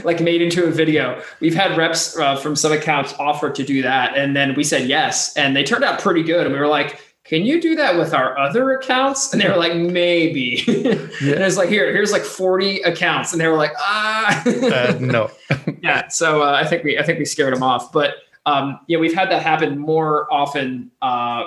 like 0.04 0.20
made 0.20 0.40
into 0.40 0.64
a 0.64 0.70
video. 0.70 1.22
We've 1.40 1.54
had 1.54 1.76
reps 1.76 2.16
uh, 2.18 2.36
from 2.36 2.56
some 2.56 2.72
accounts 2.72 3.14
offer 3.18 3.50
to 3.50 3.62
do 3.64 3.82
that, 3.82 4.16
and 4.16 4.36
then 4.36 4.54
we 4.54 4.64
said 4.64 4.88
yes, 4.88 5.36
and 5.36 5.56
they 5.56 5.64
turned 5.64 5.84
out 5.84 6.00
pretty 6.00 6.22
good. 6.22 6.46
And 6.46 6.54
we 6.54 6.60
were 6.60 6.68
like, 6.68 7.00
"Can 7.24 7.44
you 7.44 7.60
do 7.60 7.74
that 7.76 7.98
with 7.98 8.14
our 8.14 8.38
other 8.38 8.72
accounts?" 8.72 9.32
And 9.32 9.42
they 9.42 9.48
were 9.48 9.56
like, 9.56 9.74
"Maybe." 9.74 10.62
yeah. 10.68 11.34
And 11.34 11.42
it's 11.42 11.56
like, 11.56 11.68
"Here, 11.68 11.92
here's 11.92 12.12
like 12.12 12.22
40 12.22 12.82
accounts," 12.82 13.32
and 13.32 13.40
they 13.40 13.48
were 13.48 13.56
like, 13.56 13.72
"Ah, 13.78 14.42
uh, 14.46 14.96
no." 15.00 15.30
yeah, 15.82 16.08
so 16.08 16.42
uh, 16.42 16.52
I 16.52 16.66
think 16.66 16.84
we 16.84 16.98
I 16.98 17.02
think 17.02 17.18
we 17.18 17.24
scared 17.24 17.54
them 17.54 17.62
off, 17.62 17.92
but 17.92 18.14
um, 18.46 18.80
yeah, 18.86 18.98
we've 18.98 19.14
had 19.14 19.30
that 19.30 19.42
happen 19.42 19.78
more 19.78 20.32
often 20.32 20.90
uh, 21.00 21.44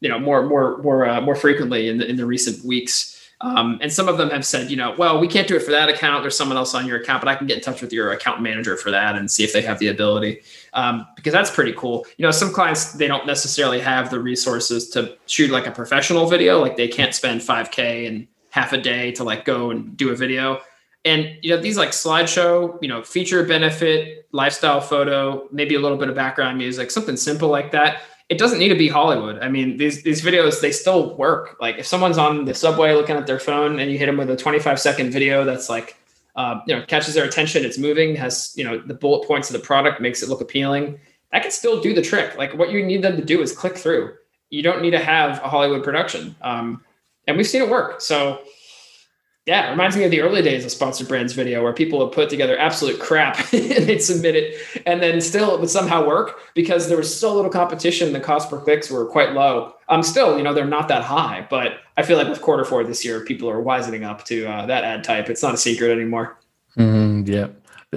you 0.00 0.08
know 0.08 0.18
more 0.18 0.46
more 0.46 0.78
more 0.78 1.08
uh, 1.08 1.20
more 1.20 1.34
frequently 1.34 1.88
in 1.88 1.98
the 1.98 2.06
in 2.06 2.16
the 2.16 2.26
recent 2.26 2.64
weeks. 2.64 3.16
Um, 3.42 3.78
and 3.80 3.90
some 3.90 4.06
of 4.06 4.18
them 4.18 4.28
have 4.30 4.44
said, 4.44 4.70
you 4.70 4.76
know, 4.76 4.94
well, 4.98 5.18
we 5.18 5.26
can't 5.26 5.48
do 5.48 5.56
it 5.56 5.62
for 5.62 5.70
that 5.70 5.88
account. 5.88 6.22
There's 6.22 6.36
someone 6.36 6.58
else 6.58 6.74
on 6.74 6.86
your 6.86 7.00
account, 7.00 7.22
but 7.22 7.28
I 7.28 7.34
can 7.34 7.46
get 7.46 7.56
in 7.56 7.62
touch 7.62 7.80
with 7.80 7.90
your 7.90 8.12
account 8.12 8.42
manager 8.42 8.76
for 8.76 8.90
that 8.90 9.16
and 9.16 9.30
see 9.30 9.44
if 9.44 9.54
they 9.54 9.62
have 9.62 9.78
the 9.78 9.88
ability. 9.88 10.42
Um, 10.74 11.06
because 11.16 11.32
that's 11.32 11.50
pretty 11.50 11.72
cool. 11.72 12.04
You 12.18 12.26
know, 12.26 12.32
some 12.32 12.52
clients 12.52 12.92
they 12.92 13.06
don't 13.06 13.26
necessarily 13.26 13.80
have 13.80 14.10
the 14.10 14.20
resources 14.20 14.90
to 14.90 15.16
shoot 15.24 15.50
like 15.50 15.66
a 15.66 15.70
professional 15.70 16.26
video. 16.26 16.60
Like 16.60 16.76
they 16.76 16.88
can't 16.88 17.14
spend 17.14 17.40
5K 17.40 18.06
and 18.06 18.26
half 18.50 18.74
a 18.74 18.78
day 18.78 19.10
to 19.12 19.24
like 19.24 19.46
go 19.46 19.70
and 19.70 19.96
do 19.96 20.10
a 20.10 20.16
video. 20.16 20.60
And 21.06 21.38
you 21.40 21.56
know, 21.56 21.62
these 21.62 21.78
like 21.78 21.90
slideshow, 21.90 22.78
you 22.82 22.88
know, 22.88 23.02
feature 23.02 23.42
benefit, 23.44 24.28
lifestyle 24.32 24.82
photo, 24.82 25.48
maybe 25.50 25.76
a 25.76 25.80
little 25.80 25.96
bit 25.96 26.10
of 26.10 26.14
background 26.14 26.58
music, 26.58 26.90
something 26.90 27.16
simple 27.16 27.48
like 27.48 27.70
that 27.72 28.02
it 28.30 28.38
doesn't 28.38 28.60
need 28.60 28.68
to 28.68 28.76
be 28.76 28.88
Hollywood. 28.88 29.40
I 29.40 29.48
mean, 29.48 29.76
these 29.76 30.04
these 30.04 30.22
videos 30.22 30.60
they 30.60 30.70
still 30.70 31.16
work. 31.16 31.56
Like 31.60 31.78
if 31.78 31.86
someone's 31.86 32.16
on 32.16 32.44
the 32.44 32.54
subway 32.54 32.94
looking 32.94 33.16
at 33.16 33.26
their 33.26 33.40
phone 33.40 33.80
and 33.80 33.90
you 33.90 33.98
hit 33.98 34.06
them 34.06 34.16
with 34.16 34.30
a 34.30 34.36
25 34.36 34.78
second 34.78 35.10
video 35.10 35.44
that's 35.44 35.68
like 35.68 35.96
uh, 36.36 36.60
you 36.64 36.74
know 36.74 36.84
catches 36.86 37.14
their 37.14 37.24
attention, 37.24 37.64
it's 37.64 37.76
moving, 37.76 38.14
has 38.14 38.54
you 38.56 38.62
know 38.62 38.78
the 38.78 38.94
bullet 38.94 39.26
points 39.26 39.50
of 39.50 39.60
the 39.60 39.66
product, 39.66 40.00
makes 40.00 40.22
it 40.22 40.28
look 40.28 40.40
appealing. 40.40 40.98
That 41.32 41.42
can 41.42 41.50
still 41.50 41.80
do 41.80 41.92
the 41.92 42.02
trick. 42.02 42.38
Like 42.38 42.56
what 42.56 42.70
you 42.70 42.86
need 42.86 43.02
them 43.02 43.16
to 43.16 43.24
do 43.24 43.42
is 43.42 43.50
click 43.50 43.76
through. 43.76 44.14
You 44.48 44.62
don't 44.62 44.80
need 44.80 44.92
to 44.92 45.00
have 45.00 45.42
a 45.42 45.48
Hollywood 45.48 45.82
production, 45.82 46.36
um, 46.40 46.84
and 47.26 47.36
we've 47.36 47.48
seen 47.48 47.62
it 47.62 47.68
work. 47.68 48.00
So 48.00 48.42
yeah, 49.50 49.66
it 49.66 49.70
reminds 49.72 49.96
me 49.96 50.04
of 50.04 50.12
the 50.12 50.20
early 50.20 50.42
days 50.42 50.64
of 50.64 50.70
sponsored 50.70 51.08
brands 51.08 51.32
video 51.32 51.60
where 51.60 51.72
people 51.72 51.98
would 51.98 52.12
put 52.12 52.30
together 52.30 52.56
absolute 52.56 53.00
crap 53.00 53.36
and 53.52 53.88
they'd 53.88 53.98
submit 53.98 54.36
it 54.36 54.56
and 54.86 55.02
then 55.02 55.20
still 55.20 55.52
it 55.52 55.58
would 55.58 55.68
somehow 55.68 56.06
work 56.06 56.38
because 56.54 56.88
there 56.88 56.96
was 56.96 57.12
so 57.12 57.34
little 57.34 57.50
competition. 57.50 58.12
The 58.12 58.20
cost 58.20 58.48
per 58.48 58.60
clicks 58.60 58.92
were 58.92 59.06
quite 59.06 59.32
low. 59.32 59.74
Um, 59.88 60.04
still, 60.04 60.36
you 60.36 60.44
know, 60.44 60.54
they're 60.54 60.66
not 60.66 60.86
that 60.86 61.02
high, 61.02 61.48
but 61.50 61.80
I 61.96 62.04
feel 62.04 62.16
like 62.16 62.28
with 62.28 62.40
quarter 62.40 62.64
four 62.64 62.84
this 62.84 63.04
year, 63.04 63.24
people 63.24 63.50
are 63.50 63.60
wisening 63.60 64.04
up 64.04 64.24
to 64.26 64.46
uh, 64.46 64.66
that 64.66 64.84
ad 64.84 65.02
type. 65.02 65.28
It's 65.28 65.42
not 65.42 65.54
a 65.54 65.56
secret 65.56 65.90
anymore. 65.90 66.38
Mm, 66.78 67.26
yeah. 67.26 67.48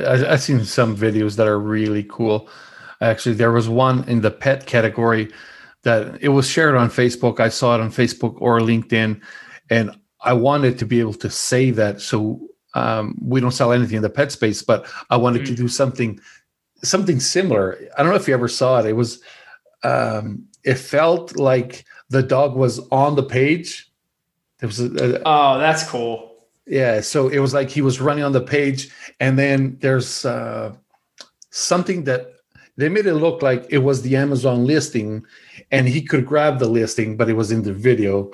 I, 0.03 0.33
I've 0.33 0.41
seen 0.41 0.65
some 0.65 0.97
videos 0.97 1.35
that 1.35 1.47
are 1.47 1.59
really 1.59 2.03
cool. 2.09 2.49
Actually, 2.99 3.35
there 3.35 3.51
was 3.51 3.69
one 3.69 4.09
in 4.09 4.21
the 4.21 4.31
pet 4.31 4.65
category 4.65 5.31
that 5.83 6.17
it 6.19 6.29
was 6.29 6.49
shared 6.49 6.73
on 6.73 6.89
Facebook. 6.89 7.39
I 7.39 7.49
saw 7.49 7.75
it 7.75 7.81
on 7.81 7.91
Facebook 7.91 8.37
or 8.39 8.59
LinkedIn 8.59 9.21
and 9.69 9.91
I 10.23 10.33
wanted 10.33 10.79
to 10.79 10.85
be 10.85 10.99
able 10.99 11.13
to 11.15 11.29
say 11.29 11.71
that 11.71 12.01
so 12.01 12.39
um, 12.73 13.17
we 13.21 13.39
don't 13.39 13.51
sell 13.51 13.71
anything 13.71 13.97
in 13.97 14.01
the 14.01 14.09
pet 14.09 14.31
space, 14.31 14.61
but 14.61 14.87
I 15.09 15.17
wanted 15.17 15.43
mm-hmm. 15.43 15.55
to 15.55 15.61
do 15.61 15.67
something 15.67 16.19
something 16.83 17.19
similar. 17.19 17.77
I 17.97 18.03
don't 18.03 18.11
know 18.11 18.17
if 18.17 18.27
you 18.27 18.33
ever 18.33 18.47
saw 18.47 18.79
it. 18.79 18.85
It 18.85 18.93
was 18.93 19.21
um, 19.83 20.45
it 20.63 20.75
felt 20.75 21.37
like 21.37 21.85
the 22.09 22.23
dog 22.23 22.55
was 22.55 22.79
on 22.89 23.15
the 23.15 23.23
page. 23.23 23.91
There 24.59 24.67
was 24.67 24.79
a, 24.79 25.17
a, 25.17 25.21
oh, 25.25 25.59
that's 25.59 25.87
cool. 25.87 26.31
Yeah, 26.65 27.01
so 27.01 27.27
it 27.27 27.39
was 27.39 27.53
like 27.53 27.69
he 27.69 27.81
was 27.81 27.99
running 27.99 28.23
on 28.23 28.31
the 28.31 28.41
page, 28.41 28.89
and 29.19 29.37
then 29.37 29.77
there's 29.81 30.23
uh, 30.23 30.73
something 31.49 32.05
that 32.05 32.33
they 32.77 32.89
made 32.89 33.05
it 33.05 33.15
look 33.15 33.41
like 33.41 33.65
it 33.69 33.79
was 33.79 34.01
the 34.01 34.15
Amazon 34.15 34.65
listing, 34.65 35.25
and 35.71 35.87
he 35.87 36.01
could 36.01 36.25
grab 36.25 36.59
the 36.59 36.69
listing, 36.69 37.17
but 37.17 37.29
it 37.29 37.33
was 37.33 37.51
in 37.51 37.63
the 37.63 37.73
video 37.73 38.31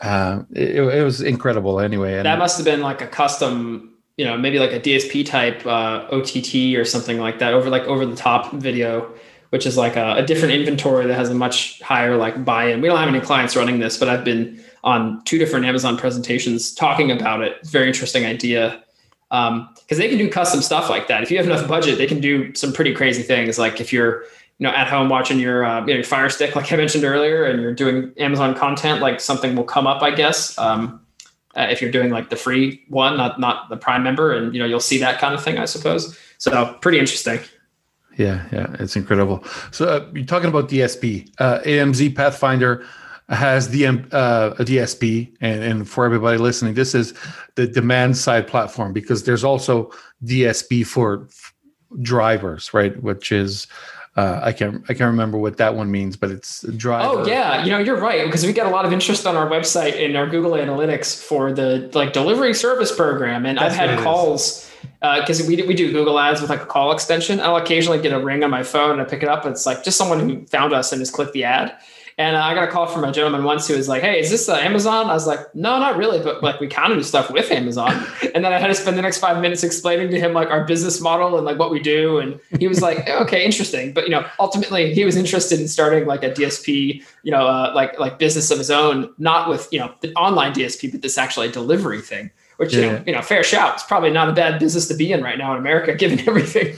uh, 0.00 0.42
it, 0.52 0.76
it, 0.76 1.02
was 1.02 1.22
incredible 1.22 1.80
anyway. 1.80 2.14
And 2.14 2.26
that 2.26 2.38
must 2.38 2.58
have 2.58 2.64
been 2.64 2.80
like 2.80 3.00
a 3.00 3.06
custom, 3.06 3.94
you 4.16 4.24
know, 4.24 4.36
maybe 4.36 4.58
like 4.58 4.72
a 4.72 4.80
DSP 4.80 5.24
type 5.24 5.64
uh, 5.66 6.06
OTT 6.10 6.76
or 6.76 6.84
something 6.84 7.18
like 7.18 7.38
that 7.38 7.54
over 7.54 7.70
like 7.70 7.84
over 7.84 8.04
the 8.04 8.16
top 8.16 8.52
video, 8.52 9.10
which 9.50 9.64
is 9.64 9.76
like 9.76 9.96
a, 9.96 10.16
a 10.16 10.22
different 10.22 10.54
inventory 10.54 11.06
that 11.06 11.14
has 11.14 11.30
a 11.30 11.34
much 11.34 11.80
higher 11.80 12.16
like 12.16 12.44
buy-in. 12.44 12.82
We 12.82 12.88
don't 12.88 12.98
have 12.98 13.08
any 13.08 13.20
clients 13.20 13.56
running 13.56 13.78
this, 13.78 13.96
but 13.96 14.08
I've 14.08 14.24
been 14.24 14.62
on 14.84 15.24
two 15.24 15.38
different 15.38 15.64
Amazon 15.64 15.96
presentations 15.96 16.74
talking 16.74 17.10
about 17.10 17.42
it. 17.42 17.66
Very 17.66 17.86
interesting 17.86 18.26
idea. 18.26 18.82
Um, 19.30 19.68
because 19.80 19.98
they 19.98 20.08
can 20.08 20.18
do 20.18 20.30
custom 20.30 20.62
stuff 20.62 20.90
like 20.90 21.08
that. 21.08 21.22
If 21.22 21.30
you 21.30 21.36
have 21.36 21.46
enough 21.46 21.66
budget, 21.66 21.98
they 21.98 22.06
can 22.06 22.20
do 22.20 22.54
some 22.54 22.72
pretty 22.72 22.94
crazy 22.94 23.22
things. 23.22 23.58
Like 23.58 23.80
if 23.80 23.92
you're 23.92 24.24
you 24.58 24.66
know 24.66 24.70
at 24.70 24.88
home 24.88 25.08
watching 25.08 25.38
your 25.38 25.64
uh, 25.64 25.80
you 25.80 25.86
know, 25.86 25.94
your 25.94 26.04
Fire 26.04 26.28
Stick, 26.28 26.56
like 26.56 26.72
I 26.72 26.76
mentioned 26.76 27.04
earlier, 27.04 27.44
and 27.44 27.60
you're 27.60 27.74
doing 27.74 28.12
Amazon 28.16 28.54
content, 28.54 29.00
like 29.00 29.20
something 29.20 29.54
will 29.54 29.64
come 29.64 29.86
up, 29.86 30.02
I 30.02 30.12
guess. 30.12 30.56
Um, 30.58 31.00
uh, 31.56 31.66
if 31.70 31.80
you're 31.80 31.90
doing 31.90 32.10
like 32.10 32.28
the 32.30 32.36
free 32.36 32.84
one, 32.88 33.16
not 33.16 33.40
not 33.40 33.68
the 33.68 33.76
Prime 33.76 34.02
member, 34.02 34.32
and 34.34 34.54
you 34.54 34.60
know 34.60 34.66
you'll 34.66 34.80
see 34.80 34.98
that 34.98 35.18
kind 35.18 35.34
of 35.34 35.42
thing, 35.42 35.58
I 35.58 35.64
suppose. 35.64 36.18
So 36.38 36.74
pretty 36.80 36.98
interesting. 36.98 37.40
Yeah, 38.16 38.46
yeah, 38.50 38.74
it's 38.78 38.96
incredible. 38.96 39.44
So 39.72 39.88
uh, 39.88 40.06
you're 40.14 40.24
talking 40.24 40.48
about 40.48 40.70
DSP, 40.70 41.30
uh, 41.38 41.60
AMZ 41.60 42.14
Pathfinder 42.14 42.84
has 43.28 43.70
the 43.70 43.86
uh, 43.86 44.54
a 44.58 44.64
DSP, 44.64 45.34
and, 45.40 45.62
and 45.62 45.88
for 45.88 46.04
everybody 46.04 46.38
listening, 46.38 46.74
this 46.74 46.94
is 46.94 47.12
the 47.56 47.66
demand 47.66 48.16
side 48.16 48.46
platform 48.46 48.92
because 48.92 49.24
there's 49.24 49.44
also 49.44 49.90
DSP 50.24 50.86
for 50.86 51.28
drivers, 52.02 52.72
right? 52.72 53.00
Which 53.02 53.32
is 53.32 53.66
uh, 54.16 54.40
I 54.42 54.52
can't 54.52 54.82
I 54.84 54.94
can't 54.94 55.10
remember 55.10 55.36
what 55.36 55.58
that 55.58 55.74
one 55.74 55.90
means, 55.90 56.16
but 56.16 56.30
it's 56.30 56.62
driver. 56.62 57.20
Oh 57.20 57.26
yeah, 57.26 57.64
you 57.64 57.70
know 57.70 57.78
you're 57.78 58.00
right 58.00 58.24
because 58.24 58.46
we 58.46 58.52
get 58.52 58.66
a 58.66 58.70
lot 58.70 58.86
of 58.86 58.92
interest 58.92 59.26
on 59.26 59.36
our 59.36 59.48
website 59.48 59.96
in 59.96 60.16
our 60.16 60.26
Google 60.26 60.52
Analytics 60.52 61.22
for 61.22 61.52
the 61.52 61.90
like 61.92 62.12
delivery 62.12 62.54
service 62.54 62.94
program, 62.94 63.44
and 63.44 63.58
That's 63.58 63.74
I've 63.74 63.90
had 63.90 63.98
calls 64.02 64.66
because 65.00 65.42
uh, 65.42 65.44
we 65.46 65.62
we 65.62 65.74
do 65.74 65.92
Google 65.92 66.18
Ads 66.18 66.40
with 66.40 66.50
like 66.50 66.62
a 66.62 66.66
call 66.66 66.92
extension. 66.92 67.40
I'll 67.40 67.56
occasionally 67.56 68.00
get 68.00 68.12
a 68.12 68.18
ring 68.18 68.42
on 68.42 68.50
my 68.50 68.62
phone 68.62 68.92
and 68.92 69.00
I 69.00 69.04
pick 69.04 69.22
it 69.22 69.28
up. 69.28 69.44
And 69.44 69.52
it's 69.52 69.66
like 69.66 69.84
just 69.84 69.98
someone 69.98 70.20
who 70.20 70.46
found 70.46 70.72
us 70.72 70.92
and 70.92 71.00
just 71.00 71.12
clicked 71.12 71.32
the 71.32 71.44
ad. 71.44 71.76
And 72.18 72.34
I 72.34 72.54
got 72.54 72.66
a 72.66 72.72
call 72.72 72.86
from 72.86 73.04
a 73.04 73.12
gentleman 73.12 73.44
once 73.44 73.68
who 73.68 73.76
was 73.76 73.88
like, 73.88 74.00
"Hey, 74.00 74.20
is 74.20 74.30
this 74.30 74.48
uh, 74.48 74.54
Amazon?" 74.54 75.10
I 75.10 75.12
was 75.12 75.26
like, 75.26 75.54
"No, 75.54 75.78
not 75.78 75.98
really, 75.98 76.18
but 76.18 76.42
like 76.42 76.58
we 76.60 76.66
kind 76.66 76.90
of 76.90 76.98
do 76.98 77.04
stuff 77.04 77.30
with 77.30 77.50
Amazon." 77.50 77.92
and 78.34 78.42
then 78.42 78.54
I 78.54 78.58
had 78.58 78.68
to 78.68 78.74
spend 78.74 78.96
the 78.96 79.02
next 79.02 79.18
five 79.18 79.42
minutes 79.42 79.62
explaining 79.62 80.10
to 80.12 80.18
him 80.18 80.32
like 80.32 80.48
our 80.48 80.64
business 80.64 80.98
model 80.98 81.36
and 81.36 81.44
like 81.44 81.58
what 81.58 81.70
we 81.70 81.78
do. 81.78 82.18
And 82.18 82.40
he 82.58 82.68
was 82.68 82.80
like, 82.80 83.06
"Okay, 83.08 83.44
interesting." 83.44 83.92
But 83.92 84.04
you 84.04 84.10
know, 84.10 84.24
ultimately, 84.40 84.94
he 84.94 85.04
was 85.04 85.14
interested 85.14 85.60
in 85.60 85.68
starting 85.68 86.06
like 86.06 86.24
a 86.24 86.30
DSP, 86.30 87.04
you 87.22 87.30
know, 87.30 87.46
uh, 87.46 87.72
like 87.74 87.98
like 88.00 88.18
business 88.18 88.50
of 88.50 88.56
his 88.56 88.70
own, 88.70 89.12
not 89.18 89.50
with 89.50 89.68
you 89.70 89.78
know 89.78 89.92
the 90.00 90.14
online 90.14 90.54
DSP, 90.54 90.90
but 90.90 91.02
this 91.02 91.18
actually 91.18 91.50
delivery 91.50 92.00
thing. 92.00 92.30
Which 92.56 92.72
yeah. 92.72 92.80
you 92.80 92.86
know, 92.86 93.04
you 93.08 93.12
know, 93.12 93.20
fair 93.20 93.42
shout. 93.42 93.74
It's 93.74 93.82
probably 93.82 94.10
not 94.10 94.30
a 94.30 94.32
bad 94.32 94.58
business 94.58 94.88
to 94.88 94.94
be 94.94 95.12
in 95.12 95.22
right 95.22 95.36
now 95.36 95.52
in 95.52 95.58
America, 95.58 95.94
given 95.98 96.26
everything. 96.26 96.76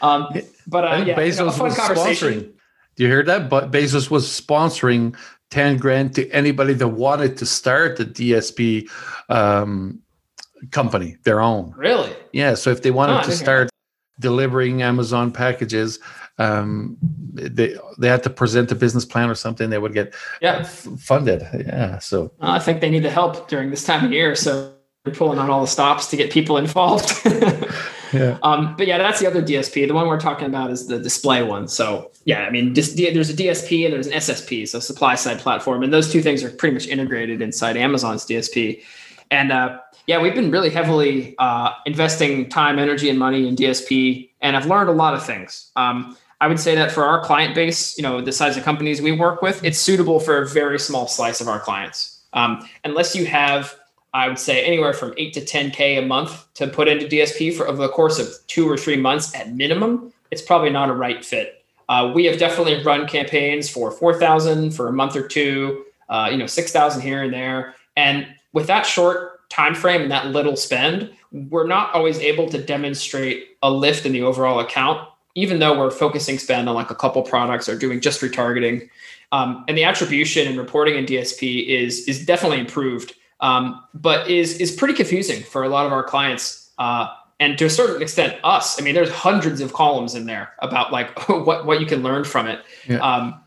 Um, 0.00 0.26
but 0.66 0.84
uh, 0.84 1.04
yeah, 1.06 1.20
you 1.20 1.36
know, 1.36 1.46
a 1.46 1.52
fun 1.52 1.72
conversation. 1.72 2.28
Sponsoring 2.32 2.52
do 2.96 3.04
you 3.04 3.08
hear 3.08 3.22
that? 3.24 3.48
But 3.48 3.70
Bezos 3.70 4.10
was 4.10 4.26
sponsoring 4.26 5.16
10 5.50 5.78
grand 5.78 6.14
to 6.14 6.28
anybody 6.30 6.72
that 6.74 6.88
wanted 6.88 7.36
to 7.38 7.46
start 7.46 7.96
the 7.96 8.04
DSP 8.04 8.90
um, 9.28 10.00
company, 10.70 11.16
their 11.24 11.40
own. 11.40 11.74
Really? 11.76 12.12
Yeah. 12.32 12.54
So 12.54 12.70
if 12.70 12.82
they 12.82 12.90
wanted 12.90 13.18
oh, 13.18 13.22
to 13.22 13.32
start 13.32 13.70
delivering 14.20 14.82
Amazon 14.82 15.32
packages, 15.32 15.98
um, 16.38 16.96
they 17.34 17.76
they 17.98 18.08
had 18.08 18.22
to 18.22 18.30
present 18.30 18.72
a 18.72 18.74
business 18.74 19.04
plan 19.04 19.28
or 19.28 19.34
something. 19.34 19.70
They 19.70 19.78
would 19.78 19.92
get 19.92 20.14
yeah. 20.40 20.60
F- 20.60 20.88
funded. 20.98 21.42
Yeah. 21.52 21.98
So 21.98 22.32
I 22.40 22.58
think 22.58 22.80
they 22.80 22.90
need 22.90 23.02
the 23.02 23.10
help 23.10 23.48
during 23.48 23.70
this 23.70 23.84
time 23.84 24.04
of 24.04 24.12
year. 24.12 24.34
So 24.34 24.72
we're 25.04 25.12
pulling 25.12 25.38
on 25.38 25.50
all 25.50 25.60
the 25.60 25.66
stops 25.66 26.06
to 26.08 26.16
get 26.16 26.30
people 26.30 26.56
involved. 26.56 27.10
yeah. 28.12 28.38
Um, 28.42 28.74
but 28.76 28.86
yeah, 28.86 28.98
that's 28.98 29.20
the 29.20 29.26
other 29.26 29.42
DSP. 29.42 29.86
The 29.86 29.94
one 29.94 30.06
we're 30.06 30.20
talking 30.20 30.46
about 30.46 30.70
is 30.70 30.86
the 30.86 30.98
display 30.98 31.42
one. 31.42 31.68
So 31.68 32.10
yeah, 32.24 32.42
I 32.42 32.50
mean, 32.50 32.74
there's 32.74 32.94
a 32.94 32.94
DSP 33.34 33.84
and 33.84 33.94
there's 33.94 34.06
an 34.06 34.12
SSP, 34.14 34.68
so 34.68 34.80
supply 34.80 35.14
side 35.14 35.38
platform, 35.38 35.82
and 35.82 35.92
those 35.92 36.10
two 36.12 36.22
things 36.22 36.44
are 36.44 36.50
pretty 36.50 36.74
much 36.74 36.86
integrated 36.86 37.42
inside 37.42 37.76
Amazon's 37.76 38.26
DSP. 38.26 38.82
And 39.30 39.50
uh, 39.50 39.78
yeah, 40.06 40.20
we've 40.20 40.34
been 40.34 40.50
really 40.50 40.70
heavily 40.70 41.34
uh, 41.38 41.72
investing 41.86 42.48
time, 42.48 42.78
energy, 42.78 43.08
and 43.08 43.18
money 43.18 43.48
in 43.48 43.56
DSP, 43.56 44.30
and 44.40 44.56
I've 44.56 44.66
learned 44.66 44.88
a 44.88 44.92
lot 44.92 45.14
of 45.14 45.24
things. 45.24 45.70
Um, 45.76 46.16
I 46.40 46.48
would 46.48 46.58
say 46.58 46.74
that 46.74 46.90
for 46.90 47.04
our 47.04 47.24
client 47.24 47.54
base, 47.54 47.96
you 47.96 48.02
know, 48.02 48.20
the 48.20 48.32
size 48.32 48.56
of 48.56 48.64
companies 48.64 49.00
we 49.00 49.12
work 49.12 49.42
with, 49.42 49.62
it's 49.64 49.78
suitable 49.78 50.18
for 50.18 50.42
a 50.42 50.48
very 50.48 50.78
small 50.78 51.06
slice 51.06 51.40
of 51.40 51.46
our 51.46 51.60
clients. 51.60 52.20
Um, 52.32 52.68
unless 52.84 53.14
you 53.14 53.26
have 53.26 53.76
I 54.14 54.28
would 54.28 54.38
say 54.38 54.64
anywhere 54.64 54.92
from 54.92 55.14
eight 55.16 55.32
to 55.34 55.40
10K 55.40 55.98
a 55.98 56.06
month 56.06 56.52
to 56.54 56.66
put 56.66 56.88
into 56.88 57.06
DSP 57.06 57.54
for 57.54 57.66
over 57.66 57.80
the 57.80 57.88
course 57.88 58.18
of 58.18 58.28
two 58.46 58.68
or 58.68 58.76
three 58.76 58.96
months 58.96 59.34
at 59.34 59.54
minimum, 59.54 60.12
it's 60.30 60.42
probably 60.42 60.70
not 60.70 60.90
a 60.90 60.92
right 60.92 61.24
fit. 61.24 61.64
Uh, 61.88 62.12
we 62.14 62.24
have 62.26 62.38
definitely 62.38 62.82
run 62.82 63.06
campaigns 63.06 63.68
for 63.68 63.90
4,000 63.90 64.70
for 64.72 64.88
a 64.88 64.92
month 64.92 65.16
or 65.16 65.26
two, 65.26 65.84
uh, 66.08 66.28
you 66.30 66.36
know, 66.36 66.46
6,000 66.46 67.00
here 67.02 67.22
and 67.22 67.32
there. 67.32 67.74
And 67.96 68.26
with 68.52 68.66
that 68.66 68.86
short 68.86 69.48
time 69.50 69.74
frame 69.74 70.02
and 70.02 70.10
that 70.10 70.26
little 70.26 70.56
spend, 70.56 71.10
we're 71.32 71.66
not 71.66 71.94
always 71.94 72.18
able 72.18 72.48
to 72.48 72.62
demonstrate 72.62 73.56
a 73.62 73.70
lift 73.70 74.06
in 74.06 74.12
the 74.12 74.22
overall 74.22 74.60
account, 74.60 75.06
even 75.34 75.58
though 75.58 75.78
we're 75.78 75.90
focusing 75.90 76.38
spend 76.38 76.68
on 76.68 76.74
like 76.74 76.90
a 76.90 76.94
couple 76.94 77.22
products 77.22 77.68
or 77.68 77.76
doing 77.76 78.00
just 78.00 78.20
retargeting. 78.20 78.88
Um, 79.32 79.64
and 79.68 79.76
the 79.76 79.84
attribution 79.84 80.46
and 80.46 80.58
reporting 80.58 80.96
in 80.96 81.06
DSP 81.06 81.66
is 81.66 82.06
is 82.06 82.24
definitely 82.24 82.60
improved 82.60 83.14
um, 83.42 83.84
but 83.92 84.30
is 84.30 84.58
is 84.58 84.72
pretty 84.72 84.94
confusing 84.94 85.42
for 85.42 85.64
a 85.64 85.68
lot 85.68 85.84
of 85.84 85.92
our 85.92 86.02
clients. 86.02 86.70
Uh, 86.78 87.08
and 87.40 87.58
to 87.58 87.64
a 87.64 87.70
certain 87.70 88.00
extent, 88.00 88.38
us. 88.44 88.80
I 88.80 88.84
mean, 88.84 88.94
there's 88.94 89.10
hundreds 89.10 89.60
of 89.60 89.72
columns 89.72 90.14
in 90.14 90.26
there 90.26 90.52
about 90.60 90.92
like 90.92 91.28
what 91.28 91.66
what 91.66 91.80
you 91.80 91.86
can 91.86 92.02
learn 92.02 92.24
from 92.24 92.46
it. 92.46 92.60
Yeah. 92.88 92.98
Um, 92.98 93.38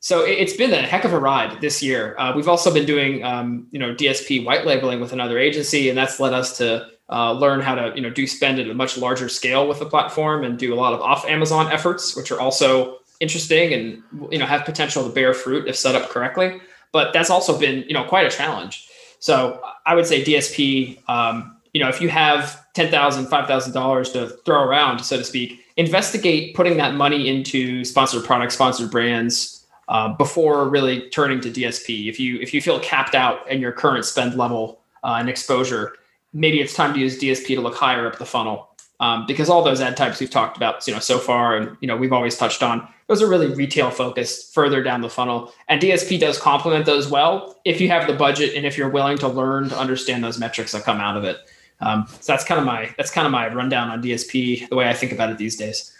so 0.00 0.24
it's 0.24 0.54
been 0.54 0.72
a 0.72 0.82
heck 0.82 1.04
of 1.04 1.12
a 1.12 1.18
ride 1.18 1.60
this 1.60 1.80
year. 1.80 2.16
Uh, 2.18 2.32
we've 2.34 2.48
also 2.48 2.74
been 2.74 2.84
doing, 2.84 3.22
um, 3.22 3.68
you 3.70 3.78
know, 3.78 3.94
DSP 3.94 4.44
white 4.44 4.66
labeling 4.66 4.98
with 4.98 5.12
another 5.12 5.38
agency, 5.38 5.88
and 5.90 5.96
that's 5.96 6.18
led 6.18 6.32
us 6.32 6.58
to 6.58 6.88
uh, 7.08 7.30
learn 7.30 7.60
how 7.60 7.76
to, 7.76 7.92
you 7.94 8.02
know, 8.02 8.10
do 8.10 8.26
spend 8.26 8.58
at 8.58 8.68
a 8.68 8.74
much 8.74 8.98
larger 8.98 9.28
scale 9.28 9.68
with 9.68 9.78
the 9.78 9.86
platform 9.86 10.42
and 10.42 10.58
do 10.58 10.74
a 10.74 10.76
lot 10.76 10.92
of 10.92 11.00
off 11.00 11.24
Amazon 11.26 11.70
efforts, 11.70 12.16
which 12.16 12.32
are 12.32 12.40
also 12.40 12.98
interesting 13.20 13.72
and 13.72 14.02
you 14.32 14.38
know 14.38 14.46
have 14.46 14.64
potential 14.64 15.04
to 15.04 15.14
bear 15.14 15.32
fruit 15.32 15.68
if 15.68 15.76
set 15.76 15.94
up 15.94 16.10
correctly. 16.10 16.60
But 16.90 17.12
that's 17.12 17.30
also 17.30 17.56
been, 17.56 17.84
you 17.86 17.94
know, 17.94 18.02
quite 18.02 18.26
a 18.26 18.30
challenge. 18.30 18.88
So 19.22 19.62
I 19.86 19.94
would 19.94 20.04
say 20.04 20.24
DSP, 20.24 20.98
um, 21.08 21.56
you 21.72 21.80
know, 21.80 21.88
if 21.88 22.00
you 22.00 22.08
have 22.08 22.66
$10,000, 22.74 22.90
$5,000 23.28 24.12
to 24.14 24.28
throw 24.44 24.64
around, 24.64 24.98
so 24.98 25.16
to 25.16 25.22
speak, 25.22 25.60
investigate 25.76 26.56
putting 26.56 26.76
that 26.78 26.96
money 26.96 27.28
into 27.28 27.84
sponsored 27.84 28.24
products, 28.24 28.54
sponsored 28.54 28.90
brands, 28.90 29.64
uh, 29.86 30.08
before 30.08 30.68
really 30.68 31.08
turning 31.10 31.40
to 31.40 31.52
DSP. 31.52 32.08
If 32.08 32.18
you 32.18 32.40
if 32.40 32.52
you 32.52 32.60
feel 32.60 32.80
capped 32.80 33.14
out 33.14 33.48
in 33.48 33.60
your 33.60 33.70
current 33.70 34.04
spend 34.04 34.34
level 34.34 34.80
uh, 35.04 35.16
and 35.20 35.28
exposure, 35.28 35.92
maybe 36.32 36.60
it's 36.60 36.74
time 36.74 36.92
to 36.92 36.98
use 36.98 37.20
DSP 37.20 37.54
to 37.54 37.60
look 37.60 37.76
higher 37.76 38.08
up 38.08 38.18
the 38.18 38.26
funnel. 38.26 38.70
Um, 39.02 39.26
because 39.26 39.50
all 39.50 39.64
those 39.64 39.80
ad 39.80 39.96
types 39.96 40.20
we've 40.20 40.30
talked 40.30 40.56
about, 40.56 40.86
you 40.86 40.94
know, 40.94 41.00
so 41.00 41.18
far, 41.18 41.56
and 41.56 41.76
you 41.80 41.88
know, 41.88 41.96
we've 41.96 42.12
always 42.12 42.38
touched 42.38 42.62
on, 42.62 42.86
those 43.08 43.20
are 43.20 43.26
really 43.26 43.52
retail 43.52 43.90
focused, 43.90 44.54
further 44.54 44.80
down 44.80 45.00
the 45.00 45.10
funnel. 45.10 45.52
And 45.68 45.82
DSP 45.82 46.20
does 46.20 46.38
complement 46.38 46.86
those 46.86 47.08
well 47.08 47.60
if 47.64 47.80
you 47.80 47.88
have 47.88 48.06
the 48.06 48.12
budget 48.12 48.54
and 48.54 48.64
if 48.64 48.78
you're 48.78 48.88
willing 48.88 49.18
to 49.18 49.26
learn 49.26 49.70
to 49.70 49.76
understand 49.76 50.22
those 50.22 50.38
metrics 50.38 50.70
that 50.70 50.84
come 50.84 51.00
out 51.00 51.16
of 51.16 51.24
it. 51.24 51.38
Um, 51.80 52.06
so 52.20 52.32
that's 52.32 52.44
kind 52.44 52.60
of 52.60 52.64
my 52.64 52.94
that's 52.96 53.10
kind 53.10 53.26
of 53.26 53.32
my 53.32 53.52
rundown 53.52 53.90
on 53.90 54.00
DSP, 54.00 54.68
the 54.68 54.76
way 54.76 54.88
I 54.88 54.92
think 54.92 55.10
about 55.10 55.30
it 55.30 55.36
these 55.36 55.56
days. 55.56 55.92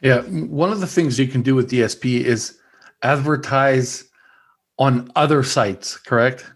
Yeah, 0.00 0.22
one 0.22 0.72
of 0.72 0.80
the 0.80 0.86
things 0.86 1.18
you 1.18 1.28
can 1.28 1.42
do 1.42 1.54
with 1.54 1.70
DSP 1.70 2.22
is 2.22 2.58
advertise 3.02 4.04
on 4.78 5.12
other 5.14 5.42
sites, 5.42 5.98
correct? 5.98 6.46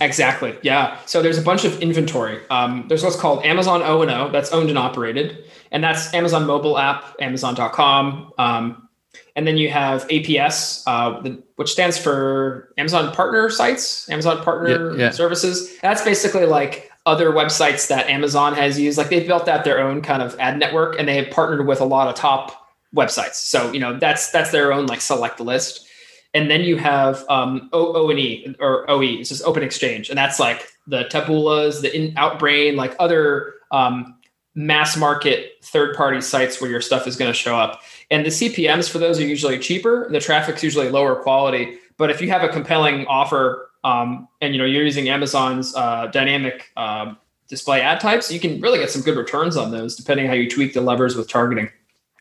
Exactly. 0.00 0.56
Yeah. 0.62 0.98
So 1.06 1.22
there's 1.22 1.38
a 1.38 1.42
bunch 1.42 1.64
of 1.64 1.80
inventory. 1.82 2.40
Um, 2.50 2.86
there's 2.88 3.02
what's 3.02 3.16
called 3.16 3.44
Amazon 3.44 3.82
O 3.82 4.02
and 4.02 4.10
O. 4.10 4.30
That's 4.30 4.52
owned 4.52 4.68
and 4.68 4.78
operated, 4.78 5.44
and 5.70 5.82
that's 5.82 6.12
Amazon 6.14 6.46
mobile 6.46 6.78
app, 6.78 7.16
Amazon.com. 7.20 8.32
Um, 8.38 8.88
and 9.36 9.46
then 9.46 9.56
you 9.56 9.70
have 9.70 10.06
APS, 10.08 10.82
uh, 10.86 11.20
the, 11.20 11.42
which 11.56 11.70
stands 11.70 11.98
for 11.98 12.72
Amazon 12.78 13.12
Partner 13.12 13.50
Sites, 13.50 14.08
Amazon 14.08 14.42
Partner 14.42 14.92
yeah, 14.92 15.04
yeah. 15.06 15.10
Services. 15.10 15.76
That's 15.80 16.02
basically 16.02 16.46
like 16.46 16.90
other 17.06 17.30
websites 17.30 17.88
that 17.88 18.08
Amazon 18.08 18.54
has 18.54 18.78
used. 18.78 18.96
Like 18.96 19.08
they've 19.08 19.26
built 19.26 19.48
out 19.48 19.64
their 19.64 19.80
own 19.80 20.02
kind 20.02 20.22
of 20.22 20.38
ad 20.38 20.58
network, 20.58 20.98
and 20.98 21.08
they 21.08 21.16
have 21.16 21.30
partnered 21.30 21.66
with 21.66 21.80
a 21.80 21.84
lot 21.84 22.08
of 22.08 22.14
top 22.14 22.68
websites. 22.94 23.34
So 23.34 23.72
you 23.72 23.80
know 23.80 23.98
that's 23.98 24.30
that's 24.30 24.50
their 24.50 24.72
own 24.72 24.86
like 24.86 25.00
select 25.00 25.40
list 25.40 25.86
and 26.34 26.50
then 26.50 26.62
you 26.62 26.76
have 26.76 27.24
um, 27.28 27.70
o, 27.72 28.10
and 28.10 28.18
E 28.18 28.54
or 28.58 28.90
OE. 28.90 29.02
It's 29.02 29.28
just 29.28 29.44
Open 29.44 29.62
Exchange, 29.62 30.10
and 30.10 30.18
that's 30.18 30.40
like 30.40 30.68
the 30.86 31.04
Taboolas, 31.04 31.80
the 31.80 31.96
in, 31.96 32.14
Outbrain, 32.16 32.76
like 32.76 32.94
other 32.98 33.54
um, 33.70 34.16
mass 34.54 34.96
market 34.96 35.52
third 35.62 35.96
party 35.96 36.20
sites 36.20 36.60
where 36.60 36.70
your 36.70 36.80
stuff 36.80 37.06
is 37.06 37.16
going 37.16 37.32
to 37.32 37.38
show 37.38 37.56
up. 37.56 37.82
And 38.10 38.26
the 38.26 38.30
CPMS 38.30 38.90
for 38.90 38.98
those 38.98 39.18
are 39.20 39.26
usually 39.26 39.58
cheaper. 39.58 40.08
The 40.10 40.20
traffic's 40.20 40.62
usually 40.62 40.90
lower 40.90 41.16
quality. 41.16 41.78
But 41.96 42.10
if 42.10 42.20
you 42.20 42.28
have 42.30 42.42
a 42.42 42.48
compelling 42.48 43.06
offer, 43.06 43.70
um, 43.84 44.28
and 44.40 44.54
you 44.54 44.58
know 44.58 44.64
you're 44.66 44.84
using 44.84 45.08
Amazon's 45.08 45.74
uh, 45.76 46.08
dynamic 46.08 46.70
uh, 46.76 47.14
display 47.48 47.80
ad 47.80 48.00
types, 48.00 48.32
you 48.32 48.40
can 48.40 48.60
really 48.60 48.80
get 48.80 48.90
some 48.90 49.02
good 49.02 49.16
returns 49.16 49.56
on 49.56 49.70
those, 49.70 49.94
depending 49.94 50.26
how 50.26 50.32
you 50.32 50.50
tweak 50.50 50.74
the 50.74 50.80
levers 50.80 51.14
with 51.14 51.28
targeting. 51.28 51.70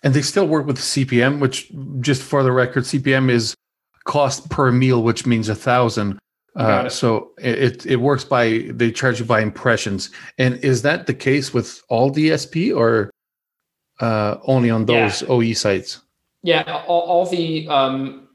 And 0.03 0.14
they 0.14 0.22
still 0.22 0.47
work 0.47 0.68
with 0.68 0.78
CPM, 0.78 1.39
which, 1.39 1.72
just 2.01 2.22
for 2.22 2.43
the 2.43 2.51
record, 2.51 2.84
CPM 2.84 3.32
is 3.32 3.55
cost 4.06 4.49
per 4.49 4.72
mille, 4.72 5.04
which 5.04 5.26
means 5.26 5.49
a 5.49 5.56
thousand. 5.56 6.20
Uh, 6.56 6.88
so 6.88 7.32
it 7.39 7.84
it 7.86 7.95
works 7.95 8.24
by 8.24 8.68
they 8.70 8.91
charge 8.91 9.20
you 9.20 9.26
by 9.26 9.41
impressions. 9.41 10.12
And 10.38 10.56
is 10.64 10.84
that 10.84 11.08
the 11.08 11.14
case 11.14 11.54
with 11.54 11.82
all 11.89 12.12
DSP 12.12 12.76
or 12.76 13.10
uh, 13.99 14.38
only 14.43 14.70
on 14.70 14.86
those 14.86 15.22
yeah. 15.24 15.28
OE 15.30 15.54
sites? 15.54 15.99
Yeah, 16.43 16.84
all, 16.88 17.01
all 17.01 17.26
the 17.26 17.68
um, 17.70 18.28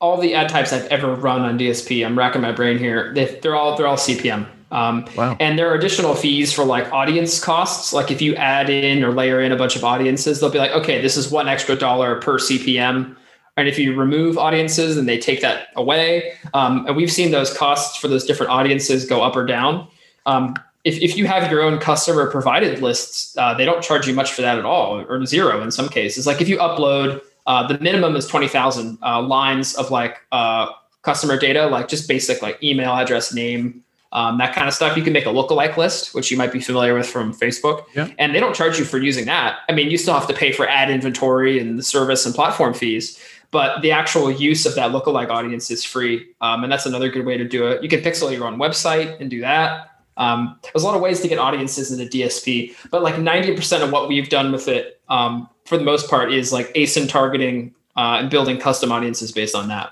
all 0.00 0.18
the 0.18 0.34
ad 0.34 0.48
types 0.48 0.72
I've 0.72 0.86
ever 0.86 1.14
run 1.14 1.42
on 1.42 1.58
DSP. 1.58 2.06
I'm 2.06 2.16
racking 2.16 2.42
my 2.42 2.52
brain 2.52 2.78
here. 2.78 3.12
They, 3.14 3.40
are 3.44 3.54
all 3.54 3.76
they're 3.76 3.86
all 3.86 3.96
CPM. 3.96 4.46
Um, 4.70 5.06
wow. 5.16 5.36
And 5.40 5.58
there 5.58 5.70
are 5.70 5.74
additional 5.74 6.14
fees 6.14 6.52
for 6.52 6.64
like 6.64 6.92
audience 6.92 7.42
costs. 7.42 7.92
Like 7.92 8.10
if 8.10 8.20
you 8.20 8.34
add 8.36 8.68
in 8.68 9.02
or 9.02 9.12
layer 9.12 9.40
in 9.40 9.50
a 9.50 9.56
bunch 9.56 9.76
of 9.76 9.84
audiences, 9.84 10.40
they'll 10.40 10.50
be 10.50 10.58
like, 10.58 10.72
okay, 10.72 11.00
this 11.00 11.16
is 11.16 11.30
one 11.30 11.48
extra 11.48 11.74
dollar 11.74 12.20
per 12.20 12.38
CPM. 12.38 13.16
And 13.58 13.66
if 13.66 13.76
you 13.76 13.92
remove 13.92 14.38
audiences, 14.38 14.94
then 14.94 15.06
they 15.06 15.18
take 15.18 15.40
that 15.40 15.68
away. 15.74 16.32
Um, 16.54 16.86
and 16.86 16.96
we've 16.96 17.10
seen 17.10 17.32
those 17.32 17.52
costs 17.52 17.98
for 17.98 18.06
those 18.06 18.24
different 18.24 18.52
audiences 18.52 19.04
go 19.04 19.20
up 19.20 19.34
or 19.34 19.44
down. 19.44 19.88
Um, 20.26 20.54
if, 20.84 20.96
if 21.02 21.16
you 21.16 21.26
have 21.26 21.50
your 21.50 21.62
own 21.62 21.80
customer 21.80 22.30
provided 22.30 22.80
lists, 22.80 23.36
uh, 23.36 23.54
they 23.54 23.64
don't 23.64 23.82
charge 23.82 24.06
you 24.06 24.14
much 24.14 24.32
for 24.32 24.42
that 24.42 24.58
at 24.58 24.64
all, 24.64 25.00
or 25.00 25.26
zero 25.26 25.60
in 25.60 25.72
some 25.72 25.88
cases. 25.88 26.24
Like 26.24 26.40
if 26.40 26.48
you 26.48 26.58
upload, 26.58 27.20
uh, 27.48 27.66
the 27.66 27.78
minimum 27.80 28.14
is 28.14 28.28
20,000 28.28 28.96
uh, 29.02 29.22
lines 29.22 29.74
of 29.74 29.90
like 29.90 30.18
uh, 30.30 30.68
customer 31.02 31.36
data, 31.36 31.66
like 31.66 31.88
just 31.88 32.06
basic 32.06 32.40
like 32.40 32.62
email 32.62 32.92
address, 32.92 33.34
name, 33.34 33.82
um, 34.12 34.38
that 34.38 34.54
kind 34.54 34.68
of 34.68 34.74
stuff. 34.74 34.96
You 34.96 35.02
can 35.02 35.12
make 35.12 35.26
a 35.26 35.30
lookalike 35.30 35.76
list, 35.76 36.14
which 36.14 36.30
you 36.30 36.36
might 36.36 36.52
be 36.52 36.60
familiar 36.60 36.94
with 36.94 37.08
from 37.08 37.34
Facebook. 37.34 37.84
Yeah. 37.94 38.08
And 38.18 38.34
they 38.34 38.40
don't 38.40 38.54
charge 38.54 38.78
you 38.78 38.84
for 38.84 38.98
using 38.98 39.26
that. 39.26 39.58
I 39.68 39.72
mean, 39.72 39.90
you 39.90 39.98
still 39.98 40.14
have 40.14 40.28
to 40.28 40.34
pay 40.34 40.52
for 40.52 40.66
ad 40.68 40.90
inventory 40.90 41.58
and 41.58 41.78
the 41.78 41.82
service 41.82 42.24
and 42.24 42.34
platform 42.34 42.72
fees 42.72 43.18
but 43.50 43.80
the 43.82 43.90
actual 43.90 44.30
use 44.30 44.66
of 44.66 44.74
that 44.74 44.92
lookalike 44.92 45.30
audience 45.30 45.70
is 45.70 45.84
free. 45.84 46.26
Um, 46.40 46.64
and 46.64 46.72
that's 46.72 46.86
another 46.86 47.08
good 47.08 47.24
way 47.24 47.36
to 47.36 47.44
do 47.44 47.66
it. 47.66 47.82
You 47.82 47.88
can 47.88 48.00
pixel 48.00 48.30
your 48.32 48.46
own 48.46 48.58
website 48.58 49.18
and 49.20 49.30
do 49.30 49.40
that. 49.40 49.90
Um, 50.16 50.58
there's 50.62 50.82
a 50.82 50.86
lot 50.86 50.96
of 50.96 51.00
ways 51.00 51.20
to 51.20 51.28
get 51.28 51.38
audiences 51.38 51.92
into 51.92 52.04
DSP, 52.04 52.74
but 52.90 53.02
like 53.02 53.14
90% 53.14 53.82
of 53.82 53.92
what 53.92 54.08
we've 54.08 54.28
done 54.28 54.50
with 54.50 54.66
it, 54.66 55.00
um, 55.08 55.48
for 55.64 55.78
the 55.78 55.84
most 55.84 56.10
part, 56.10 56.32
is 56.32 56.52
like 56.52 56.72
ASIN 56.74 57.08
targeting 57.08 57.74
uh, 57.96 58.18
and 58.20 58.30
building 58.30 58.58
custom 58.58 58.90
audiences 58.90 59.30
based 59.30 59.54
on 59.54 59.68
that. 59.68 59.90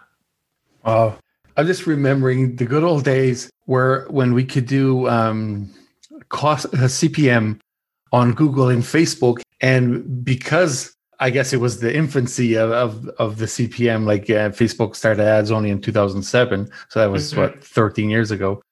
Wow. 0.84 1.16
I'm 1.56 1.66
just 1.66 1.86
remembering 1.86 2.56
the 2.56 2.66
good 2.66 2.84
old 2.84 3.04
days 3.04 3.48
where 3.64 4.06
when 4.08 4.34
we 4.34 4.44
could 4.44 4.66
do 4.66 5.08
um, 5.08 5.72
cost 6.28 6.66
uh, 6.66 6.88
CPM 6.88 7.60
on 8.12 8.34
Google 8.34 8.68
and 8.68 8.82
Facebook, 8.82 9.40
and 9.60 10.24
because 10.24 10.95
I 11.18 11.30
guess 11.30 11.52
it 11.52 11.60
was 11.60 11.80
the 11.80 11.94
infancy 11.94 12.54
of 12.54 12.70
of, 12.70 13.08
of 13.18 13.38
the 13.38 13.46
CPM. 13.46 14.04
Like 14.04 14.24
uh, 14.24 14.50
Facebook 14.50 14.96
started 14.96 15.22
ads 15.22 15.50
only 15.50 15.70
in 15.70 15.80
2007, 15.80 16.70
so 16.88 17.00
that 17.00 17.10
was 17.10 17.32
mm-hmm. 17.32 17.40
what 17.40 17.64
13 17.64 18.10
years 18.10 18.30
ago, 18.30 18.62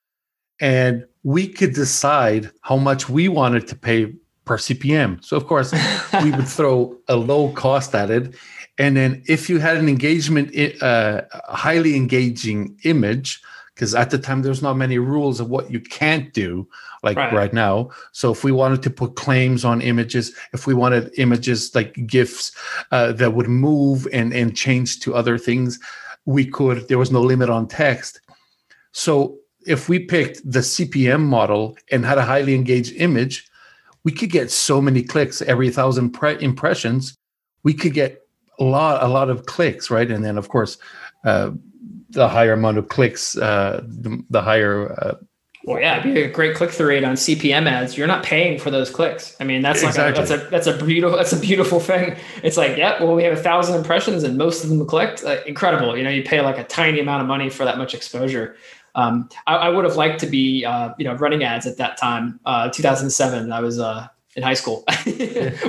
and 0.59 1.05
we 1.23 1.47
could 1.47 1.73
decide 1.73 2.51
how 2.61 2.77
much 2.77 3.09
we 3.09 3.27
wanted 3.27 3.67
to 3.67 3.75
pay 3.75 4.13
per 4.45 4.57
CPM. 4.57 5.23
So 5.23 5.37
of 5.37 5.47
course, 5.47 5.73
we 6.23 6.31
would 6.31 6.47
throw 6.47 6.97
a 7.07 7.15
low 7.15 7.51
cost 7.53 7.95
at 7.95 8.11
it, 8.11 8.35
and 8.77 8.95
then 8.95 9.23
if 9.27 9.49
you 9.49 9.59
had 9.59 9.77
an 9.77 9.89
engagement, 9.89 10.55
uh, 10.81 11.21
highly 11.49 11.95
engaging 11.95 12.77
image, 12.83 13.41
because 13.73 13.95
at 13.95 14.09
the 14.09 14.17
time 14.17 14.41
there's 14.41 14.61
not 14.61 14.75
many 14.75 14.99
rules 14.99 15.39
of 15.39 15.49
what 15.49 15.71
you 15.71 15.79
can't 15.79 16.33
do 16.33 16.67
like 17.05 17.17
right. 17.17 17.31
right. 17.31 17.53
now. 17.53 17.91
So 18.11 18.31
if 18.31 18.43
we 18.43 18.51
wanted 18.51 18.81
to 18.83 18.89
put 18.89 19.15
claims 19.15 19.63
on 19.63 19.79
images, 19.81 20.35
if 20.53 20.67
we 20.67 20.73
wanted 20.73 21.13
images 21.17 21.73
like 21.73 22.05
GIFs 22.07 22.51
uh, 22.91 23.13
that 23.13 23.35
would 23.35 23.47
move 23.47 24.07
and, 24.11 24.33
and 24.33 24.57
change 24.57 24.99
to 25.01 25.15
other 25.15 25.37
things, 25.37 25.79
we 26.25 26.45
could. 26.45 26.87
There 26.87 26.97
was 26.97 27.11
no 27.11 27.21
limit 27.21 27.49
on 27.49 27.67
text. 27.67 28.19
So 28.91 29.37
if 29.65 29.87
we 29.87 29.99
picked 29.99 30.41
the 30.43 30.59
CPM 30.59 31.21
model 31.21 31.77
and 31.91 32.03
had 32.03 32.17
a 32.17 32.25
highly 32.25 32.55
engaged 32.55 32.93
image, 32.95 33.47
we 34.03 34.11
could 34.11 34.31
get 34.31 34.51
so 34.51 34.81
many 34.81 35.03
clicks 35.03 35.41
every 35.43 35.69
thousand 35.69 36.11
pre- 36.11 36.41
impressions. 36.41 37.15
We 37.63 37.73
could 37.73 37.93
get 37.93 38.21
a 38.59 38.63
lot, 38.63 39.03
a 39.03 39.07
lot 39.07 39.29
of 39.29 39.45
clicks, 39.45 39.91
right? 39.91 40.09
And 40.09 40.25
then 40.25 40.37
of 40.37 40.49
course, 40.49 40.77
uh, 41.23 41.51
the 42.09 42.27
higher 42.27 42.53
amount 42.53 42.77
of 42.77 42.87
clicks, 42.87 43.37
uh, 43.37 43.81
the, 43.85 44.23
the 44.29 44.41
higher 44.41 44.91
uh, 45.03 45.15
well, 45.65 45.79
yeah, 45.79 45.99
it'd 45.99 46.13
be 46.13 46.21
a 46.21 46.29
great 46.29 46.55
click 46.55 46.69
through 46.69 46.89
rate 46.89 47.03
on 47.03 47.15
CPM 47.15 47.67
ads. 47.67 47.97
You're 47.97 48.05
not 48.05 48.23
paying 48.23 48.59
for 48.59 48.69
those 48.69 48.91
clicks. 48.91 49.35
I 49.39 49.45
mean, 49.45 49.63
that's 49.63 49.81
exactly. 49.81 50.03
like 50.03 50.29
a, 50.29 50.37
that's 50.37 50.43
a 50.43 50.49
that's 50.49 50.67
a 50.67 50.85
beautiful 50.85 51.17
that's 51.17 51.33
a 51.33 51.39
beautiful 51.39 51.79
thing. 51.79 52.15
It's 52.43 52.55
like, 52.55 52.77
yeah, 52.77 53.03
well, 53.03 53.15
we 53.15 53.23
have 53.23 53.33
a 53.33 53.41
thousand 53.41 53.75
impressions 53.75 54.23
and 54.23 54.37
most 54.37 54.63
of 54.63 54.69
them 54.69 54.85
clicked. 54.85 55.23
incredible. 55.47 55.97
You 55.97 56.03
know, 56.03 56.11
you 56.11 56.21
pay 56.21 56.41
like 56.41 56.59
a 56.59 56.63
tiny 56.63 56.99
amount 56.99 57.23
of 57.23 57.27
money 57.27 57.49
for 57.49 57.65
that 57.65 57.79
much 57.79 57.95
exposure. 57.95 58.55
Um, 58.93 59.27
I, 59.47 59.55
I, 59.55 59.69
would 59.69 59.83
have 59.83 59.97
liked 59.97 60.21
to 60.21 60.27
be, 60.27 60.63
uh, 60.63 60.93
you 60.97 61.03
know, 61.03 61.15
running 61.15 61.43
ads 61.43 61.65
at 61.67 61.77
that 61.77 61.97
time. 61.97 62.39
Uh, 62.45 62.69
2007, 62.69 63.51
I 63.51 63.59
was 63.59 63.77
uh, 63.77 64.07
in 64.35 64.43
high 64.43 64.53
school. 64.53 64.83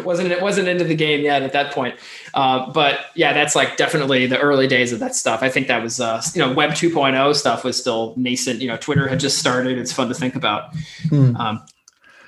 wasn't 0.05 0.33
it 0.33 0.43
wasn't 0.43 0.69
into 0.69 0.85
the 0.85 0.95
game 0.95 1.23
yet 1.23 1.43
at 1.43 1.53
that 1.53 1.73
point. 1.73 1.95
Uh, 2.35 2.71
but 2.73 3.07
yeah, 3.15 3.33
that's 3.33 3.55
like 3.55 3.77
definitely 3.77 4.27
the 4.27 4.39
early 4.39 4.67
days 4.67 4.93
of 4.93 4.99
that 4.99 5.15
stuff. 5.15 5.43
I 5.43 5.49
think 5.49 5.69
that 5.69 5.83
was 5.83 6.01
uh, 6.01 6.23
you 6.35 6.41
know 6.41 6.53
Web 6.53 6.71
2.0 6.71 7.35
stuff 7.35 7.65
was 7.65 7.79
still 7.79 8.13
nascent. 8.17 8.61
You 8.61 8.69
know, 8.69 8.77
Twitter 8.77 9.09
had 9.09 9.21
just 9.21 9.39
started. 9.39 9.79
It's 9.79 9.93
fun 9.93 10.09
to 10.09 10.15
think 10.15 10.35
about. 10.35 10.75
Hmm. 11.09 11.37
Um, 11.37 11.63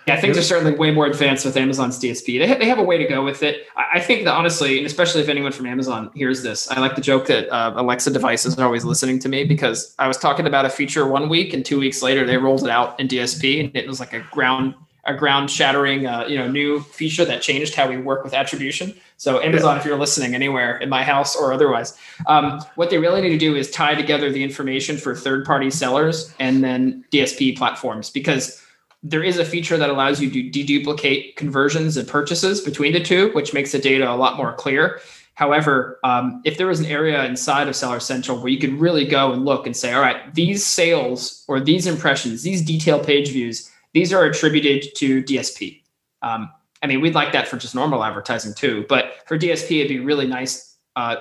Yeah, 0.07 0.19
things 0.19 0.39
are 0.39 0.43
certainly 0.43 0.75
way 0.75 0.91
more 0.91 1.05
advanced 1.05 1.45
with 1.45 1.55
Amazon's 1.55 2.01
DSP. 2.01 2.39
They, 2.39 2.49
ha- 2.49 2.59
they 2.59 2.65
have 2.65 2.79
a 2.79 2.83
way 2.83 2.97
to 2.97 3.05
go 3.05 3.23
with 3.23 3.43
it. 3.43 3.67
I, 3.77 3.99
I 3.99 4.01
think 4.01 4.25
that 4.25 4.33
honestly, 4.33 4.79
and 4.79 4.87
especially 4.87 5.21
if 5.21 5.29
anyone 5.29 5.53
from 5.53 5.67
Amazon 5.67 6.11
hears 6.15 6.43
this, 6.43 6.71
I 6.71 6.81
like 6.81 6.95
the 6.95 7.03
joke 7.03 7.27
that 7.27 7.51
uh, 7.51 7.75
Alexa 7.77 8.11
devices 8.13 8.59
are 8.59 8.65
always 8.65 8.87
listening 8.87 9.19
to 9.19 9.29
me 9.29 9.45
because 9.45 9.95
I 9.99 10.09
was 10.09 10.17
talking 10.17 10.47
about 10.47 10.65
a 10.65 10.71
feature 10.71 11.07
one 11.07 11.29
week 11.29 11.53
and 11.53 11.63
two 11.63 11.79
weeks 11.79 12.01
later 12.01 12.25
they 12.25 12.39
rolled 12.39 12.65
it 12.65 12.71
out 12.71 12.99
in 12.99 13.07
DSP 13.07 13.67
and 13.67 13.77
it 13.77 13.87
was 13.87 14.01
like 14.01 14.15
a 14.15 14.21
ground 14.31 14.75
a 15.09 15.15
ground 15.15 15.51
shattering 15.51 16.07
uh, 16.07 16.25
you 16.29 16.39
know 16.39 16.49
new 16.49 16.81
feature 16.81 17.25
that 17.25 17.43
changed 17.43 17.75
how 17.75 17.89
we 17.89 17.97
work 17.97 18.23
with 18.23 18.35
attribution. 18.35 18.95
So 19.17 19.43
Amazon, 19.43 19.75
yeah. 19.75 19.81
if 19.81 19.87
you're 19.87 19.99
listening 19.99 20.35
anywhere 20.35 20.79
in 20.79 20.89
my 20.89 21.03
house 21.03 21.35
or 21.35 21.53
otherwise, 21.53 21.99
um, 22.27 22.61
what 22.77 22.91
they 22.91 22.99
really 22.99 23.21
need 23.21 23.31
to 23.31 23.39
do 23.39 23.57
is 23.57 23.71
tie 23.71 23.97
together 23.97 24.31
the 24.31 24.45
information 24.45 24.97
for 24.97 25.17
third 25.17 25.45
party 25.45 25.71
sellers 25.71 26.33
and 26.39 26.63
then 26.63 27.05
DSP 27.11 27.57
platforms 27.57 28.11
because 28.11 28.63
there 29.03 29.23
is 29.23 29.39
a 29.39 29.45
feature 29.45 29.77
that 29.77 29.91
allows 29.91 30.21
you 30.21 30.31
to 30.31 30.51
deduplicate 30.51 31.37
conversions 31.37 31.97
and 31.97 32.07
purchases 32.07 32.61
between 32.61 32.93
the 32.93 33.01
two, 33.01 33.31
which 33.33 33.55
makes 33.55 33.73
the 33.73 33.79
data 33.79 34.09
a 34.11 34.15
lot 34.15 34.37
more 34.37 34.53
clear. 34.53 35.01
However, 35.35 36.01
um, 36.03 36.43
if 36.45 36.59
there 36.59 36.67
was 36.67 36.81
an 36.81 36.87
area 36.87 37.25
inside 37.25 37.69
of 37.69 37.77
Seller 37.77 38.01
Central 38.01 38.39
where 38.39 38.49
you 38.49 38.59
could 38.59 38.73
really 38.73 39.05
go 39.05 39.33
and 39.33 39.45
look 39.45 39.67
and 39.67 39.77
say, 39.77 39.93
all 39.93 40.01
right, 40.01 40.35
these 40.35 40.67
sales 40.67 41.45
or 41.47 41.61
these 41.61 41.87
impressions, 41.87 42.43
these 42.43 42.61
detailed 42.61 43.07
page 43.07 43.31
views, 43.31 43.71
these 43.99 44.13
are 44.13 44.25
attributed 44.25 44.95
to 44.95 45.25
DSP. 45.25 45.83
Um, 46.23 46.51
I 46.83 46.87
mean, 46.87 47.01
we'd 47.01 47.17
like 47.17 47.33
that 47.33 47.49
for 47.49 47.57
just 47.57 47.75
normal 47.75 48.05
advertising 48.05 48.55
too, 48.55 48.87
but 48.89 49.15
for 49.27 49.37
DSP, 49.37 49.81
it'd 49.81 49.89
be 49.89 49.99
really 49.99 50.27
nice, 50.27 50.77
uh, 50.95 51.17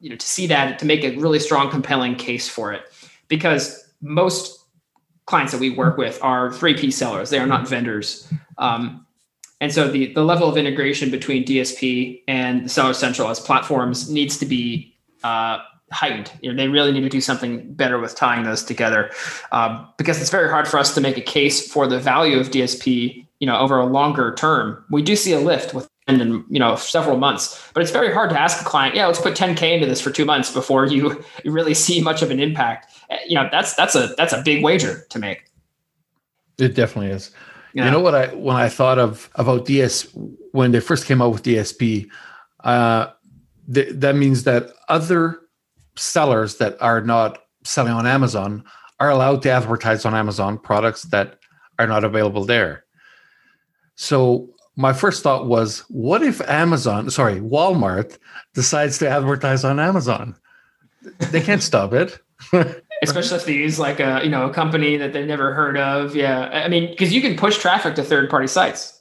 you 0.00 0.10
know, 0.10 0.16
to 0.16 0.26
see 0.26 0.48
that 0.48 0.80
to 0.80 0.84
make 0.84 1.04
a 1.04 1.16
really 1.18 1.38
strong, 1.38 1.70
compelling 1.70 2.16
case 2.16 2.48
for 2.48 2.72
it, 2.72 2.82
because 3.28 3.92
most 4.00 4.66
clients 5.26 5.52
that 5.52 5.60
we 5.60 5.70
work 5.70 5.96
with 5.96 6.18
are 6.24 6.50
3P 6.50 6.92
sellers. 6.92 7.30
They 7.30 7.38
are 7.38 7.46
not 7.46 7.68
vendors. 7.68 8.28
Um, 8.58 9.06
and 9.60 9.72
so 9.72 9.86
the, 9.88 10.12
the 10.12 10.24
level 10.24 10.48
of 10.48 10.56
integration 10.56 11.08
between 11.08 11.44
DSP 11.44 12.22
and 12.26 12.64
the 12.64 12.68
Seller 12.68 12.94
Central 12.94 13.28
as 13.28 13.38
platforms 13.38 14.10
needs 14.10 14.38
to 14.38 14.46
be 14.46 14.96
uh, 15.22 15.58
heightened. 15.92 16.32
You 16.40 16.52
know, 16.52 16.56
they 16.56 16.68
really 16.68 16.92
need 16.92 17.02
to 17.02 17.08
do 17.08 17.20
something 17.20 17.72
better 17.74 17.98
with 17.98 18.14
tying 18.14 18.44
those 18.44 18.64
together 18.64 19.10
um, 19.52 19.88
because 19.98 20.20
it's 20.20 20.30
very 20.30 20.48
hard 20.48 20.66
for 20.66 20.78
us 20.78 20.94
to 20.94 21.00
make 21.00 21.16
a 21.16 21.22
case 21.22 21.70
for 21.70 21.86
the 21.86 21.98
value 21.98 22.38
of 22.38 22.50
DSP. 22.50 23.26
You 23.38 23.46
know, 23.46 23.58
over 23.58 23.78
a 23.78 23.86
longer 23.86 24.34
term, 24.36 24.84
we 24.90 25.02
do 25.02 25.16
see 25.16 25.32
a 25.32 25.40
lift 25.40 25.74
with 25.74 25.88
in 26.08 26.44
you 26.48 26.58
know 26.58 26.74
several 26.74 27.16
months 27.16 27.70
but 27.74 27.82
it's 27.82 27.92
very 27.92 28.12
hard 28.12 28.28
to 28.30 28.38
ask 28.38 28.60
a 28.60 28.64
client 28.64 28.94
yeah 28.94 29.06
let's 29.06 29.20
put 29.20 29.34
10k 29.34 29.74
into 29.74 29.86
this 29.86 30.00
for 30.00 30.10
two 30.10 30.24
months 30.24 30.52
before 30.52 30.84
you, 30.86 31.22
you 31.44 31.50
really 31.52 31.74
see 31.74 32.00
much 32.00 32.22
of 32.22 32.30
an 32.30 32.40
impact 32.40 32.92
eh, 33.10 33.18
you 33.28 33.34
know 33.34 33.48
that's 33.52 33.74
that's 33.74 33.94
a 33.94 34.08
that's 34.16 34.32
a 34.32 34.42
big 34.42 34.64
wager 34.64 35.06
to 35.10 35.18
make 35.18 35.44
it 36.58 36.74
definitely 36.74 37.10
is 37.10 37.30
yeah. 37.72 37.84
you 37.84 37.90
know 37.90 38.00
what 38.00 38.14
i 38.14 38.26
when 38.34 38.56
i 38.56 38.68
thought 38.68 38.98
of 38.98 39.30
about 39.36 39.64
ds 39.64 40.08
when 40.50 40.72
they 40.72 40.80
first 40.80 41.06
came 41.06 41.22
out 41.22 41.32
with 41.32 41.42
dsp 41.44 42.08
uh 42.64 43.06
th- 43.72 43.92
that 43.92 44.16
means 44.16 44.42
that 44.42 44.72
other 44.88 45.38
sellers 45.96 46.56
that 46.56 46.80
are 46.80 47.00
not 47.00 47.38
selling 47.64 47.92
on 47.92 48.06
amazon 48.06 48.64
are 49.00 49.10
allowed 49.10 49.42
to 49.42 49.50
advertise 49.50 50.04
on 50.04 50.14
amazon 50.14 50.58
products 50.58 51.02
that 51.04 51.38
are 51.78 51.86
not 51.86 52.04
available 52.04 52.44
there 52.44 52.84
so 53.94 54.52
my 54.76 54.92
first 54.92 55.22
thought 55.22 55.46
was, 55.46 55.80
what 55.88 56.22
if 56.22 56.40
Amazon, 56.48 57.10
sorry, 57.10 57.40
Walmart 57.40 58.18
decides 58.54 58.98
to 58.98 59.08
advertise 59.08 59.64
on 59.64 59.78
Amazon? 59.78 60.34
They 61.30 61.40
can't 61.40 61.62
stop 61.62 61.92
it. 61.92 62.18
Especially 63.02 63.36
if 63.36 63.44
they 63.44 63.54
use 63.54 63.78
like 63.78 63.98
a 63.98 64.20
you 64.22 64.30
know 64.30 64.48
a 64.48 64.54
company 64.54 64.96
that 64.96 65.12
they've 65.12 65.26
never 65.26 65.54
heard 65.54 65.76
of. 65.76 66.14
Yeah, 66.14 66.48
I 66.52 66.68
mean, 66.68 66.90
because 66.90 67.12
you 67.12 67.20
can 67.20 67.36
push 67.36 67.58
traffic 67.58 67.96
to 67.96 68.04
third 68.04 68.30
party 68.30 68.46
sites. 68.46 69.00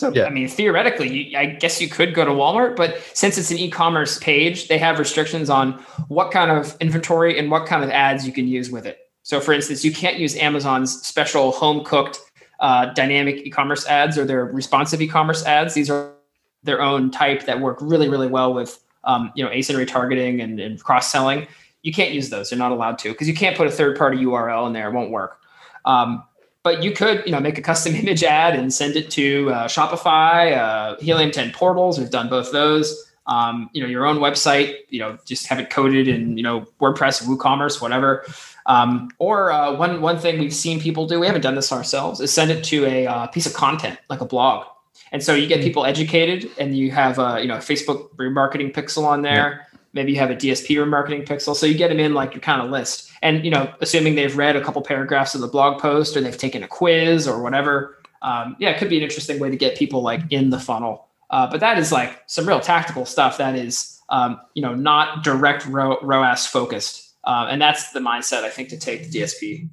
So 0.00 0.10
yeah. 0.14 0.24
I 0.24 0.30
mean, 0.30 0.48
theoretically, 0.48 1.10
you, 1.10 1.38
I 1.38 1.44
guess 1.44 1.78
you 1.78 1.86
could 1.86 2.14
go 2.14 2.24
to 2.24 2.30
Walmart, 2.30 2.74
but 2.74 2.98
since 3.12 3.36
it's 3.36 3.50
an 3.50 3.58
e-commerce 3.58 4.18
page, 4.18 4.68
they 4.68 4.78
have 4.78 4.98
restrictions 4.98 5.50
on 5.50 5.74
what 6.08 6.30
kind 6.30 6.50
of 6.50 6.74
inventory 6.80 7.38
and 7.38 7.50
what 7.50 7.66
kind 7.66 7.84
of 7.84 7.90
ads 7.90 8.26
you 8.26 8.32
can 8.32 8.48
use 8.48 8.70
with 8.70 8.86
it. 8.86 9.10
So, 9.24 9.40
for 9.40 9.52
instance, 9.52 9.84
you 9.84 9.92
can't 9.92 10.16
use 10.16 10.34
Amazon's 10.36 11.02
special 11.02 11.52
home 11.52 11.84
cooked 11.84 12.18
uh, 12.60 12.86
dynamic 12.94 13.46
e-commerce 13.46 13.86
ads 13.86 14.16
or 14.16 14.24
their 14.24 14.46
responsive 14.46 15.02
e-commerce 15.02 15.44
ads. 15.44 15.74
These 15.74 15.90
are 15.90 16.14
their 16.62 16.80
own 16.80 17.10
type 17.10 17.44
that 17.44 17.60
work 17.60 17.76
really, 17.82 18.08
really 18.08 18.26
well 18.26 18.54
with 18.54 18.82
um, 19.04 19.30
you 19.34 19.44
know 19.44 19.50
ASIN 19.50 19.76
retargeting 19.76 20.42
and, 20.42 20.58
and 20.58 20.82
cross-selling. 20.82 21.46
You 21.82 21.92
can't 21.92 22.14
use 22.14 22.30
those; 22.30 22.48
they're 22.48 22.58
not 22.58 22.72
allowed 22.72 22.98
to 23.00 23.10
because 23.10 23.28
you 23.28 23.34
can't 23.34 23.54
put 23.54 23.66
a 23.66 23.70
third-party 23.70 24.16
URL 24.16 24.66
in 24.66 24.72
there; 24.72 24.88
it 24.88 24.94
won't 24.94 25.10
work. 25.10 25.40
Um, 25.84 26.24
but 26.62 26.82
you 26.82 26.92
could, 26.92 27.22
you 27.24 27.32
know, 27.32 27.40
make 27.40 27.58
a 27.58 27.62
custom 27.62 27.94
image 28.02 28.22
ad 28.22 28.54
and 28.54 28.72
send 28.72 28.96
it 28.96 29.10
to 29.12 29.50
uh, 29.50 29.68
Shopify, 29.68 30.56
uh, 30.56 30.96
Helium 31.00 31.30
10 31.30 31.52
portals. 31.52 31.98
We've 31.98 32.10
done 32.10 32.28
both 32.28 32.52
those. 32.52 33.06
Um, 33.26 33.70
you 33.72 33.82
know, 33.82 33.88
your 33.88 34.06
own 34.06 34.16
website. 34.16 34.74
You 34.88 35.00
know, 35.00 35.18
just 35.24 35.46
have 35.46 35.60
it 35.60 35.70
coded 35.70 36.08
in 36.08 36.36
you 36.36 36.42
know 36.42 36.66
WordPress, 36.80 37.22
WooCommerce, 37.22 37.80
whatever. 37.80 38.24
Um, 38.66 39.10
or 39.18 39.52
uh, 39.52 39.76
one 39.76 40.00
one 40.00 40.18
thing 40.18 40.40
we've 40.40 40.54
seen 40.54 40.80
people 40.80 41.06
do, 41.06 41.20
we 41.20 41.26
haven't 41.26 41.42
done 41.42 41.54
this 41.54 41.70
ourselves, 41.70 42.20
is 42.20 42.32
send 42.32 42.50
it 42.50 42.64
to 42.64 42.84
a 42.86 43.06
uh, 43.06 43.26
piece 43.28 43.46
of 43.46 43.54
content 43.54 43.98
like 44.08 44.20
a 44.20 44.24
blog. 44.24 44.66
And 45.12 45.22
so 45.22 45.34
you 45.34 45.46
get 45.46 45.58
hmm. 45.58 45.64
people 45.64 45.86
educated, 45.86 46.50
and 46.58 46.76
you 46.76 46.90
have 46.90 47.18
a 47.18 47.40
you 47.40 47.46
know 47.46 47.58
Facebook 47.58 48.10
remarketing 48.16 48.72
pixel 48.72 49.04
on 49.04 49.22
there. 49.22 49.66
Maybe 49.92 50.12
you 50.12 50.18
have 50.18 50.30
a 50.30 50.36
DSP 50.36 50.76
remarketing 50.76 51.26
pixel, 51.26 51.54
so 51.54 51.66
you 51.66 51.74
get 51.74 51.88
them 51.88 51.98
in 51.98 52.14
like 52.14 52.34
your 52.34 52.40
kind 52.40 52.62
of 52.62 52.70
list. 52.70 53.10
And 53.22 53.44
you 53.44 53.50
know, 53.50 53.72
assuming 53.80 54.14
they've 54.14 54.36
read 54.36 54.56
a 54.56 54.62
couple 54.62 54.82
paragraphs 54.82 55.34
of 55.34 55.40
the 55.40 55.48
blog 55.48 55.80
post, 55.80 56.16
or 56.16 56.20
they've 56.20 56.36
taken 56.36 56.62
a 56.62 56.68
quiz, 56.68 57.26
or 57.26 57.42
whatever. 57.42 57.98
Um, 58.22 58.56
yeah, 58.58 58.70
it 58.70 58.78
could 58.78 58.90
be 58.90 58.98
an 58.98 59.02
interesting 59.02 59.38
way 59.38 59.50
to 59.50 59.56
get 59.56 59.76
people 59.76 60.02
like 60.02 60.20
in 60.30 60.50
the 60.50 60.60
funnel. 60.60 61.08
Uh, 61.30 61.48
but 61.50 61.60
that 61.60 61.78
is 61.78 61.92
like 61.92 62.22
some 62.26 62.46
real 62.46 62.60
tactical 62.60 63.06
stuff. 63.06 63.38
That 63.38 63.54
is, 63.54 63.98
um, 64.08 64.40
you 64.54 64.62
know, 64.62 64.74
not 64.74 65.24
direct 65.24 65.64
ro- 65.66 65.98
ROAS 66.02 66.46
focused. 66.46 67.14
Uh, 67.24 67.46
and 67.48 67.60
that's 67.60 67.92
the 67.92 68.00
mindset 68.00 68.42
I 68.44 68.50
think 68.50 68.68
to 68.70 68.78
take 68.78 69.10
the 69.10 69.20
DSP. 69.20 69.68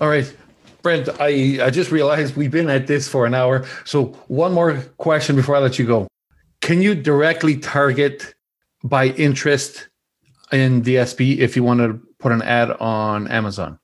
All 0.00 0.08
right. 0.08 0.34
Brent, 0.82 1.08
I, 1.20 1.64
I 1.64 1.70
just 1.70 1.90
realized 1.90 2.36
we've 2.36 2.50
been 2.50 2.68
at 2.68 2.86
this 2.86 3.08
for 3.08 3.26
an 3.26 3.34
hour. 3.34 3.64
So, 3.84 4.06
one 4.28 4.52
more 4.52 4.74
question 4.98 5.34
before 5.34 5.56
I 5.56 5.58
let 5.58 5.78
you 5.78 5.86
go. 5.86 6.06
Can 6.60 6.82
you 6.82 6.94
directly 6.94 7.56
target 7.56 8.34
by 8.84 9.06
interest 9.06 9.88
in 10.52 10.82
DSP 10.82 11.38
if 11.38 11.56
you 11.56 11.64
want 11.64 11.80
to 11.80 12.00
put 12.18 12.30
an 12.30 12.42
ad 12.42 12.70
on 12.70 13.26
Amazon? 13.28 13.78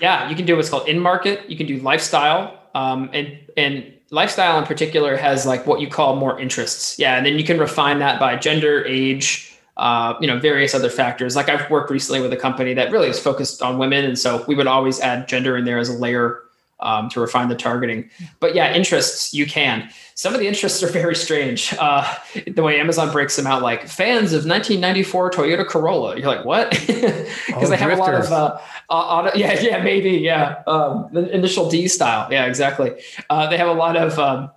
Yeah, 0.00 0.28
you 0.28 0.36
can 0.36 0.44
do 0.44 0.56
what's 0.56 0.68
called 0.68 0.88
in 0.88 0.98
market. 0.98 1.48
You 1.48 1.56
can 1.56 1.66
do 1.66 1.78
lifestyle, 1.78 2.60
um, 2.74 3.08
and 3.12 3.38
and 3.56 3.92
lifestyle 4.10 4.58
in 4.58 4.64
particular 4.64 5.16
has 5.16 5.44
like 5.44 5.66
what 5.66 5.80
you 5.80 5.88
call 5.88 6.16
more 6.16 6.38
interests. 6.38 6.98
Yeah, 6.98 7.16
and 7.16 7.26
then 7.26 7.38
you 7.38 7.44
can 7.44 7.58
refine 7.58 7.98
that 7.98 8.20
by 8.20 8.36
gender, 8.36 8.84
age, 8.84 9.56
uh, 9.76 10.14
you 10.20 10.26
know, 10.28 10.38
various 10.38 10.74
other 10.74 10.90
factors. 10.90 11.34
Like 11.34 11.48
I've 11.48 11.68
worked 11.68 11.90
recently 11.90 12.20
with 12.20 12.32
a 12.32 12.36
company 12.36 12.74
that 12.74 12.92
really 12.92 13.08
is 13.08 13.18
focused 13.18 13.60
on 13.60 13.78
women, 13.78 14.04
and 14.04 14.16
so 14.16 14.44
we 14.46 14.54
would 14.54 14.68
always 14.68 15.00
add 15.00 15.26
gender 15.26 15.56
in 15.56 15.64
there 15.64 15.78
as 15.78 15.88
a 15.88 15.94
layer 15.94 16.42
um, 16.80 17.08
to 17.10 17.20
refine 17.20 17.48
the 17.48 17.54
targeting. 17.54 18.08
But 18.40 18.54
yeah, 18.54 18.74
interests 18.74 19.34
you 19.34 19.46
can. 19.46 19.90
Some 20.14 20.34
of 20.34 20.40
the 20.40 20.46
interests 20.46 20.82
are 20.82 20.88
very 20.88 21.14
strange. 21.14 21.74
Uh, 21.78 22.12
the 22.46 22.62
way 22.62 22.80
Amazon 22.80 23.12
breaks 23.12 23.36
them 23.36 23.46
out, 23.46 23.62
like 23.62 23.86
fans 23.86 24.32
of 24.32 24.46
1994 24.46 25.30
Toyota 25.30 25.66
Corolla. 25.66 26.16
You're 26.16 26.26
like, 26.26 26.44
what? 26.44 26.70
Because 26.70 27.28
oh, 27.54 27.66
they 27.66 27.76
have 27.76 27.96
drifters. 27.96 28.28
a 28.28 28.30
lot 28.30 28.52
of 28.54 28.60
uh, 28.90 28.92
auto. 28.92 29.36
Yeah, 29.36 29.60
yeah, 29.60 29.82
maybe, 29.82 30.10
yeah. 30.10 30.62
Um, 30.66 31.08
the 31.12 31.28
initial 31.34 31.68
D 31.70 31.88
style. 31.88 32.30
Yeah, 32.32 32.46
exactly. 32.46 32.92
Uh, 33.30 33.48
they 33.48 33.56
have 33.56 33.68
a 33.68 33.74
lot 33.74 33.96
of. 33.96 34.18
Um, 34.18 34.50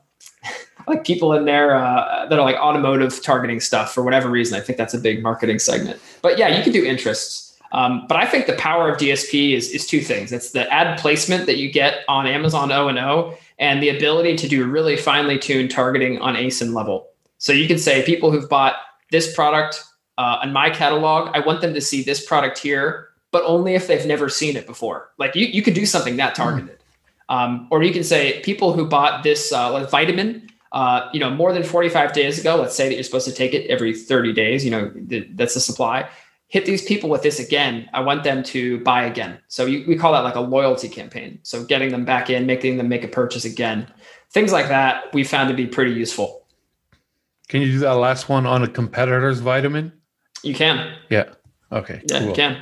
like 0.87 1.03
people 1.03 1.33
in 1.33 1.45
there 1.45 1.75
uh, 1.75 2.25
that 2.27 2.39
are 2.39 2.43
like 2.43 2.55
automotive 2.55 3.21
targeting 3.21 3.59
stuff 3.59 3.93
for 3.93 4.03
whatever 4.03 4.29
reason. 4.29 4.57
I 4.57 4.61
think 4.61 4.77
that's 4.77 4.93
a 4.93 4.99
big 4.99 5.21
marketing 5.21 5.59
segment. 5.59 5.99
But 6.21 6.37
yeah, 6.37 6.57
you 6.57 6.63
can 6.63 6.73
do 6.73 6.83
interests. 6.83 7.50
Um, 7.71 8.05
but 8.07 8.17
I 8.17 8.25
think 8.25 8.47
the 8.47 8.53
power 8.53 8.89
of 8.89 8.97
DSP 8.97 9.55
is 9.55 9.69
is 9.69 9.87
two 9.87 10.01
things. 10.01 10.31
It's 10.31 10.51
the 10.51 10.71
ad 10.71 10.99
placement 10.99 11.45
that 11.45 11.57
you 11.57 11.71
get 11.71 12.03
on 12.07 12.27
Amazon 12.27 12.71
O 12.71 12.87
and 12.87 12.99
O, 12.99 13.37
and 13.59 13.81
the 13.81 13.89
ability 13.89 14.35
to 14.37 14.47
do 14.47 14.65
really 14.65 14.97
finely 14.97 15.39
tuned 15.39 15.71
targeting 15.71 16.19
on 16.19 16.35
ASIN 16.35 16.73
level. 16.73 17.07
So 17.37 17.53
you 17.53 17.67
can 17.67 17.77
say 17.77 18.03
people 18.03 18.31
who've 18.31 18.49
bought 18.49 18.75
this 19.11 19.33
product 19.33 19.83
uh, 20.17 20.39
in 20.43 20.51
my 20.51 20.69
catalog, 20.69 21.31
I 21.33 21.39
want 21.39 21.61
them 21.61 21.73
to 21.73 21.81
see 21.81 22.03
this 22.03 22.23
product 22.25 22.59
here, 22.59 23.09
but 23.31 23.43
only 23.45 23.73
if 23.73 23.87
they've 23.87 24.05
never 24.05 24.29
seen 24.29 24.55
it 24.55 24.67
before. 24.67 25.09
Like 25.17 25.35
you, 25.35 25.47
you 25.47 25.61
could 25.61 25.73
do 25.73 25.85
something 25.85 26.17
that 26.17 26.35
targeted. 26.35 26.77
Mm. 26.77 27.35
Um, 27.35 27.67
or 27.71 27.81
you 27.81 27.93
can 27.93 28.03
say 28.03 28.41
people 28.41 28.73
who 28.73 28.85
bought 28.85 29.23
this 29.23 29.53
uh, 29.53 29.71
like 29.71 29.89
vitamin 29.89 30.49
uh, 30.71 31.09
you 31.11 31.19
know, 31.19 31.29
more 31.29 31.51
than 31.51 31.63
45 31.63 32.13
days 32.13 32.39
ago, 32.39 32.55
let's 32.55 32.75
say 32.75 32.87
that 32.87 32.93
you're 32.93 33.03
supposed 33.03 33.27
to 33.27 33.33
take 33.33 33.53
it 33.53 33.69
every 33.69 33.93
30 33.93 34.31
days, 34.33 34.63
you 34.63 34.71
know, 34.71 34.89
th- 35.09 35.27
that's 35.33 35.53
the 35.53 35.59
supply. 35.59 36.07
Hit 36.51 36.65
these 36.65 36.83
people 36.83 37.09
with 37.09 37.21
this 37.23 37.39
again. 37.39 37.89
I 37.93 38.01
want 38.01 38.25
them 38.25 38.43
to 38.43 38.81
buy 38.81 39.05
again. 39.05 39.39
So 39.47 39.65
you, 39.65 39.85
we 39.87 39.95
call 39.95 40.11
that 40.11 40.19
like 40.19 40.35
a 40.35 40.41
loyalty 40.41 40.89
campaign. 40.89 41.39
So 41.43 41.63
getting 41.63 41.91
them 41.91 42.03
back 42.03 42.29
in, 42.29 42.45
making 42.45 42.75
them 42.75 42.89
make 42.89 43.05
a 43.05 43.07
purchase 43.07 43.45
again. 43.45 43.87
Things 44.31 44.51
like 44.51 44.67
that 44.67 45.13
we 45.13 45.23
found 45.23 45.47
to 45.47 45.55
be 45.55 45.65
pretty 45.65 45.93
useful. 45.93 46.45
Can 47.47 47.61
you 47.61 47.71
do 47.71 47.79
that 47.79 47.93
last 47.93 48.27
one 48.27 48.45
on 48.45 48.63
a 48.63 48.67
competitor's 48.67 49.39
vitamin? 49.39 49.93
You 50.43 50.53
can. 50.53 50.93
Yeah. 51.09 51.29
Okay. 51.71 52.01
Yeah, 52.09 52.19
cool. 52.19 52.27
you 52.27 52.33
can. 52.33 52.53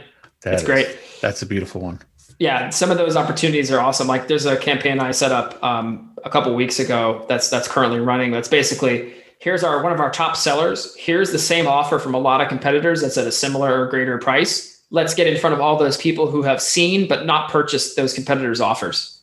That 0.41 0.51
that's 0.51 0.61
is, 0.61 0.67
great. 0.67 0.97
That's 1.21 1.41
a 1.41 1.47
beautiful 1.47 1.81
one. 1.81 1.99
yeah, 2.37 2.69
some 2.69 2.91
of 2.91 2.99
those 2.99 3.15
opportunities 3.15 3.71
are 3.71 3.79
awesome. 3.79 4.07
Like 4.07 4.27
there's 4.27 4.45
a 4.45 4.55
campaign 4.55 4.99
I 4.99 5.09
set 5.11 5.31
up 5.31 5.61
um, 5.63 6.15
a 6.23 6.29
couple 6.29 6.53
weeks 6.53 6.79
ago 6.79 7.25
that's 7.27 7.49
that's 7.49 7.67
currently 7.67 7.99
running. 7.99 8.31
That's 8.31 8.47
basically 8.47 9.15
here's 9.39 9.63
our 9.63 9.81
one 9.81 9.91
of 9.91 9.99
our 9.99 10.11
top 10.11 10.37
sellers. 10.37 10.95
Here's 10.95 11.31
the 11.31 11.39
same 11.39 11.67
offer 11.67 11.97
from 11.97 12.13
a 12.13 12.19
lot 12.19 12.41
of 12.41 12.47
competitors 12.47 13.01
that's 13.01 13.17
at 13.17 13.25
a 13.25 13.31
similar 13.31 13.81
or 13.81 13.87
greater 13.87 14.17
price. 14.19 14.81
Let's 14.91 15.13
get 15.13 15.27
in 15.27 15.39
front 15.39 15.53
of 15.53 15.61
all 15.61 15.77
those 15.77 15.97
people 15.97 16.29
who 16.29 16.43
have 16.43 16.61
seen 16.61 17.07
but 17.07 17.25
not 17.25 17.49
purchased 17.49 17.95
those 17.95 18.13
competitors' 18.13 18.61
offers. 18.61 19.19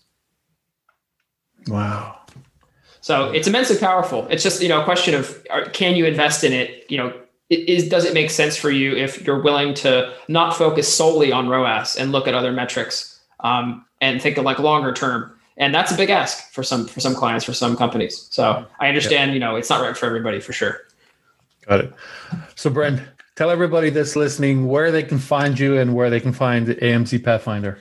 Wow. 1.68 2.18
So 3.00 3.30
it's 3.30 3.46
immensely 3.46 3.78
powerful. 3.78 4.26
It's 4.28 4.42
just 4.42 4.62
you 4.62 4.68
know 4.68 4.80
a 4.80 4.84
question 4.84 5.14
of 5.14 5.44
can 5.72 5.94
you 5.94 6.06
invest 6.06 6.42
in 6.42 6.52
it? 6.52 6.86
You 6.88 6.98
know, 6.98 7.20
is 7.50 7.88
does 7.88 8.04
it 8.04 8.14
make 8.14 8.30
sense 8.30 8.56
for 8.56 8.70
you 8.70 8.96
if 8.96 9.24
you're 9.24 9.42
willing 9.42 9.74
to 9.74 10.12
not 10.28 10.56
focus 10.56 10.92
solely 10.92 11.30
on 11.30 11.48
ROAS 11.48 11.96
and 11.96 12.10
look 12.10 12.26
at 12.26 12.34
other 12.34 12.52
metrics 12.52 13.20
um, 13.40 13.84
and 14.00 14.20
think 14.20 14.38
of 14.38 14.44
like 14.44 14.58
longer 14.58 14.92
term? 14.92 15.32
And 15.58 15.74
that's 15.74 15.90
a 15.90 15.96
big 15.96 16.10
ask 16.10 16.50
for 16.52 16.62
some 16.62 16.86
for 16.86 17.00
some 17.00 17.14
clients 17.14 17.44
for 17.44 17.54
some 17.54 17.76
companies. 17.76 18.28
So 18.30 18.66
I 18.78 18.88
understand, 18.88 19.30
yeah. 19.30 19.34
you 19.34 19.40
know, 19.40 19.56
it's 19.56 19.70
not 19.70 19.80
right 19.80 19.96
for 19.96 20.06
everybody 20.06 20.40
for 20.40 20.52
sure. 20.52 20.82
Got 21.66 21.80
it. 21.80 21.92
So 22.54 22.70
Brent, 22.70 23.00
tell 23.34 23.50
everybody 23.50 23.90
that's 23.90 24.16
listening 24.16 24.66
where 24.66 24.92
they 24.92 25.02
can 25.02 25.18
find 25.18 25.58
you 25.58 25.78
and 25.78 25.94
where 25.94 26.10
they 26.10 26.20
can 26.20 26.32
find 26.32 26.68
AMZ 26.68 27.24
Pathfinder. 27.24 27.80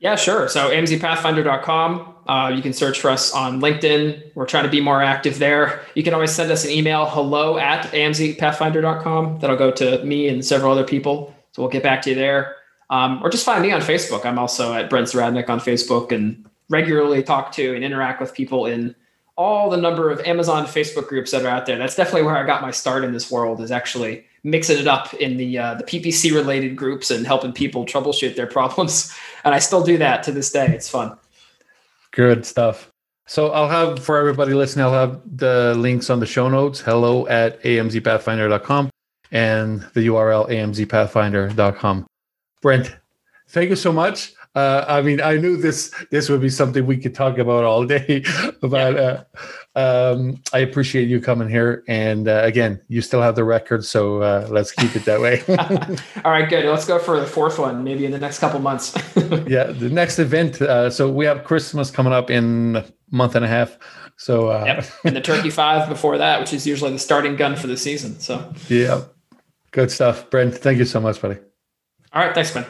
Yeah, 0.00 0.16
sure. 0.16 0.48
So 0.48 0.70
amzpathfinder.com. 0.70 2.14
Uh, 2.26 2.52
you 2.54 2.60
can 2.60 2.72
search 2.72 3.00
for 3.00 3.10
us 3.10 3.32
on 3.32 3.60
LinkedIn. 3.60 4.34
We're 4.34 4.46
trying 4.46 4.64
to 4.64 4.70
be 4.70 4.80
more 4.80 5.02
active 5.02 5.38
there. 5.38 5.82
You 5.94 6.02
can 6.02 6.12
always 6.12 6.30
send 6.30 6.50
us 6.50 6.64
an 6.64 6.70
email, 6.70 7.06
hello 7.06 7.56
at 7.56 7.84
amzpathfinder.com. 7.86 9.40
That'll 9.40 9.56
go 9.56 9.70
to 9.70 10.04
me 10.04 10.28
and 10.28 10.44
several 10.44 10.72
other 10.72 10.84
people. 10.84 11.34
So 11.52 11.62
we'll 11.62 11.70
get 11.70 11.82
back 11.82 12.02
to 12.02 12.10
you 12.10 12.16
there. 12.16 12.56
Um, 12.90 13.22
or 13.22 13.30
just 13.30 13.46
find 13.46 13.62
me 13.62 13.72
on 13.72 13.80
Facebook. 13.80 14.26
I'm 14.26 14.38
also 14.38 14.74
at 14.74 14.90
Brent 14.90 15.06
Zahradnik 15.06 15.48
on 15.48 15.58
Facebook 15.58 16.12
and 16.12 16.44
regularly 16.68 17.22
talk 17.22 17.52
to 17.52 17.74
and 17.74 17.84
interact 17.84 18.20
with 18.20 18.34
people 18.34 18.66
in 18.66 18.94
all 19.36 19.68
the 19.68 19.76
number 19.76 20.10
of 20.10 20.20
Amazon 20.20 20.64
Facebook 20.64 21.08
groups 21.08 21.32
that 21.32 21.44
are 21.44 21.48
out 21.48 21.66
there. 21.66 21.76
That's 21.76 21.96
definitely 21.96 22.22
where 22.22 22.36
I 22.36 22.46
got 22.46 22.62
my 22.62 22.70
start 22.70 23.04
in 23.04 23.12
this 23.12 23.30
world 23.30 23.60
is 23.60 23.70
actually 23.70 24.24
mixing 24.44 24.78
it 24.78 24.86
up 24.86 25.12
in 25.14 25.36
the 25.36 25.58
uh, 25.58 25.74
the 25.74 25.84
PPC 25.84 26.32
related 26.32 26.76
groups 26.76 27.10
and 27.10 27.26
helping 27.26 27.52
people 27.52 27.84
troubleshoot 27.84 28.36
their 28.36 28.46
problems. 28.58 29.14
And 29.44 29.54
I 29.54 29.58
still 29.58 29.82
do 29.82 29.98
that 29.98 30.22
to 30.24 30.32
this 30.32 30.50
day. 30.52 30.66
It's 30.68 30.88
fun. 30.88 31.16
Good 32.12 32.46
stuff. 32.46 32.90
So 33.26 33.50
I'll 33.50 33.68
have 33.68 34.04
for 34.04 34.18
everybody 34.18 34.54
listening, 34.54 34.84
I'll 34.84 34.92
have 34.92 35.20
the 35.24 35.74
links 35.76 36.10
on 36.10 36.20
the 36.20 36.26
show 36.26 36.48
notes. 36.48 36.80
Hello 36.80 37.26
at 37.26 37.62
amzpathfinder.com 37.62 38.90
and 39.32 39.80
the 39.94 40.06
URL 40.08 40.48
amzpathfinder.com. 40.48 42.06
Brent, 42.60 42.96
thank 43.48 43.70
you 43.70 43.76
so 43.76 43.92
much. 43.92 44.34
Uh, 44.54 44.84
I 44.86 45.02
mean, 45.02 45.20
I 45.20 45.36
knew 45.36 45.56
this 45.56 45.92
this 46.10 46.28
would 46.28 46.40
be 46.40 46.48
something 46.48 46.86
we 46.86 46.96
could 46.96 47.14
talk 47.14 47.38
about 47.38 47.64
all 47.64 47.84
day. 47.84 48.24
but 48.60 48.96
uh, 48.96 49.24
um, 49.74 50.40
I 50.52 50.60
appreciate 50.60 51.08
you 51.08 51.20
coming 51.20 51.48
here, 51.48 51.82
and 51.88 52.28
uh, 52.28 52.42
again, 52.44 52.80
you 52.88 53.02
still 53.02 53.20
have 53.20 53.34
the 53.34 53.42
record, 53.42 53.84
so 53.84 54.22
uh, 54.22 54.46
let's 54.50 54.70
keep 54.70 54.94
it 54.94 55.04
that 55.06 55.20
way. 55.20 55.42
all 56.24 56.30
right, 56.30 56.48
good. 56.48 56.64
Let's 56.64 56.86
go 56.86 57.00
for 57.00 57.18
the 57.18 57.26
fourth 57.26 57.58
one, 57.58 57.82
maybe 57.82 58.04
in 58.04 58.12
the 58.12 58.18
next 58.18 58.38
couple 58.38 58.60
months. 58.60 58.94
yeah, 59.48 59.64
the 59.64 59.90
next 59.90 60.20
event. 60.20 60.62
Uh, 60.62 60.88
so 60.88 61.10
we 61.10 61.24
have 61.24 61.42
Christmas 61.42 61.90
coming 61.90 62.12
up 62.12 62.30
in 62.30 62.76
a 62.76 62.84
month 63.10 63.34
and 63.34 63.44
a 63.44 63.48
half. 63.48 63.76
So 64.16 64.50
uh, 64.50 64.64
yep. 64.64 64.86
and 65.04 65.16
the 65.16 65.20
Turkey 65.20 65.50
Five 65.50 65.88
before 65.88 66.18
that, 66.18 66.38
which 66.38 66.52
is 66.52 66.64
usually 66.64 66.92
the 66.92 67.00
starting 67.00 67.34
gun 67.34 67.56
for 67.56 67.66
the 67.66 67.76
season. 67.76 68.20
So 68.20 68.52
yeah, 68.68 69.02
good 69.72 69.90
stuff, 69.90 70.30
Brent. 70.30 70.54
Thank 70.54 70.78
you 70.78 70.84
so 70.84 71.00
much, 71.00 71.20
buddy. 71.20 71.40
All 72.12 72.24
right, 72.24 72.32
thanks, 72.32 72.54
man. 72.54 72.64